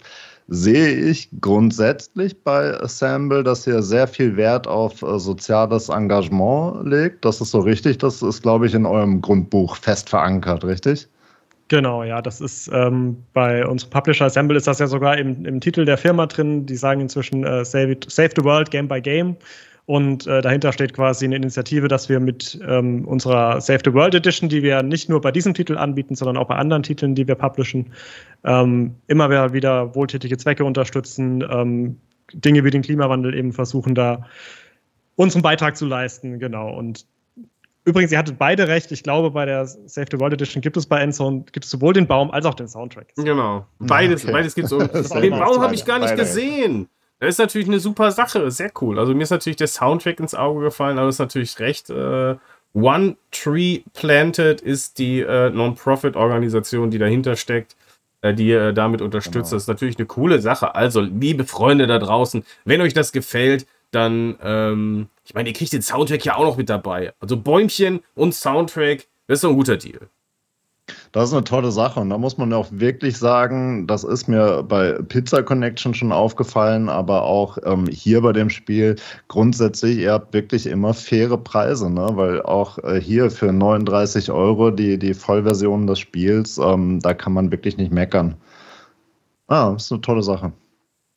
[0.50, 7.24] sehe ich grundsätzlich bei Assemble, dass ihr sehr viel Wert auf äh, soziales Engagement legt.
[7.24, 8.00] Das ist so richtig.
[8.00, 11.08] Das ist, glaube ich, in eurem Grundbuch fest verankert, richtig?
[11.68, 15.62] Genau, ja, das ist ähm, bei unserem Publisher Assemble ist das ja sogar im, im
[15.62, 16.66] Titel der Firma drin.
[16.66, 19.38] Die sagen inzwischen äh, Save, it, Save the World Game by Game.
[19.90, 24.14] Und äh, dahinter steht quasi eine Initiative, dass wir mit ähm, unserer Save the World
[24.14, 27.28] Edition, die wir nicht nur bei diesem Titel anbieten, sondern auch bei anderen Titeln, die
[27.28, 27.92] wir publishen,
[28.44, 31.98] ähm, immer wieder wohltätige Zwecke unterstützen, ähm,
[32.34, 34.28] Dinge wie den Klimawandel eben versuchen, da
[35.16, 36.38] unseren Beitrag zu leisten.
[36.38, 36.72] Genau.
[36.72, 37.08] Und
[37.84, 38.92] Übrigens, ihr hattet beide recht.
[38.92, 41.94] Ich glaube, bei der Save the World Edition gibt es bei Endzone gibt es sowohl
[41.94, 43.08] den Baum als auch den Soundtrack.
[43.16, 43.66] Genau.
[43.80, 44.34] Beides, okay.
[44.34, 45.10] beides gibt es.
[45.10, 46.88] den Baum habe ich gar nicht gesehen.
[47.20, 48.50] Das ist natürlich eine super Sache.
[48.52, 48.98] Sehr cool.
[49.00, 51.90] Also mir ist natürlich der Soundtrack ins Auge gefallen, aber ist natürlich recht.
[51.90, 52.36] Äh,
[52.74, 57.76] One Tree Planted ist die äh, Non-Profit-Organisation, die dahinter steckt.
[58.22, 59.50] äh, die ihr damit unterstützt.
[59.50, 59.56] Genau.
[59.56, 60.76] Das ist natürlich eine coole Sache.
[60.76, 65.74] Also, liebe Freunde da draußen, wenn euch das gefällt, dann, ähm, ich meine, ihr kriegt
[65.74, 67.14] den Soundtrack ja auch noch mit dabei.
[67.20, 70.10] Also Bäumchen und Soundtrack, das ist doch ein guter Deal.
[71.12, 74.64] Das ist eine tolle Sache und da muss man auch wirklich sagen, das ist mir
[74.64, 78.96] bei Pizza Connection schon aufgefallen, aber auch ähm, hier bei dem Spiel
[79.28, 82.10] grundsätzlich, ihr habt wirklich immer faire Preise, ne?
[82.14, 87.34] weil auch äh, hier für 39 Euro die, die Vollversion des Spiels, ähm, da kann
[87.34, 88.36] man wirklich nicht meckern.
[89.48, 90.52] Ah, ist eine tolle Sache.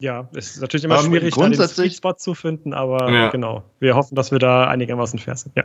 [0.02, 3.30] Ja, es ist natürlich immer um, schwierig, da den Sweet Spot zu finden, aber ja.
[3.30, 3.62] genau.
[3.78, 5.54] Wir hoffen, dass wir da einigermaßen fair sind.
[5.56, 5.62] Ja.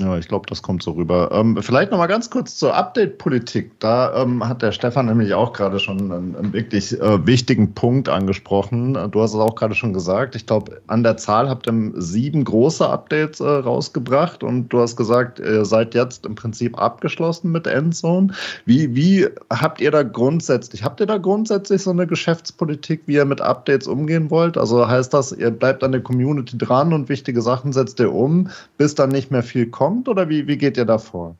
[0.00, 1.30] Ja, ich glaube, das kommt so rüber.
[1.32, 3.78] Ähm, vielleicht noch mal ganz kurz zur Update-Politik.
[3.80, 8.08] Da ähm, hat der Stefan nämlich auch gerade schon einen, einen wirklich äh, wichtigen Punkt
[8.08, 8.94] angesprochen.
[9.10, 10.34] Du hast es auch gerade schon gesagt.
[10.36, 14.96] Ich glaube, an der Zahl habt ihr sieben große Updates äh, rausgebracht und du hast
[14.96, 18.32] gesagt, ihr seid jetzt im Prinzip abgeschlossen mit Endzone.
[18.64, 23.26] Wie, wie habt ihr da grundsätzlich, habt ihr da grundsätzlich so eine Geschäftspolitik, wie ihr
[23.26, 24.56] mit Updates umgehen wollt?
[24.56, 28.48] Also heißt das, ihr bleibt an der Community dran und wichtige Sachen setzt ihr um,
[28.76, 29.80] bis dann nicht mehr viel kommt?
[29.80, 31.36] kommt oder wie, wie geht ihr da vor?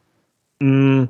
[0.60, 1.04] Mm.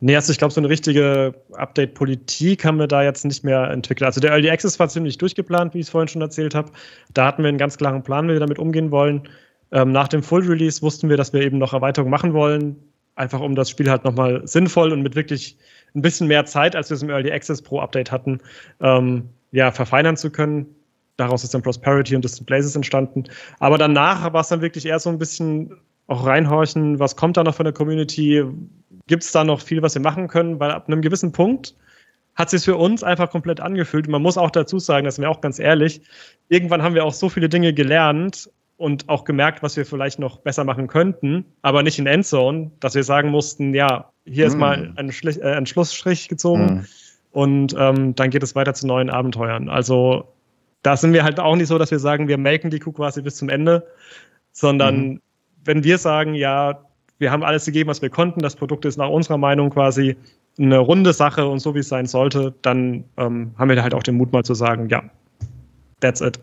[0.00, 4.06] Nee, also ich glaube, so eine richtige Update-Politik haben wir da jetzt nicht mehr entwickelt.
[4.06, 6.70] Also der Early Access war ziemlich durchgeplant, wie ich es vorhin schon erzählt habe.
[7.14, 9.28] Da hatten wir einen ganz klaren Plan, wie wir damit umgehen wollen.
[9.72, 12.76] Ähm, nach dem Full Release wussten wir, dass wir eben noch Erweiterungen machen wollen,
[13.16, 15.56] einfach um das Spiel halt nochmal sinnvoll und mit wirklich
[15.94, 18.38] ein bisschen mehr Zeit, als wir es im Early Access pro Update hatten,
[18.80, 20.66] ähm, ja, verfeinern zu können.
[21.16, 23.24] Daraus ist dann Prosperity und Distant Blazes entstanden.
[23.58, 25.72] Aber danach war es dann wirklich eher so ein bisschen
[26.06, 28.44] auch reinhorchen, was kommt da noch von der Community?
[29.06, 30.58] Gibt es da noch viel, was wir machen können?
[30.58, 31.74] Weil ab einem gewissen Punkt
[32.34, 34.08] hat sich für uns einfach komplett angefühlt.
[34.08, 36.00] Man muss auch dazu sagen, das sind wir auch ganz ehrlich,
[36.48, 40.38] irgendwann haben wir auch so viele Dinge gelernt und auch gemerkt, was wir vielleicht noch
[40.38, 44.48] besser machen könnten, aber nicht in Endzone, dass wir sagen mussten, ja, hier mm.
[44.48, 46.86] ist mal ein, Schlich, äh, ein Schlussstrich gezogen mm.
[47.38, 49.68] Und ähm, dann geht es weiter zu neuen Abenteuern.
[49.68, 50.26] Also
[50.82, 53.22] da sind wir halt auch nicht so, dass wir sagen, wir melken die Kuh quasi
[53.22, 53.86] bis zum Ende,
[54.52, 55.20] sondern mm
[55.68, 56.80] wenn wir sagen, ja,
[57.18, 60.16] wir haben alles gegeben, was wir konnten, das Produkt ist nach unserer Meinung quasi
[60.58, 64.02] eine runde Sache und so wie es sein sollte, dann ähm, haben wir halt auch
[64.02, 65.02] den Mut mal zu sagen, ja,
[66.00, 66.40] that's it.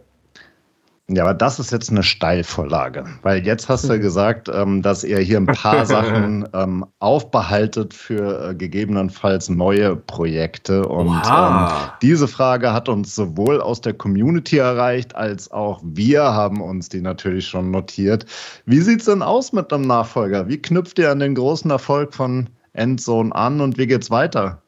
[1.07, 4.02] Ja, aber das ist jetzt eine Steilvorlage, weil jetzt hast du mhm.
[4.02, 10.88] gesagt, ähm, dass ihr hier ein paar Sachen ähm, aufbehaltet für äh, gegebenenfalls neue Projekte.
[10.88, 11.68] Und ähm,
[12.02, 17.02] diese Frage hat uns sowohl aus der Community erreicht, als auch wir haben uns die
[17.02, 18.26] natürlich schon notiert.
[18.65, 20.48] Wie sieht es denn aus mit einem Nachfolger?
[20.48, 24.64] Wie knüpft ihr an den großen Erfolg von Endzone an und wie geht's weiter?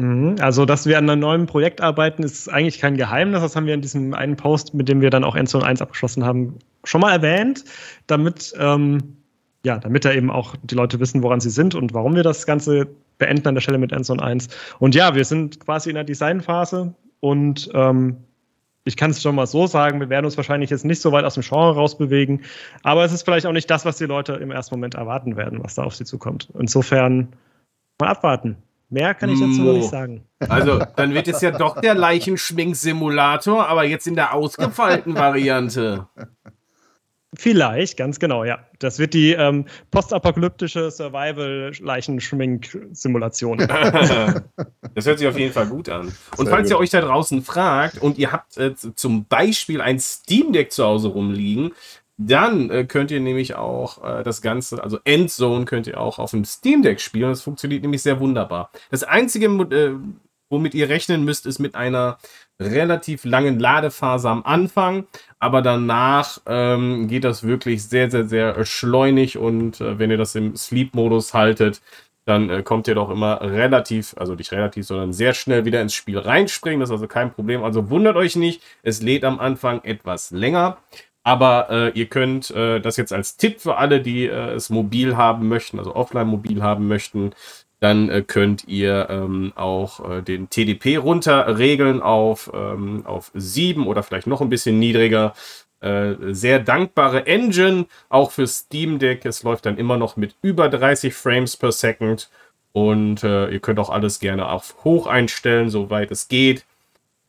[0.00, 0.36] Mhm.
[0.40, 3.42] Also, dass wir an einem neuen Projekt arbeiten, ist eigentlich kein Geheimnis.
[3.42, 6.24] Das haben wir in diesem einen Post, mit dem wir dann auch Endzone 1 abgeschlossen
[6.24, 7.64] haben, schon mal erwähnt,
[8.06, 9.16] damit, ähm,
[9.62, 12.46] ja, damit da eben auch die Leute wissen, woran sie sind und warum wir das
[12.46, 14.48] Ganze beenden an der Stelle mit Endzone 1.
[14.78, 18.16] Und ja, wir sind quasi in der Designphase und ähm,
[18.84, 21.26] ich kann es schon mal so sagen, wir werden uns wahrscheinlich jetzt nicht so weit
[21.26, 22.40] aus dem Genre rausbewegen,
[22.82, 25.62] aber es ist vielleicht auch nicht das, was die Leute im ersten Moment erwarten werden,
[25.62, 26.48] was da auf sie zukommt.
[26.58, 27.28] Insofern
[28.00, 28.56] mal abwarten.
[28.90, 30.24] Mehr kann ich dazu noch nicht sagen.
[30.48, 36.08] Also, dann wird es ja doch der Leichenschmink-Simulator, aber jetzt in der ausgefeilten Variante.
[37.32, 38.58] Vielleicht, ganz genau, ja.
[38.80, 43.58] Das wird die ähm, postapokalyptische Survival-Leichenschmink-Simulation.
[43.58, 46.12] das hört sich auf jeden Fall gut an.
[46.36, 46.76] Und Sehr falls gut.
[46.76, 50.84] ihr euch da draußen fragt und ihr habt äh, zum Beispiel ein Steam Deck zu
[50.84, 51.70] Hause rumliegen,
[52.22, 56.32] dann äh, könnt ihr nämlich auch äh, das Ganze, also Endzone könnt ihr auch auf
[56.32, 57.30] dem Steam Deck spielen.
[57.30, 58.70] Das funktioniert nämlich sehr wunderbar.
[58.90, 59.94] Das einzige, äh,
[60.50, 62.18] womit ihr rechnen müsst, ist mit einer
[62.60, 65.06] relativ langen Ladephase am Anfang,
[65.38, 70.34] aber danach ähm, geht das wirklich sehr, sehr, sehr schleunig und äh, wenn ihr das
[70.34, 71.80] im Sleep-Modus haltet,
[72.26, 75.94] dann äh, kommt ihr doch immer relativ, also nicht relativ, sondern sehr schnell wieder ins
[75.94, 76.80] Spiel reinspringen.
[76.80, 77.64] Das ist also kein Problem.
[77.64, 80.76] Also wundert euch nicht, es lädt am Anfang etwas länger.
[81.22, 85.16] Aber äh, ihr könnt äh, das jetzt als Tipp für alle, die äh, es mobil
[85.16, 87.32] haben möchten, also offline mobil haben möchten,
[87.80, 94.02] dann äh, könnt ihr ähm, auch äh, den TDP runterregeln auf, ähm, auf 7 oder
[94.02, 95.34] vielleicht noch ein bisschen niedriger.
[95.80, 99.24] Äh, sehr dankbare Engine, auch für Steam Deck.
[99.24, 102.30] Es läuft dann immer noch mit über 30 Frames per Second.
[102.72, 106.64] Und ihr könnt auch alles gerne auf hoch einstellen, soweit es geht.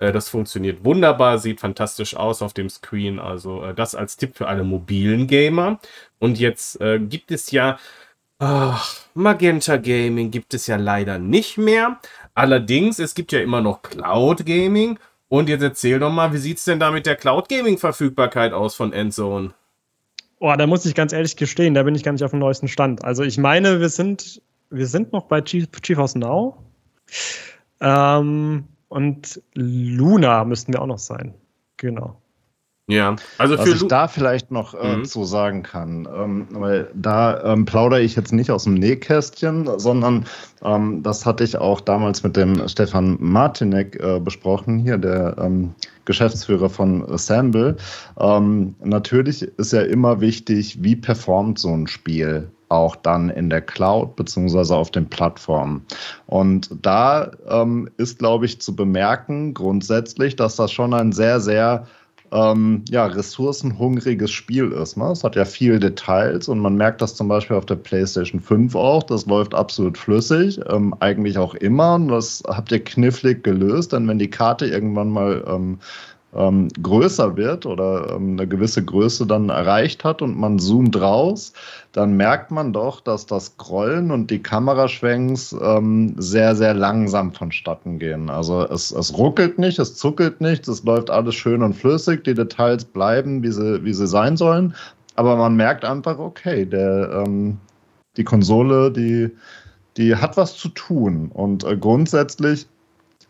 [0.01, 3.19] Äh, das funktioniert wunderbar, sieht fantastisch aus auf dem Screen.
[3.19, 5.79] Also äh, das als Tipp für alle mobilen Gamer.
[6.19, 7.77] Und jetzt äh, gibt es ja
[8.41, 11.99] ach, Magenta Gaming gibt es ja leider nicht mehr.
[12.33, 14.97] Allerdings, es gibt ja immer noch Cloud Gaming.
[15.29, 18.51] Und jetzt erzähl doch mal, wie sieht es denn da mit der Cloud Gaming Verfügbarkeit
[18.51, 19.53] aus von Endzone?
[20.39, 22.67] Oh, da muss ich ganz ehrlich gestehen, da bin ich gar nicht auf dem neuesten
[22.67, 23.05] Stand.
[23.05, 24.41] Also ich meine, wir sind,
[24.71, 26.57] wir sind noch bei GeForce Now.
[27.79, 31.34] Ähm, und Luna müssten wir auch noch sein.
[31.77, 32.18] Genau.
[32.88, 35.05] Ja, also Was ich da vielleicht noch äh, mhm.
[35.05, 40.26] zu sagen kann, ähm, weil da ähm, plaudere ich jetzt nicht aus dem Nähkästchen, sondern
[40.61, 45.73] ähm, das hatte ich auch damals mit dem Stefan Martinek äh, besprochen, hier der ähm,
[46.03, 47.77] Geschäftsführer von Assemble.
[48.19, 53.61] Ähm, natürlich ist ja immer wichtig, wie performt so ein Spiel auch dann in der
[53.61, 55.85] Cloud beziehungsweise auf den Plattformen.
[56.27, 61.85] Und da ähm, ist, glaube ich, zu bemerken grundsätzlich, dass das schon ein sehr, sehr
[62.31, 64.98] ähm, ja, ressourcenhungriges Spiel ist.
[64.98, 65.11] Ne?
[65.11, 68.73] Es hat ja viele Details und man merkt das zum Beispiel auf der PlayStation 5
[68.76, 69.03] auch.
[69.03, 71.95] Das läuft absolut flüssig, ähm, eigentlich auch immer.
[71.95, 75.80] Und das habt ihr knifflig gelöst, denn wenn die Karte irgendwann mal ähm,
[76.35, 81.53] ähm, größer wird oder ähm, eine gewisse Größe dann erreicht hat und man zoomt raus,
[81.91, 87.99] dann merkt man doch, dass das Scrollen und die Kameraschwenks ähm, sehr, sehr langsam vonstatten
[87.99, 88.29] gehen.
[88.29, 92.33] Also es, es ruckelt nicht, es zuckelt nicht, es läuft alles schön und flüssig, die
[92.33, 94.73] Details bleiben, wie sie, wie sie sein sollen.
[95.15, 97.57] Aber man merkt einfach, okay, der, ähm,
[98.15, 99.29] die Konsole, die,
[99.97, 101.29] die hat was zu tun.
[101.33, 102.67] Und äh, grundsätzlich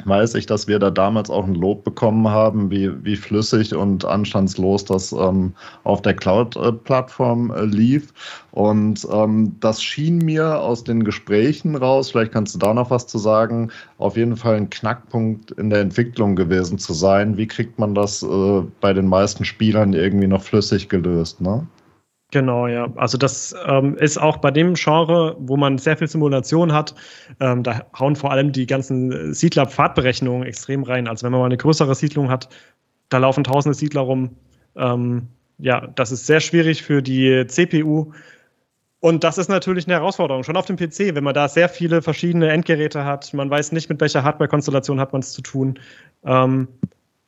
[0.05, 4.05] weiß ich, dass wir da damals auch ein Lob bekommen haben, wie, wie flüssig und
[4.05, 5.53] anstandslos das ähm,
[5.83, 8.13] auf der Cloud-Plattform äh, lief.
[8.51, 13.07] Und ähm, das schien mir aus den Gesprächen raus, vielleicht kannst du da noch was
[13.07, 17.37] zu sagen, auf jeden Fall ein Knackpunkt in der Entwicklung gewesen zu sein.
[17.37, 21.41] Wie kriegt man das äh, bei den meisten Spielern irgendwie noch flüssig gelöst?
[21.41, 21.65] Ne?
[22.31, 22.91] Genau, ja.
[22.95, 26.95] Also das ähm, ist auch bei dem Genre, wo man sehr viel Simulation hat,
[27.41, 31.09] ähm, da hauen vor allem die ganzen Siedler-Pfadberechnungen extrem rein.
[31.09, 32.47] Also wenn man mal eine größere Siedlung hat,
[33.09, 34.37] da laufen tausende Siedler rum.
[34.77, 35.27] Ähm,
[35.57, 38.13] ja, das ist sehr schwierig für die CPU.
[39.01, 42.01] Und das ist natürlich eine Herausforderung, schon auf dem PC, wenn man da sehr viele
[42.01, 43.33] verschiedene Endgeräte hat.
[43.33, 45.79] Man weiß nicht, mit welcher Hardware-Konstellation hat man es zu tun.
[46.23, 46.69] Ähm,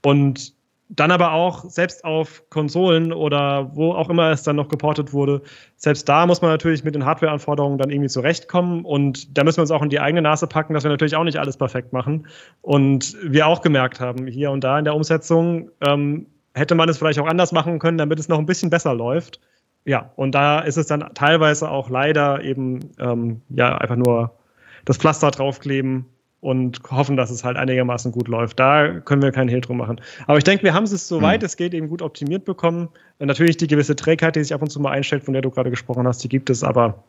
[0.06, 0.54] und
[0.96, 5.42] dann aber auch, selbst auf Konsolen oder wo auch immer es dann noch geportet wurde,
[5.76, 8.86] selbst da muss man natürlich mit den Hardware-Anforderungen dann irgendwie zurechtkommen.
[8.86, 11.24] Und da müssen wir uns auch in die eigene Nase packen, dass wir natürlich auch
[11.24, 12.28] nicht alles perfekt machen.
[12.62, 17.00] Und wir auch gemerkt haben, hier und da in der Umsetzung ähm, hätte man es
[17.00, 19.40] vielleicht auch anders machen können, damit es noch ein bisschen besser läuft.
[19.86, 24.38] Ja, und da ist es dann teilweise auch leider eben ähm, ja einfach nur
[24.86, 26.06] das Pflaster draufkleben
[26.44, 28.60] und hoffen, dass es halt einigermaßen gut läuft.
[28.60, 30.02] Da können wir keinen Hehl drum machen.
[30.28, 31.46] Aber ich denke, wir haben es soweit mhm.
[31.46, 32.90] es geht eben gut optimiert bekommen.
[33.20, 35.70] Natürlich die gewisse Trägheit, die sich ab und zu mal einstellt, von der du gerade
[35.70, 37.02] gesprochen hast, die gibt es, aber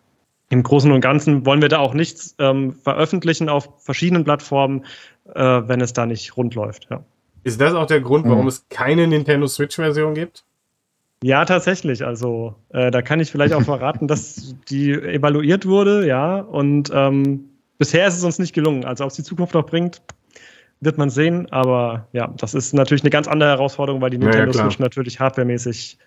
[0.50, 4.84] im Großen und Ganzen wollen wir da auch nichts ähm, veröffentlichen auf verschiedenen Plattformen,
[5.34, 6.86] äh, wenn es da nicht rund läuft.
[6.90, 7.02] Ja.
[7.42, 8.48] Ist das auch der Grund, warum mhm.
[8.48, 10.44] es keine Nintendo Switch-Version gibt?
[11.24, 12.04] Ja, tatsächlich.
[12.04, 17.48] Also äh, da kann ich vielleicht auch verraten, dass die evaluiert wurde, ja, und ähm,
[17.84, 18.86] bisher ist es uns nicht gelungen.
[18.86, 20.00] Also ob es die Zukunft noch bringt,
[20.80, 21.52] wird man sehen.
[21.52, 25.20] Aber ja, das ist natürlich eine ganz andere Herausforderung, weil die Nintendo ja, Switch natürlich
[25.20, 25.98] hardwaremäßig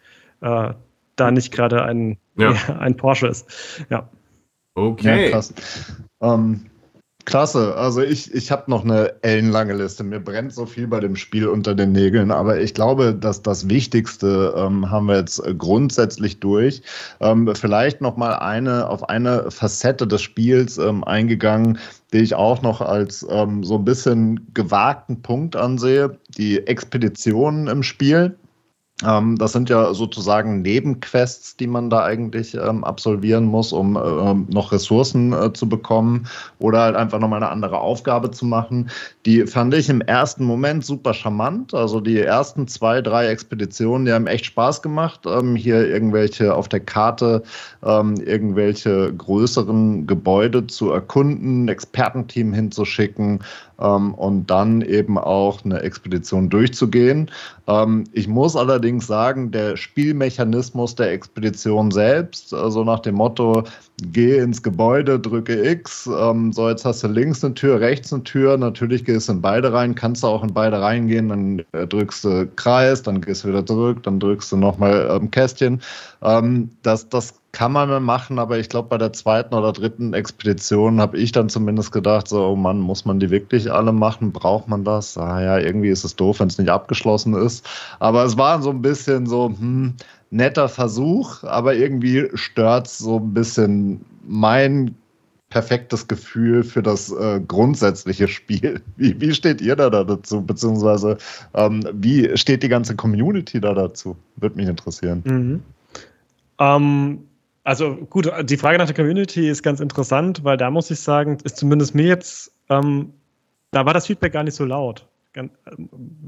[0.41, 0.73] äh,
[1.15, 2.53] da nicht gerade ein, ja.
[2.79, 3.45] ein Porsche ist.
[3.91, 4.09] Ja.
[4.73, 5.25] Okay.
[5.25, 5.53] Ja, krass.
[6.19, 6.65] Ähm,
[7.27, 7.75] Klasse.
[7.75, 10.05] Also ich, ich habe noch eine ellenlange Liste.
[10.05, 13.67] Mir brennt so viel bei dem Spiel unter den Nägeln, aber ich glaube, dass das
[13.67, 16.81] Wichtigste ähm, haben wir jetzt grundsätzlich durch.
[17.19, 21.79] Ähm, vielleicht noch mal eine auf eine Facette des Spiels ähm, eingegangen,
[22.13, 26.17] die ich auch noch als ähm, so ein bisschen gewagten Punkt ansehe.
[26.37, 28.37] Die Expeditionen im Spiel.
[29.05, 34.47] Ähm, das sind ja sozusagen Nebenquests, die man da eigentlich ähm, absolvieren muss, um ähm,
[34.49, 38.89] noch Ressourcen äh, zu bekommen oder halt einfach nochmal eine andere Aufgabe zu machen.
[39.27, 41.75] Die fand ich im ersten Moment super charmant.
[41.75, 45.21] Also die ersten zwei, drei Expeditionen, die haben echt Spaß gemacht.
[45.27, 47.43] Ähm, hier irgendwelche auf der Karte,
[47.85, 53.41] ähm, irgendwelche größeren Gebäude zu erkunden, Expertenteam hinzuschicken
[53.79, 57.31] ähm, und dann eben auch eine Expedition durchzugehen.
[57.67, 63.63] Ähm, ich muss allerdings sagen, der Spielmechanismus der Expedition selbst, also nach dem Motto,
[64.01, 68.23] geh ins Gebäude, drücke X, ähm, so jetzt hast du links eine Tür, rechts eine
[68.23, 71.87] Tür, natürlich gehst du in beide rein, kannst du auch in beide reingehen, dann äh,
[71.87, 75.81] drückst du Kreis, dann gehst du wieder zurück, dann drückst du nochmal ähm, Kästchen.
[76.21, 81.01] Ähm, das, das kann man machen, aber ich glaube, bei der zweiten oder dritten Expedition
[81.01, 84.31] habe ich dann zumindest gedacht, so, oh Mann, muss man die wirklich alle machen?
[84.31, 85.17] Braucht man das?
[85.17, 87.67] Ah ja, irgendwie ist es doof, wenn es nicht abgeschlossen ist.
[87.97, 89.95] Aber es war so ein bisschen so, hm,
[90.29, 94.95] netter Versuch, aber irgendwie stört so ein bisschen mein
[95.49, 98.81] perfektes Gefühl für das äh, grundsätzliche Spiel.
[98.97, 100.41] Wie, wie steht ihr da, dazu?
[100.41, 101.17] Beziehungsweise
[101.53, 104.17] ähm, wie steht die ganze Community da dazu?
[104.35, 105.23] Würde mich interessieren.
[105.25, 105.63] Mhm.
[106.59, 107.19] Ähm,
[107.63, 111.37] also gut, die Frage nach der Community ist ganz interessant, weil da muss ich sagen,
[111.43, 113.13] ist zumindest mir jetzt ähm,
[113.71, 115.05] da war das Feedback gar nicht so laut.
[115.33, 115.51] Ganz,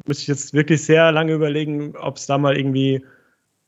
[0.06, 3.04] müsste ich jetzt wirklich sehr lange überlegen, ob es da mal irgendwie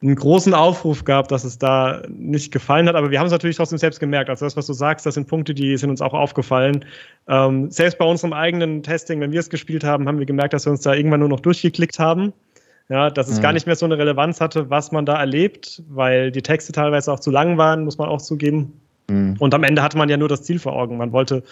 [0.01, 2.95] einen großen Aufruf gab, dass es da nicht gefallen hat.
[2.95, 4.29] Aber wir haben es natürlich trotzdem selbst gemerkt.
[4.29, 6.85] Also das, was du sagst, das sind Punkte, die sind uns auch aufgefallen.
[7.27, 10.65] Ähm, selbst bei unserem eigenen Testing, wenn wir es gespielt haben, haben wir gemerkt, dass
[10.65, 12.33] wir uns da irgendwann nur noch durchgeklickt haben.
[12.89, 13.43] Ja, dass es mhm.
[13.43, 17.13] gar nicht mehr so eine Relevanz hatte, was man da erlebt, weil die Texte teilweise
[17.13, 18.73] auch zu lang waren, muss man auch zugeben.
[19.07, 19.35] Mhm.
[19.39, 20.97] Und am Ende hatte man ja nur das Ziel vor Augen.
[20.97, 21.43] Man wollte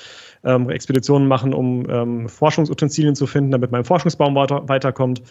[0.43, 5.21] ähm, Expeditionen machen, um ähm, Forschungsutensilien zu finden, damit man im Forschungsbaum weiter, weiterkommt.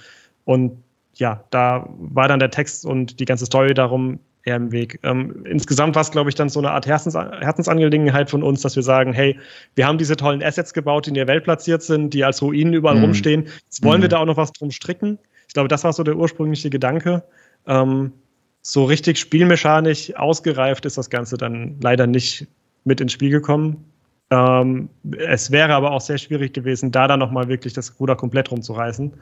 [0.45, 0.79] Und
[1.19, 5.01] ja, da war dann der Text und die ganze Story darum eher im Weg.
[5.03, 8.77] Ähm, insgesamt war es, glaube ich, dann so eine Art Herzens Herzensangelegenheit von uns, dass
[8.77, 9.39] wir sagen, hey,
[9.75, 12.73] wir haben diese tollen Assets gebaut, die in der Welt platziert sind, die als Ruinen
[12.73, 13.05] überall mhm.
[13.05, 13.47] rumstehen.
[13.65, 14.03] Jetzt wollen mhm.
[14.03, 15.19] wir da auch noch was drum stricken.
[15.49, 17.25] Ich glaube, das war so der ursprüngliche Gedanke.
[17.67, 18.13] Ähm,
[18.63, 22.47] so richtig spielmechanisch ausgereift ist das Ganze dann leider nicht
[22.85, 23.85] mit ins Spiel gekommen.
[24.31, 28.51] Ähm, es wäre aber auch sehr schwierig gewesen, da dann nochmal wirklich das Ruder komplett
[28.51, 29.13] rumzureißen.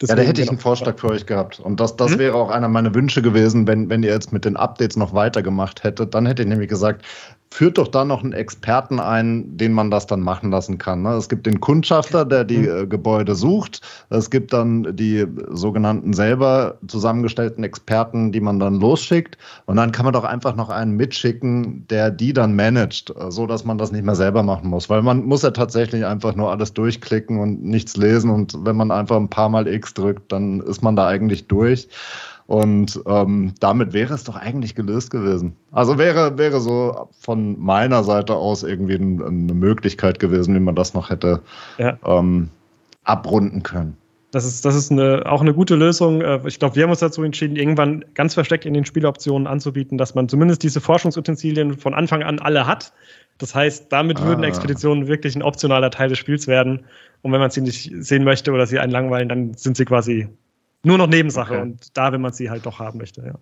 [0.00, 1.60] Deswegen ja, da hätte ich einen Vorschlag für euch gehabt.
[1.60, 2.18] Und das, das hm?
[2.18, 5.84] wäre auch einer meiner Wünsche gewesen, wenn, wenn ihr jetzt mit den Updates noch weitergemacht
[5.84, 6.14] hättet.
[6.14, 7.04] Dann hätte ich nämlich gesagt,
[7.52, 11.02] führt doch da noch einen Experten ein, den man das dann machen lassen kann.
[11.02, 11.10] Ne?
[11.14, 12.88] Es gibt den Kundschafter, der die mhm.
[12.88, 13.80] Gebäude sucht.
[14.08, 19.36] Es gibt dann die sogenannten selber zusammengestellten Experten, die man dann losschickt.
[19.66, 23.64] Und dann kann man doch einfach noch einen mitschicken, der die dann managt, so dass
[23.64, 24.88] man das nicht mehr selber machen muss.
[24.88, 28.30] Weil man muss ja tatsächlich einfach nur alles durchklicken und nichts lesen.
[28.30, 31.88] Und wenn man einfach ein paar Mal X drückt, dann ist man da eigentlich durch.
[32.50, 35.54] Und ähm, damit wäre es doch eigentlich gelöst gewesen.
[35.70, 40.74] Also wäre, wäre so von meiner Seite aus irgendwie ein, eine Möglichkeit gewesen, wie man
[40.74, 41.42] das noch hätte
[41.78, 41.96] ja.
[42.04, 42.48] ähm,
[43.04, 43.96] abrunden können.
[44.32, 46.22] Das ist, das ist eine, auch eine gute Lösung.
[46.22, 49.96] Äh, ich glaube, wir haben uns dazu entschieden, irgendwann ganz versteckt in den Spieloptionen anzubieten,
[49.96, 52.92] dass man zumindest diese Forschungsutensilien von Anfang an alle hat.
[53.38, 54.24] Das heißt, damit ah.
[54.24, 56.80] würden Expeditionen wirklich ein optionaler Teil des Spiels werden.
[57.22, 60.26] Und wenn man sie nicht sehen möchte oder sie einen langweilen, dann sind sie quasi
[60.82, 61.62] nur noch Nebensache okay.
[61.62, 63.34] und da, wenn man sie halt doch haben möchte, ja.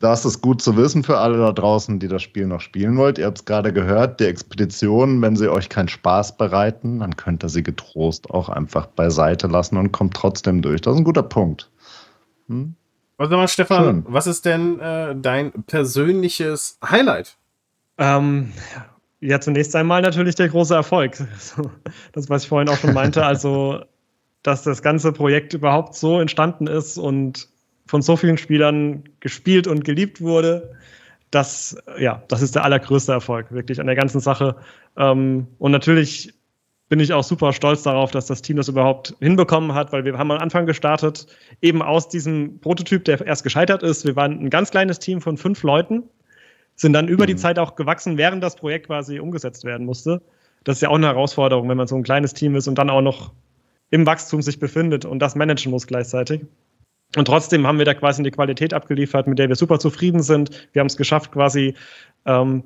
[0.00, 3.16] Das ist gut zu wissen für alle da draußen, die das Spiel noch spielen wollt.
[3.16, 7.42] Ihr habt es gerade gehört, die Expeditionen, wenn sie euch keinen Spaß bereiten, dann könnt
[7.42, 10.82] ihr sie getrost auch einfach beiseite lassen und kommt trotzdem durch.
[10.82, 11.70] Das ist ein guter Punkt.
[12.48, 12.74] Hm?
[13.16, 14.04] Also mal, Stefan, Schön.
[14.08, 17.36] was ist denn äh, dein persönliches Highlight?
[17.96, 18.52] Ähm,
[19.20, 21.16] ja, zunächst einmal natürlich der große Erfolg.
[22.12, 23.24] Das, was ich vorhin auch schon meinte.
[23.24, 23.80] Also
[24.44, 27.48] dass das ganze Projekt überhaupt so entstanden ist und
[27.86, 30.72] von so vielen Spielern gespielt und geliebt wurde.
[31.30, 34.54] Das, ja, das ist der allergrößte Erfolg, wirklich an der ganzen Sache.
[34.96, 36.32] Ähm, und natürlich
[36.90, 40.16] bin ich auch super stolz darauf, dass das Team das überhaupt hinbekommen hat, weil wir
[40.18, 41.26] haben am Anfang gestartet,
[41.62, 44.04] eben aus diesem Prototyp, der erst gescheitert ist.
[44.06, 46.02] Wir waren ein ganz kleines Team von fünf Leuten,
[46.76, 47.28] sind dann über mhm.
[47.28, 50.20] die Zeit auch gewachsen, während das Projekt quasi umgesetzt werden musste.
[50.64, 52.90] Das ist ja auch eine Herausforderung, wenn man so ein kleines Team ist und dann
[52.90, 53.32] auch noch
[53.90, 56.42] im Wachstum sich befindet und das managen muss gleichzeitig.
[57.16, 60.68] Und trotzdem haben wir da quasi eine Qualität abgeliefert, mit der wir super zufrieden sind.
[60.72, 61.74] Wir haben es geschafft, quasi
[62.26, 62.64] ähm,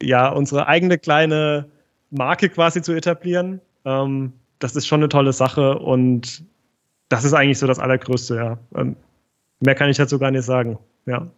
[0.00, 1.68] ja unsere eigene kleine
[2.10, 3.60] Marke quasi zu etablieren.
[3.84, 6.44] Ähm, das ist schon eine tolle Sache und
[7.08, 8.58] das ist eigentlich so das Allergrößte, ja.
[8.74, 8.96] Ähm,
[9.60, 11.28] mehr kann ich dazu gar nicht sagen, ja.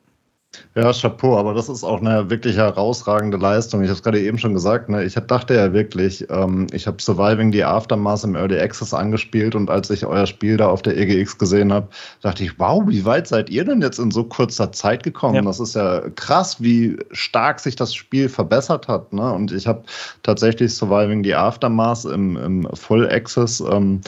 [0.74, 3.82] Ja, Chapeau, aber das ist auch eine wirklich herausragende Leistung.
[3.82, 5.04] Ich habe es gerade eben schon gesagt, ne?
[5.04, 9.70] ich dachte ja wirklich, ähm, ich habe Surviving the Aftermath im Early Access angespielt und
[9.70, 11.88] als ich euer Spiel da auf der EGX gesehen habe,
[12.22, 15.36] dachte ich, wow, wie weit seid ihr denn jetzt in so kurzer Zeit gekommen?
[15.36, 15.42] Ja.
[15.42, 19.12] Das ist ja krass, wie stark sich das Spiel verbessert hat.
[19.12, 19.32] Ne?
[19.32, 19.84] Und ich habe
[20.24, 24.00] tatsächlich Surviving the Aftermath im, im Full Access ähm,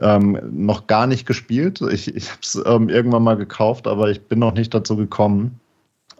[0.00, 1.80] ähm, noch gar nicht gespielt.
[1.80, 5.60] Ich, ich habe es ähm, irgendwann mal gekauft, aber ich bin noch nicht dazu gekommen.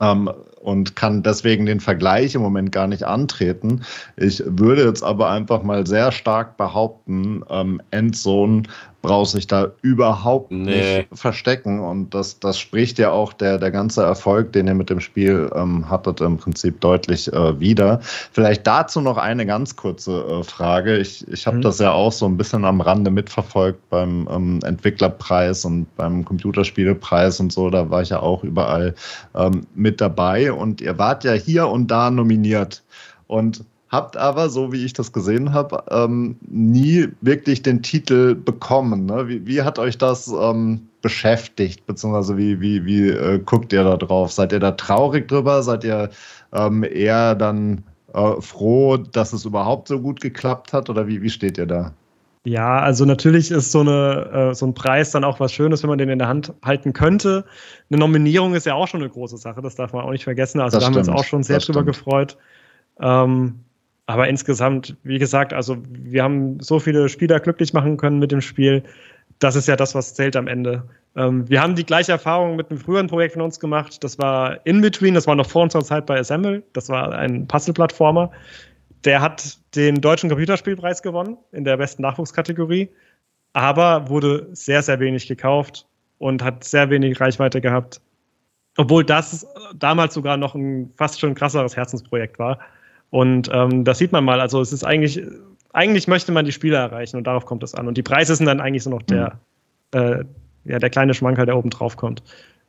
[0.00, 0.30] Ähm,
[0.64, 3.82] und kann deswegen den Vergleich im Moment gar nicht antreten.
[4.16, 8.62] Ich würde jetzt aber einfach mal sehr stark behaupten, ähm, Endzone
[9.05, 10.97] braucht sich da überhaupt nee.
[10.97, 11.78] nicht verstecken.
[11.78, 15.51] Und das, das spricht ja auch der, der ganze Erfolg, den ihr mit dem Spiel
[15.55, 18.01] ähm, hattet, im Prinzip deutlich äh, wieder.
[18.32, 20.97] Vielleicht dazu noch eine ganz kurze äh, Frage.
[20.97, 21.62] Ich, ich habe mhm.
[21.62, 27.40] das ja auch so ein bisschen am Rande mitverfolgt beim ähm, Entwicklerpreis und beim Computerspielepreis
[27.40, 27.68] und so.
[27.68, 28.94] Da war ich ja auch überall
[29.35, 30.51] ähm, mit dabei.
[30.51, 32.82] Und ihr wart ja hier und da nominiert.
[33.26, 39.06] Und habt aber, so wie ich das gesehen habe, ähm, nie wirklich den Titel bekommen.
[39.06, 39.28] Ne?
[39.28, 43.97] Wie, wie, hat euch das ähm, beschäftigt, beziehungsweise wie, wie, wie äh, guckt ihr da
[43.97, 44.32] drauf?
[44.32, 45.62] Seid ihr da traurig drüber?
[45.62, 46.11] Seid ihr
[46.52, 50.90] ähm, eher dann äh, froh, dass es überhaupt so gut geklappt hat?
[50.90, 51.93] Oder wie, wie steht ihr da?
[52.47, 55.89] Ja, also natürlich ist so, eine, äh, so ein Preis dann auch was Schönes, wenn
[55.89, 57.47] man den in der Hand halten könnte.
[57.90, 60.61] Eine Nominierung ist ja auch schon eine große Sache, das darf man auch nicht vergessen.
[60.61, 62.36] Also das da haben wir uns auch schon sehr drüber gefreut.
[63.01, 63.61] Ähm,
[64.06, 68.43] Aber insgesamt, wie gesagt, also wir haben so viele Spieler glücklich machen können mit dem
[68.43, 68.82] Spiel.
[69.39, 70.85] Das ist ja das, was zählt am Ende.
[71.16, 74.02] Ähm, wir haben die gleiche Erfahrung mit einem früheren Projekt von uns gemacht.
[74.05, 76.62] Das war In Between, das war noch vor unserer Zeit bei Assemble.
[76.74, 78.31] Das war ein Puzzle-Plattformer.
[79.05, 82.89] Der hat den deutschen Computerspielpreis gewonnen in der besten Nachwuchskategorie,
[83.52, 85.86] aber wurde sehr, sehr wenig gekauft
[86.18, 88.01] und hat sehr wenig Reichweite gehabt.
[88.76, 92.59] Obwohl das damals sogar noch ein fast schon krasseres Herzensprojekt war.
[93.14, 94.40] Und ähm, das sieht man mal.
[94.40, 95.22] Also es ist eigentlich,
[95.72, 97.86] eigentlich möchte man die Spieler erreichen und darauf kommt es an.
[97.86, 99.38] Und die Preise sind dann eigentlich so noch der,
[99.94, 100.00] mhm.
[100.00, 100.24] äh,
[100.64, 102.24] ja, der kleine Schmankerl, der oben drauf kommt.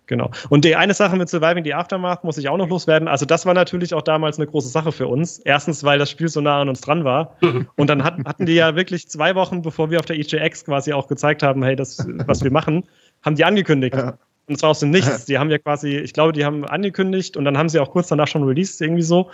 [0.05, 0.29] Genau.
[0.49, 3.07] Und die eine Sache mit Surviving the Aftermath muss ich auch noch loswerden.
[3.07, 5.39] Also, das war natürlich auch damals eine große Sache für uns.
[5.39, 7.37] Erstens, weil das Spiel so nah an uns dran war.
[7.75, 10.93] Und dann hatten, hatten die ja wirklich zwei Wochen, bevor wir auf der EJX quasi
[10.93, 12.83] auch gezeigt haben, hey, das, was wir machen,
[13.23, 13.95] haben die angekündigt.
[13.95, 14.19] Ja.
[14.47, 15.25] Und zwar aus dem Nichts.
[15.27, 18.07] Die haben ja quasi, ich glaube, die haben angekündigt und dann haben sie auch kurz
[18.09, 19.29] danach schon released, irgendwie so.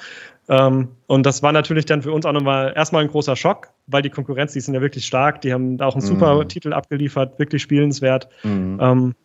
[0.48, 4.02] Ähm, und das war natürlich dann für uns auch nochmal erstmal ein großer Schock, weil
[4.02, 5.42] die Konkurrenz, die sind ja wirklich stark.
[5.42, 6.48] Die haben da auch einen super mhm.
[6.48, 8.30] Titel abgeliefert, wirklich spielenswert.
[8.44, 9.16] Ähm,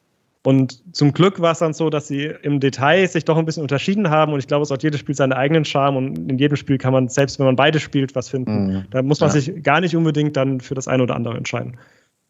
[0.46, 3.62] und zum Glück war es dann so, dass sie im Detail sich doch ein bisschen
[3.62, 4.32] unterschieden haben.
[4.32, 5.96] Und ich glaube, es hat jedes Spiel seinen eigenen Charme.
[5.96, 8.66] Und in jedem Spiel kann man, selbst wenn man beide spielt, was finden.
[8.66, 8.84] Mhm.
[8.90, 9.40] Da muss man ja.
[9.40, 11.78] sich gar nicht unbedingt dann für das eine oder andere entscheiden.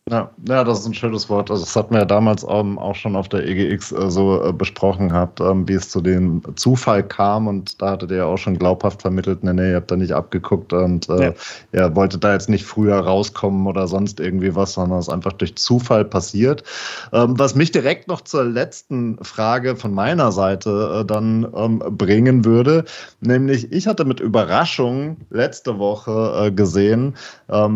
[0.08, 1.50] Ja, ja, das ist ein schönes Wort.
[1.50, 4.52] Also das hatten wir ja damals ähm, auch schon auf der EGX äh, so äh,
[4.52, 8.36] besprochen gehabt, ähm, wie es zu dem Zufall kam und da hattet ihr ja auch
[8.36, 11.32] schon glaubhaft vermittelt, nee, nee, ihr habt da nicht abgeguckt und äh, ja.
[11.72, 15.32] ihr wolltet da jetzt nicht früher rauskommen oder sonst irgendwie was, sondern es ist einfach
[15.32, 16.62] durch Zufall passiert.
[17.12, 21.48] Ähm, was mich direkt noch zur letzten Frage von meiner Seite dann
[21.96, 22.84] bringen würde,
[23.20, 27.16] nämlich ich hatte mit Überraschung letzte Woche gesehen,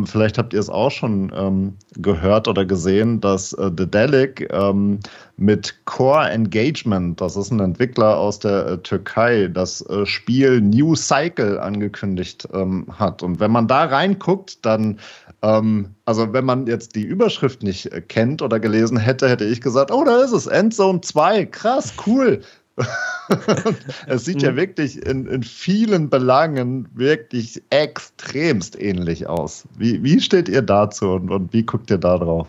[0.04, 5.00] vielleicht habt ihr es auch schon gehört, gehört oder gesehen, dass äh, The Delic ähm,
[5.36, 10.94] mit Core Engagement, das ist ein Entwickler aus der äh, Türkei, das äh, Spiel New
[10.94, 13.22] Cycle angekündigt ähm, hat.
[13.22, 14.98] Und wenn man da reinguckt, dann,
[15.42, 19.60] ähm, also wenn man jetzt die Überschrift nicht äh, kennt oder gelesen hätte, hätte ich
[19.60, 22.42] gesagt, oh, da ist es, Endzone 2, krass, cool.
[24.06, 29.66] es sieht ja wirklich in, in vielen Belangen wirklich extremst ähnlich aus.
[29.76, 32.48] Wie, wie steht ihr dazu und, und wie guckt ihr da drauf?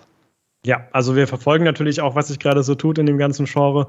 [0.65, 3.87] Ja, also wir verfolgen natürlich auch, was sich gerade so tut in dem ganzen Genre.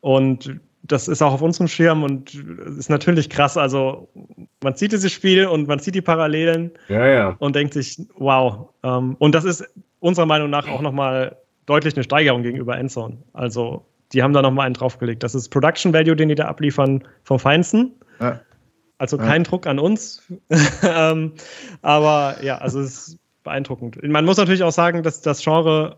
[0.00, 2.34] Und das ist auch auf unserem Schirm und
[2.78, 3.56] ist natürlich krass.
[3.56, 4.08] Also
[4.62, 7.36] man sieht dieses Spiel und man sieht die Parallelen ja, ja.
[7.38, 8.68] und denkt sich, wow.
[8.82, 9.64] Ähm, und das ist
[10.00, 11.36] unserer Meinung nach auch nochmal
[11.66, 13.18] deutlich eine Steigerung gegenüber Endzone.
[13.32, 15.22] Also die haben da nochmal einen draufgelegt.
[15.22, 17.92] Das ist Production Value, den die da abliefern, vom Feinsten.
[18.20, 18.40] Ja.
[18.98, 19.48] Also kein ja.
[19.48, 20.22] Druck an uns.
[20.82, 21.32] ähm,
[21.82, 24.02] aber ja, also es ist beeindruckend.
[24.02, 25.96] Man muss natürlich auch sagen, dass das Genre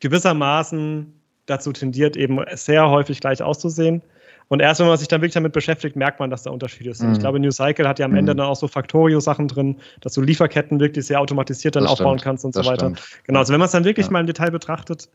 [0.00, 1.12] gewissermaßen
[1.46, 4.02] dazu tendiert, eben sehr häufig gleich auszusehen.
[4.48, 7.08] Und erst wenn man sich dann wirklich damit beschäftigt, merkt man, dass da Unterschiede sind.
[7.08, 7.12] Mhm.
[7.14, 8.38] Ich glaube, New Cycle hat ja am Ende mhm.
[8.38, 12.24] dann auch so Factorio-Sachen drin, dass du Lieferketten wirklich sehr automatisiert dann das aufbauen stimmt.
[12.24, 12.86] kannst und das so weiter.
[12.86, 13.24] Stimmt.
[13.24, 14.12] Genau, also wenn man es dann wirklich ja.
[14.12, 15.08] mal im Detail betrachtet,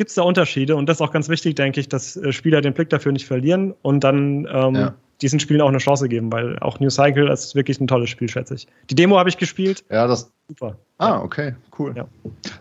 [0.00, 2.62] gibt es da Unterschiede und das ist auch ganz wichtig, denke ich, dass äh, Spieler
[2.62, 4.94] den Blick dafür nicht verlieren und dann ähm, ja.
[5.20, 8.26] diesen Spielen auch eine Chance geben, weil auch New Cycle ist wirklich ein tolles Spiel,
[8.26, 8.66] schätze ich.
[8.88, 9.84] Die Demo habe ich gespielt.
[9.90, 10.32] Ja, das.
[10.48, 10.78] Super.
[10.96, 11.92] Ah, okay, cool.
[11.94, 12.08] Ja.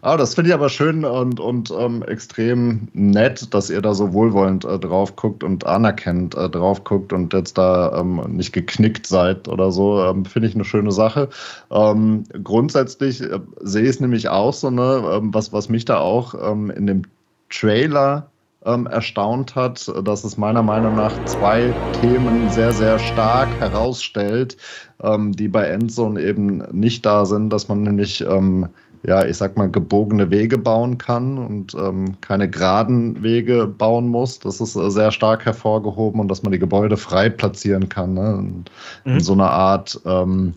[0.01, 4.11] Ah, das finde ich aber schön und, und ähm, extrem nett, dass ihr da so
[4.11, 9.07] wohlwollend äh, drauf guckt und anerkennt äh, drauf guckt und jetzt da ähm, nicht geknickt
[9.07, 10.03] seid oder so.
[10.03, 11.29] Ähm, finde ich eine schöne Sache.
[11.71, 15.99] Ähm, grundsätzlich äh, sehe ich es nämlich auch so, ne, ähm, was, was mich da
[15.99, 17.03] auch ähm, in dem
[17.49, 18.29] Trailer
[18.65, 24.57] ähm, erstaunt hat, dass es meiner Meinung nach zwei Themen sehr, sehr stark herausstellt,
[25.01, 28.67] ähm, die bei Endzone eben nicht da sind, dass man nämlich, ähm,
[29.03, 34.39] ja, ich sag mal, gebogene Wege bauen kann und ähm, keine geraden Wege bauen muss.
[34.39, 38.13] Das ist äh, sehr stark hervorgehoben und dass man die Gebäude frei platzieren kann.
[38.13, 38.39] Ne?
[38.39, 38.65] In,
[39.05, 39.13] mhm.
[39.13, 40.53] in so einer Art, ähm,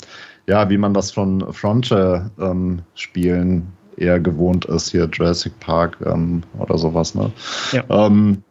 [0.49, 6.79] ja, wie man das von Frontier-Spielen ähm, eher gewohnt ist, hier Jurassic Park ähm, oder
[6.79, 7.15] sowas.
[7.15, 7.33] Ne?
[7.73, 7.85] Ja.
[7.89, 8.43] Ähm,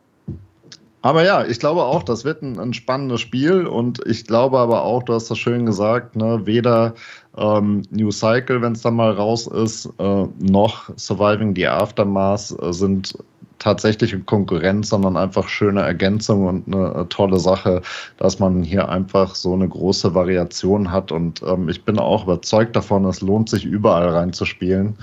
[1.02, 4.84] aber ja, ich glaube auch, das wird ein, ein, spannendes Spiel und ich glaube aber
[4.84, 6.94] auch, du hast das schön gesagt, ne, weder
[7.38, 12.72] ähm, New Cycle, wenn es dann mal raus ist, äh, noch Surviving the Aftermath äh,
[12.72, 13.16] sind
[13.62, 17.84] tatsächliche Konkurrenz, sondern einfach schöne Ergänzung und eine äh, tolle Sache,
[18.18, 21.12] dass man hier einfach so eine große Variation hat.
[21.12, 24.98] Und ähm, ich bin auch überzeugt davon, es lohnt sich überall reinzuspielen.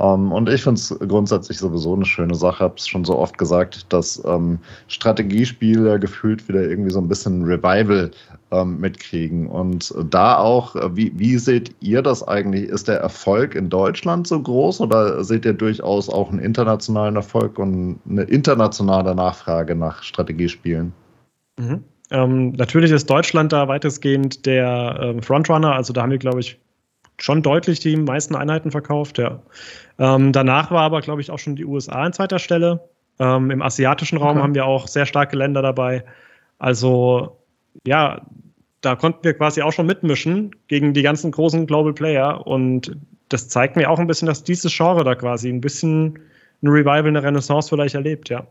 [0.00, 2.64] Um, ähm, und ich finde es grundsätzlich sowieso eine schöne Sache.
[2.64, 4.58] Habe es schon so oft gesagt, dass ähm,
[4.88, 8.10] Strategiespiele gefühlt wieder irgendwie so ein bisschen Revival
[8.50, 9.46] ähm, mitkriegen.
[9.46, 12.70] Und da auch, äh, wie, wie seht ihr das eigentlich?
[12.70, 17.58] Ist der Erfolg in Deutschland so groß oder seht ihr durchaus auch einen internationalen Erfolg
[17.58, 20.94] und eine internationale Nachfrage nach Strategiespielen?
[21.58, 21.84] Mhm.
[22.10, 26.58] Ähm, natürlich ist Deutschland da weitestgehend der ähm, Frontrunner, also da haben wir, glaube ich,
[27.22, 29.40] schon deutlich die meisten Einheiten verkauft, ja.
[30.00, 32.80] Ähm, danach war aber, glaube ich, auch schon die USA an zweiter Stelle.
[33.18, 34.40] Ähm, Im asiatischen Raum okay.
[34.40, 36.04] haben wir auch sehr starke Länder dabei.
[36.58, 37.36] Also,
[37.86, 38.22] ja,
[38.80, 42.46] da konnten wir quasi auch schon mitmischen gegen die ganzen großen Global Player.
[42.46, 42.96] Und
[43.28, 46.18] das zeigt mir auch ein bisschen, dass dieses Genre da quasi ein bisschen
[46.62, 48.46] ein Revival, eine Renaissance vielleicht erlebt, ja.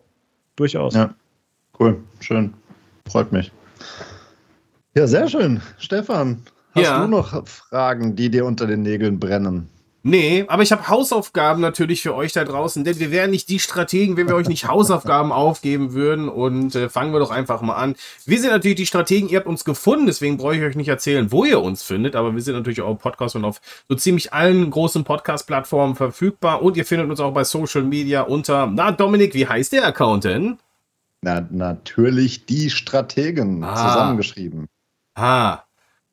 [0.55, 0.93] Durchaus.
[0.93, 1.15] Ja,
[1.79, 2.53] cool, schön.
[3.09, 3.51] Freut mich.
[4.95, 5.61] Ja, sehr schön.
[5.79, 6.43] Stefan,
[6.75, 7.01] hast ja.
[7.01, 9.67] du noch Fragen, die dir unter den Nägeln brennen?
[10.01, 13.59] Nee, aber ich habe Hausaufgaben natürlich für euch da draußen, denn wir wären nicht die
[13.59, 16.29] Strategen, wenn wir euch nicht Hausaufgaben aufgeben würden.
[16.29, 17.95] Und äh, fangen wir doch einfach mal an.
[18.25, 21.31] Wir sind natürlich die Strategen, ihr habt uns gefunden, deswegen brauche ich euch nicht erzählen,
[21.33, 23.59] wo ihr uns findet, aber wir sind natürlich auch Podcast und auf
[23.89, 26.61] so ziemlich allen großen Podcast-Plattformen verfügbar.
[26.61, 30.23] Und ihr findet uns auch bei Social Media unter, na Dominik, wie heißt der Account
[30.23, 30.57] denn?
[31.21, 33.75] Na, natürlich die Strategen ah.
[33.75, 34.67] zusammengeschrieben.
[35.15, 35.63] Ah.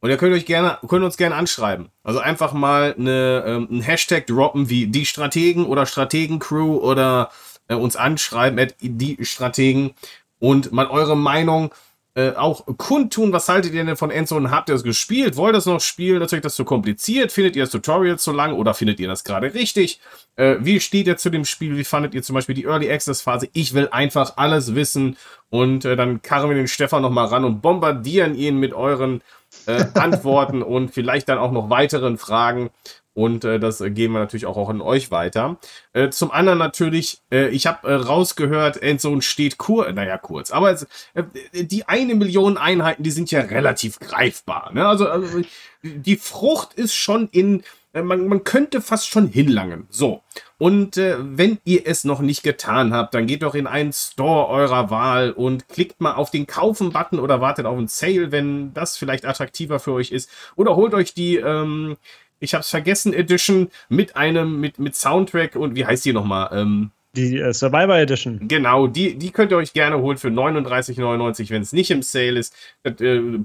[0.07, 1.89] Und ihr könnt euch gerne, könnt uns gerne anschreiben.
[2.05, 7.31] Also einfach mal eine, ähm, einen Hashtag droppen wie die Strategen oder Strategencrew oder
[7.67, 9.95] äh, uns anschreiben at die Strategen
[10.39, 11.75] und mal eure Meinung
[12.15, 13.33] äh, auch kundtun.
[13.33, 14.53] Was haltet ihr denn von Endzone?
[14.53, 15.37] Habt ihr es gespielt?
[15.37, 16.23] Wollt ihr es noch spielen?
[16.23, 17.33] Ist das zu kompliziert?
[17.33, 19.99] Findet ihr das Tutorial zu lang oder findet ihr das gerade richtig?
[20.37, 21.77] Äh, wie steht ihr zu dem Spiel?
[21.77, 23.49] Wie fandet ihr zum Beispiel die Early Access Phase?
[23.55, 25.17] Ich will einfach alles wissen
[25.51, 29.21] und äh, dann karren wir den Stefan nochmal ran und bombardieren ihn mit euren
[29.67, 32.71] äh, Antworten und vielleicht dann auch noch weiteren Fragen.
[33.15, 35.57] Und äh, das geben wir natürlich auch, auch an euch weiter.
[35.95, 40.71] Äh, zum anderen natürlich, äh, ich habe äh, rausgehört, Endzone steht kur, naja, kurz, aber
[40.71, 41.25] es, äh,
[41.55, 44.71] die eine Million Einheiten, die sind ja relativ greifbar.
[44.75, 44.87] Ne?
[44.87, 45.41] Also, also
[45.83, 47.63] die Frucht ist schon in
[48.03, 49.87] man, man könnte fast schon hinlangen.
[49.91, 50.23] So.
[50.59, 54.49] Und äh, wenn ihr es noch nicht getan habt, dann geht doch in einen Store
[54.49, 58.97] eurer Wahl und klickt mal auf den Kaufen-Button oder wartet auf einen Sale, wenn das
[58.97, 60.31] vielleicht attraktiver für euch ist.
[60.57, 61.97] Oder holt euch die, ähm,
[62.41, 66.51] ich hab's vergessen, Edition mit einem, mit, mit Soundtrack und wie heißt die nochmal?
[66.53, 68.47] Ähm, die äh, Survivor Edition.
[68.47, 72.39] Genau, die, die könnt ihr euch gerne holen für 39,99, wenn es nicht im Sale
[72.39, 72.55] ist.
[72.85, 72.93] Äh,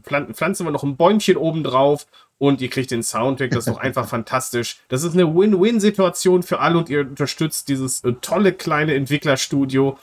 [0.03, 2.05] pflanzen wir noch ein Bäumchen oben drauf
[2.41, 3.51] und ihr kriegt den Soundtrack.
[3.51, 4.77] Das ist doch einfach fantastisch.
[4.87, 9.99] Das ist eine Win-Win-Situation für alle und ihr unterstützt dieses äh, tolle kleine Entwicklerstudio,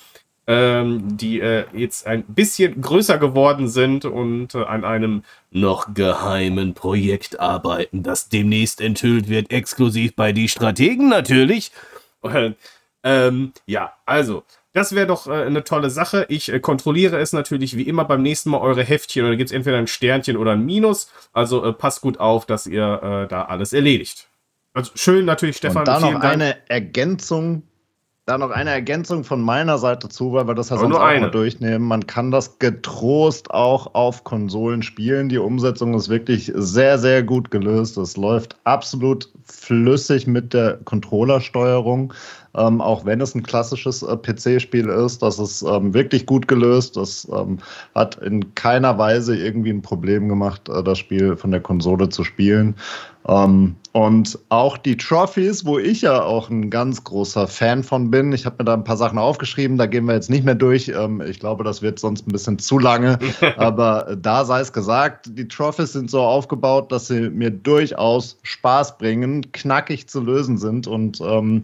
[0.47, 6.74] ähm, die äh, jetzt ein bisschen größer geworden sind und äh, an einem noch geheimen
[6.74, 11.73] Projekt arbeiten, das demnächst enthüllt wird, exklusiv bei die Strategen natürlich.
[13.02, 14.44] ähm, ja, also
[14.78, 16.24] das wäre doch äh, eine tolle Sache.
[16.28, 19.24] Ich äh, kontrolliere es natürlich wie immer beim nächsten Mal eure Heftchen.
[19.24, 21.10] Und da gibt es entweder ein Sternchen oder ein Minus.
[21.32, 24.28] Also äh, passt gut auf, dass ihr äh, da alles erledigt.
[24.74, 25.78] Also schön natürlich, Stefan.
[25.78, 27.64] Und da noch eine Ergänzung.
[28.24, 31.30] Da noch eine Ergänzung von meiner Seite zu, weil wir das ja sonst auch mal
[31.30, 31.88] durchnehmen.
[31.88, 35.30] Man kann das getrost auch auf Konsolen spielen.
[35.30, 37.96] Die Umsetzung ist wirklich sehr, sehr gut gelöst.
[37.96, 42.12] Es läuft absolut flüssig mit der Controllersteuerung
[42.56, 45.22] ähm, auch wenn es ein klassisches äh, PC-Spiel ist.
[45.22, 46.96] Das ist ähm, wirklich gut gelöst.
[46.96, 47.58] Das ähm,
[47.94, 52.24] hat in keiner Weise irgendwie ein Problem gemacht, äh, das Spiel von der Konsole zu
[52.24, 52.74] spielen.
[53.26, 58.32] Ähm, und auch die Trophies, wo ich ja auch ein ganz großer Fan von bin.
[58.32, 60.88] Ich habe mir da ein paar Sachen aufgeschrieben, da gehen wir jetzt nicht mehr durch.
[60.88, 63.18] Ähm, ich glaube, das wird sonst ein bisschen zu lange.
[63.56, 68.98] Aber da sei es gesagt, die Trophies sind so aufgebaut, dass sie mir durchaus Spaß
[68.98, 71.62] bringen, knackig zu lösen sind und ähm,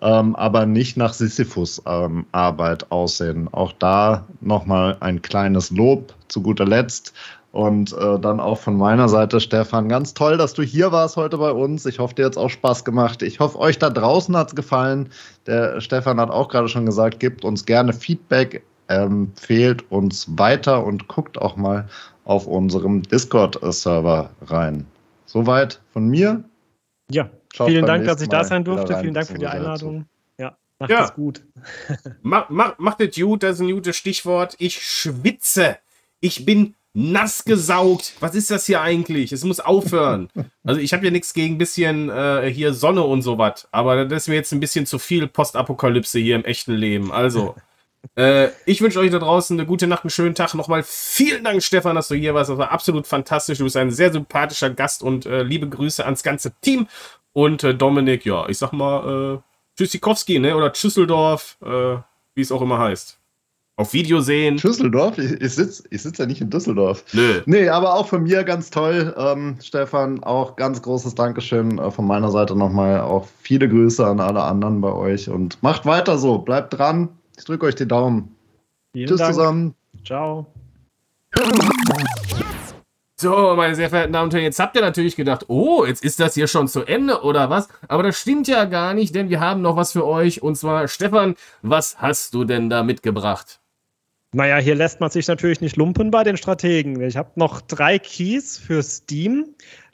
[0.00, 3.48] ähm, aber nicht nach Sisyphus-Arbeit ähm, aussehen.
[3.52, 7.12] Auch da nochmal ein kleines Lob zu guter Letzt.
[7.50, 11.38] Und äh, dann auch von meiner Seite, Stefan, ganz toll, dass du hier warst heute
[11.38, 11.86] bei uns.
[11.86, 13.22] Ich hoffe, dir hat es auch Spaß gemacht.
[13.22, 15.08] Ich hoffe, euch da draußen hat es gefallen.
[15.46, 21.08] Der Stefan hat auch gerade schon gesagt, gebt uns gerne Feedback, empfehlt uns weiter und
[21.08, 21.88] guckt auch mal
[22.24, 24.86] auf unserem Discord-Server rein.
[25.24, 26.44] Soweit von mir.
[27.10, 28.96] Ja, Schaut Vielen Dank, dass ich da sein durfte.
[29.00, 30.06] Vielen Dank für die Einladung.
[30.38, 31.04] Ja, macht ja.
[31.06, 31.44] es gut.
[32.22, 34.54] mach, mach, macht es gut, das ist ein gutes Stichwort.
[34.60, 35.76] Ich schwitze.
[36.20, 38.12] Ich bin nass gesaugt.
[38.20, 39.32] Was ist das hier eigentlich?
[39.32, 40.28] Es muss aufhören.
[40.62, 44.22] Also ich habe ja nichts gegen ein bisschen äh, hier Sonne und sowas, aber das
[44.22, 47.10] ist mir jetzt ein bisschen zu viel Postapokalypse hier im echten Leben.
[47.10, 47.56] Also,
[48.16, 50.54] äh, ich wünsche euch da draußen eine gute Nacht, einen schönen Tag.
[50.54, 52.50] Nochmal vielen Dank, Stefan, dass du hier warst.
[52.50, 53.58] Das war absolut fantastisch.
[53.58, 56.86] Du bist ein sehr sympathischer Gast und äh, liebe Grüße ans ganze Team.
[57.32, 59.38] Und äh, Dominik, ja, ich sag mal, äh,
[59.76, 60.56] Tschüssikowski, ne?
[60.56, 61.96] Oder Schüsseldorf, äh,
[62.34, 63.18] wie es auch immer heißt.
[63.78, 64.56] Auf Video sehen.
[64.56, 65.18] Düsseldorf?
[65.18, 67.04] Ich, ich sitze ich sitz ja nicht in Düsseldorf.
[67.12, 67.42] Nö.
[67.46, 69.14] Nee, aber auch von mir ganz toll.
[69.16, 73.00] Ähm, Stefan, auch ganz großes Dankeschön äh, von meiner Seite nochmal.
[73.02, 76.38] Auch viele Grüße an alle anderen bei euch und macht weiter so.
[76.38, 77.08] Bleibt dran.
[77.36, 78.34] Ich drücke euch die Daumen.
[78.92, 79.34] Vielen Tschüss Dank.
[79.34, 79.74] zusammen.
[80.04, 80.46] Ciao.
[83.20, 86.20] So, meine sehr verehrten Damen und Herren, jetzt habt ihr natürlich gedacht, oh, jetzt ist
[86.20, 87.68] das hier schon zu Ende oder was?
[87.88, 90.40] Aber das stimmt ja gar nicht, denn wir haben noch was für euch.
[90.40, 93.58] Und zwar, Stefan, was hast du denn da mitgebracht?
[94.32, 97.00] Naja, hier lässt man sich natürlich nicht lumpen bei den Strategen.
[97.00, 99.46] Ich habe noch drei Keys für Steam.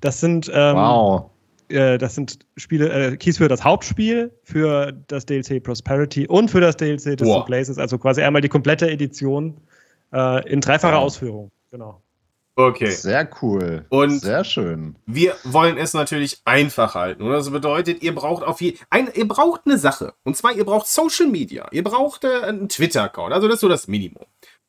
[0.03, 1.31] Das sind, ähm, Wow.
[1.69, 6.61] äh, das sind Spiele, äh, Keys für das Hauptspiel, für das DLC Prosperity und für
[6.61, 7.47] das DLC Distant.
[7.47, 7.79] Places.
[7.79, 9.57] Also quasi einmal die komplette Edition
[10.13, 11.05] äh, in dreifacher Wow.
[11.05, 11.51] Ausführung.
[11.71, 12.03] Genau.
[12.57, 12.91] Okay.
[12.91, 13.85] Sehr cool.
[13.89, 14.95] Und- Sehr schön.
[15.07, 17.23] Wir wollen es natürlich einfach halten.
[17.25, 20.15] Und das bedeutet, ihr braucht auf je, ein, ihr braucht eine Sache.
[20.23, 21.67] Und zwar, ihr braucht Social Media.
[21.73, 23.33] Ihr braucht äh, einen Twitter-Account.
[23.33, 24.25] Also das ist so das Minimum.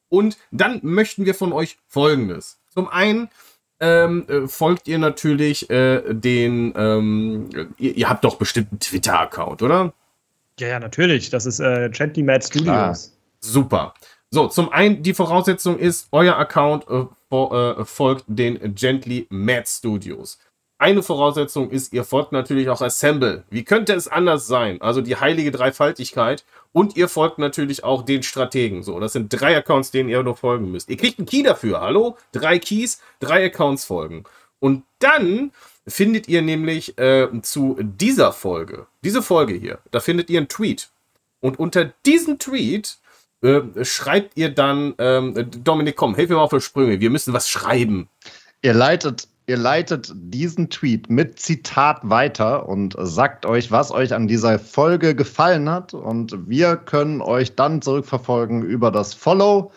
[0.10, 2.58] Und dann möchten wir von euch Folgendes.
[2.74, 3.30] Zum einen
[3.80, 9.62] ähm, äh, folgt ihr natürlich äh, den, ähm, ihr, ihr habt doch bestimmt einen Twitter-Account,
[9.62, 9.94] oder?
[10.60, 11.30] Ja, ja, natürlich.
[11.30, 13.12] Das ist äh, Gently Mad Studios.
[13.42, 13.94] Super.
[14.32, 17.06] So, zum einen, die Voraussetzung ist, euer Account äh,
[17.86, 20.38] folgt den Gently Mad Studios.
[20.78, 23.46] Eine Voraussetzung ist, ihr folgt natürlich auch Assemble.
[23.50, 24.82] Wie könnte es anders sein?
[24.82, 26.44] Also die heilige Dreifaltigkeit.
[26.74, 28.84] Und ihr folgt natürlich auch den Strategen.
[28.84, 30.90] So, das sind drei Accounts, denen ihr nur folgen müsst.
[30.90, 31.80] Ihr kriegt einen Key dafür.
[31.80, 32.18] Hallo?
[32.34, 34.26] Drei Keys, drei Accounts folgen.
[34.60, 35.52] Und dann
[35.88, 40.90] findet ihr nämlich äh, zu dieser Folge, diese Folge hier, da findet ihr einen Tweet.
[41.40, 42.98] Und unter diesem Tweet
[43.46, 47.34] äh, schreibt ihr dann, ähm, Dominik, komm, hilf mir mal auf die Sprünge, wir müssen
[47.34, 48.10] was schreiben.
[48.62, 54.28] Ihr leitet, ihr leitet diesen Tweet mit Zitat weiter und sagt euch, was euch an
[54.28, 55.94] dieser Folge gefallen hat.
[55.94, 59.72] Und wir können euch dann zurückverfolgen über das Follow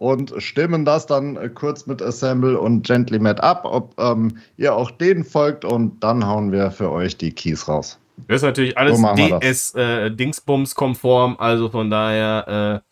[0.00, 4.74] und stimmen das dann äh, kurz mit Assemble und Gently Mad ab, ob ähm, ihr
[4.74, 7.98] auch denen folgt und dann hauen wir für euch die Keys raus.
[8.26, 9.14] Das ist natürlich alles So.
[9.14, 12.89] DS-Dingsbums-konform, also von daher, äh?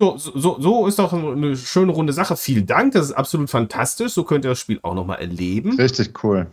[0.00, 2.34] So, so, so ist doch eine schöne runde Sache.
[2.36, 4.12] Vielen Dank, das ist absolut fantastisch.
[4.14, 5.76] So könnt ihr das Spiel auch nochmal erleben.
[5.76, 6.46] Richtig cool.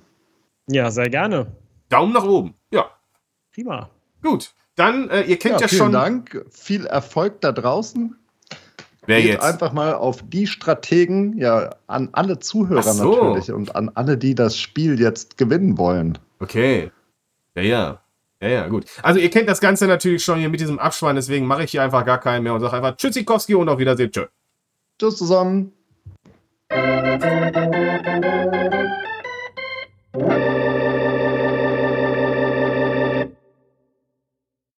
[0.70, 1.48] Ja, sehr gerne.
[1.88, 2.56] Daumen nach oben.
[2.72, 2.88] Ja,
[3.54, 3.90] Prima.
[4.22, 4.54] gut.
[4.76, 5.92] Dann, äh, ihr kennt Ja, ja, vielen schon.
[5.94, 6.46] Dank.
[6.52, 8.16] Viel Erfolg da draußen.
[9.06, 9.44] Wer Geht jetzt?
[9.44, 13.16] einfach mal auf die Strategen, ja, an alle Zuhörer so.
[13.32, 16.18] natürlich und an alle, die das Spiel jetzt gewinnen wollen.
[16.42, 16.92] Okay.
[17.56, 18.02] Ja, ja.
[18.42, 18.86] Ja, ja, gut.
[19.02, 21.82] Also ihr kennt das Ganze natürlich schon hier mit diesem Abschwein, deswegen mache ich hier
[21.84, 24.12] einfach gar keinen mehr und sage einfach Tschüssikowski und auf Wiedersehen.
[24.12, 24.26] Tschö.
[25.00, 25.74] Tschüss zusammen.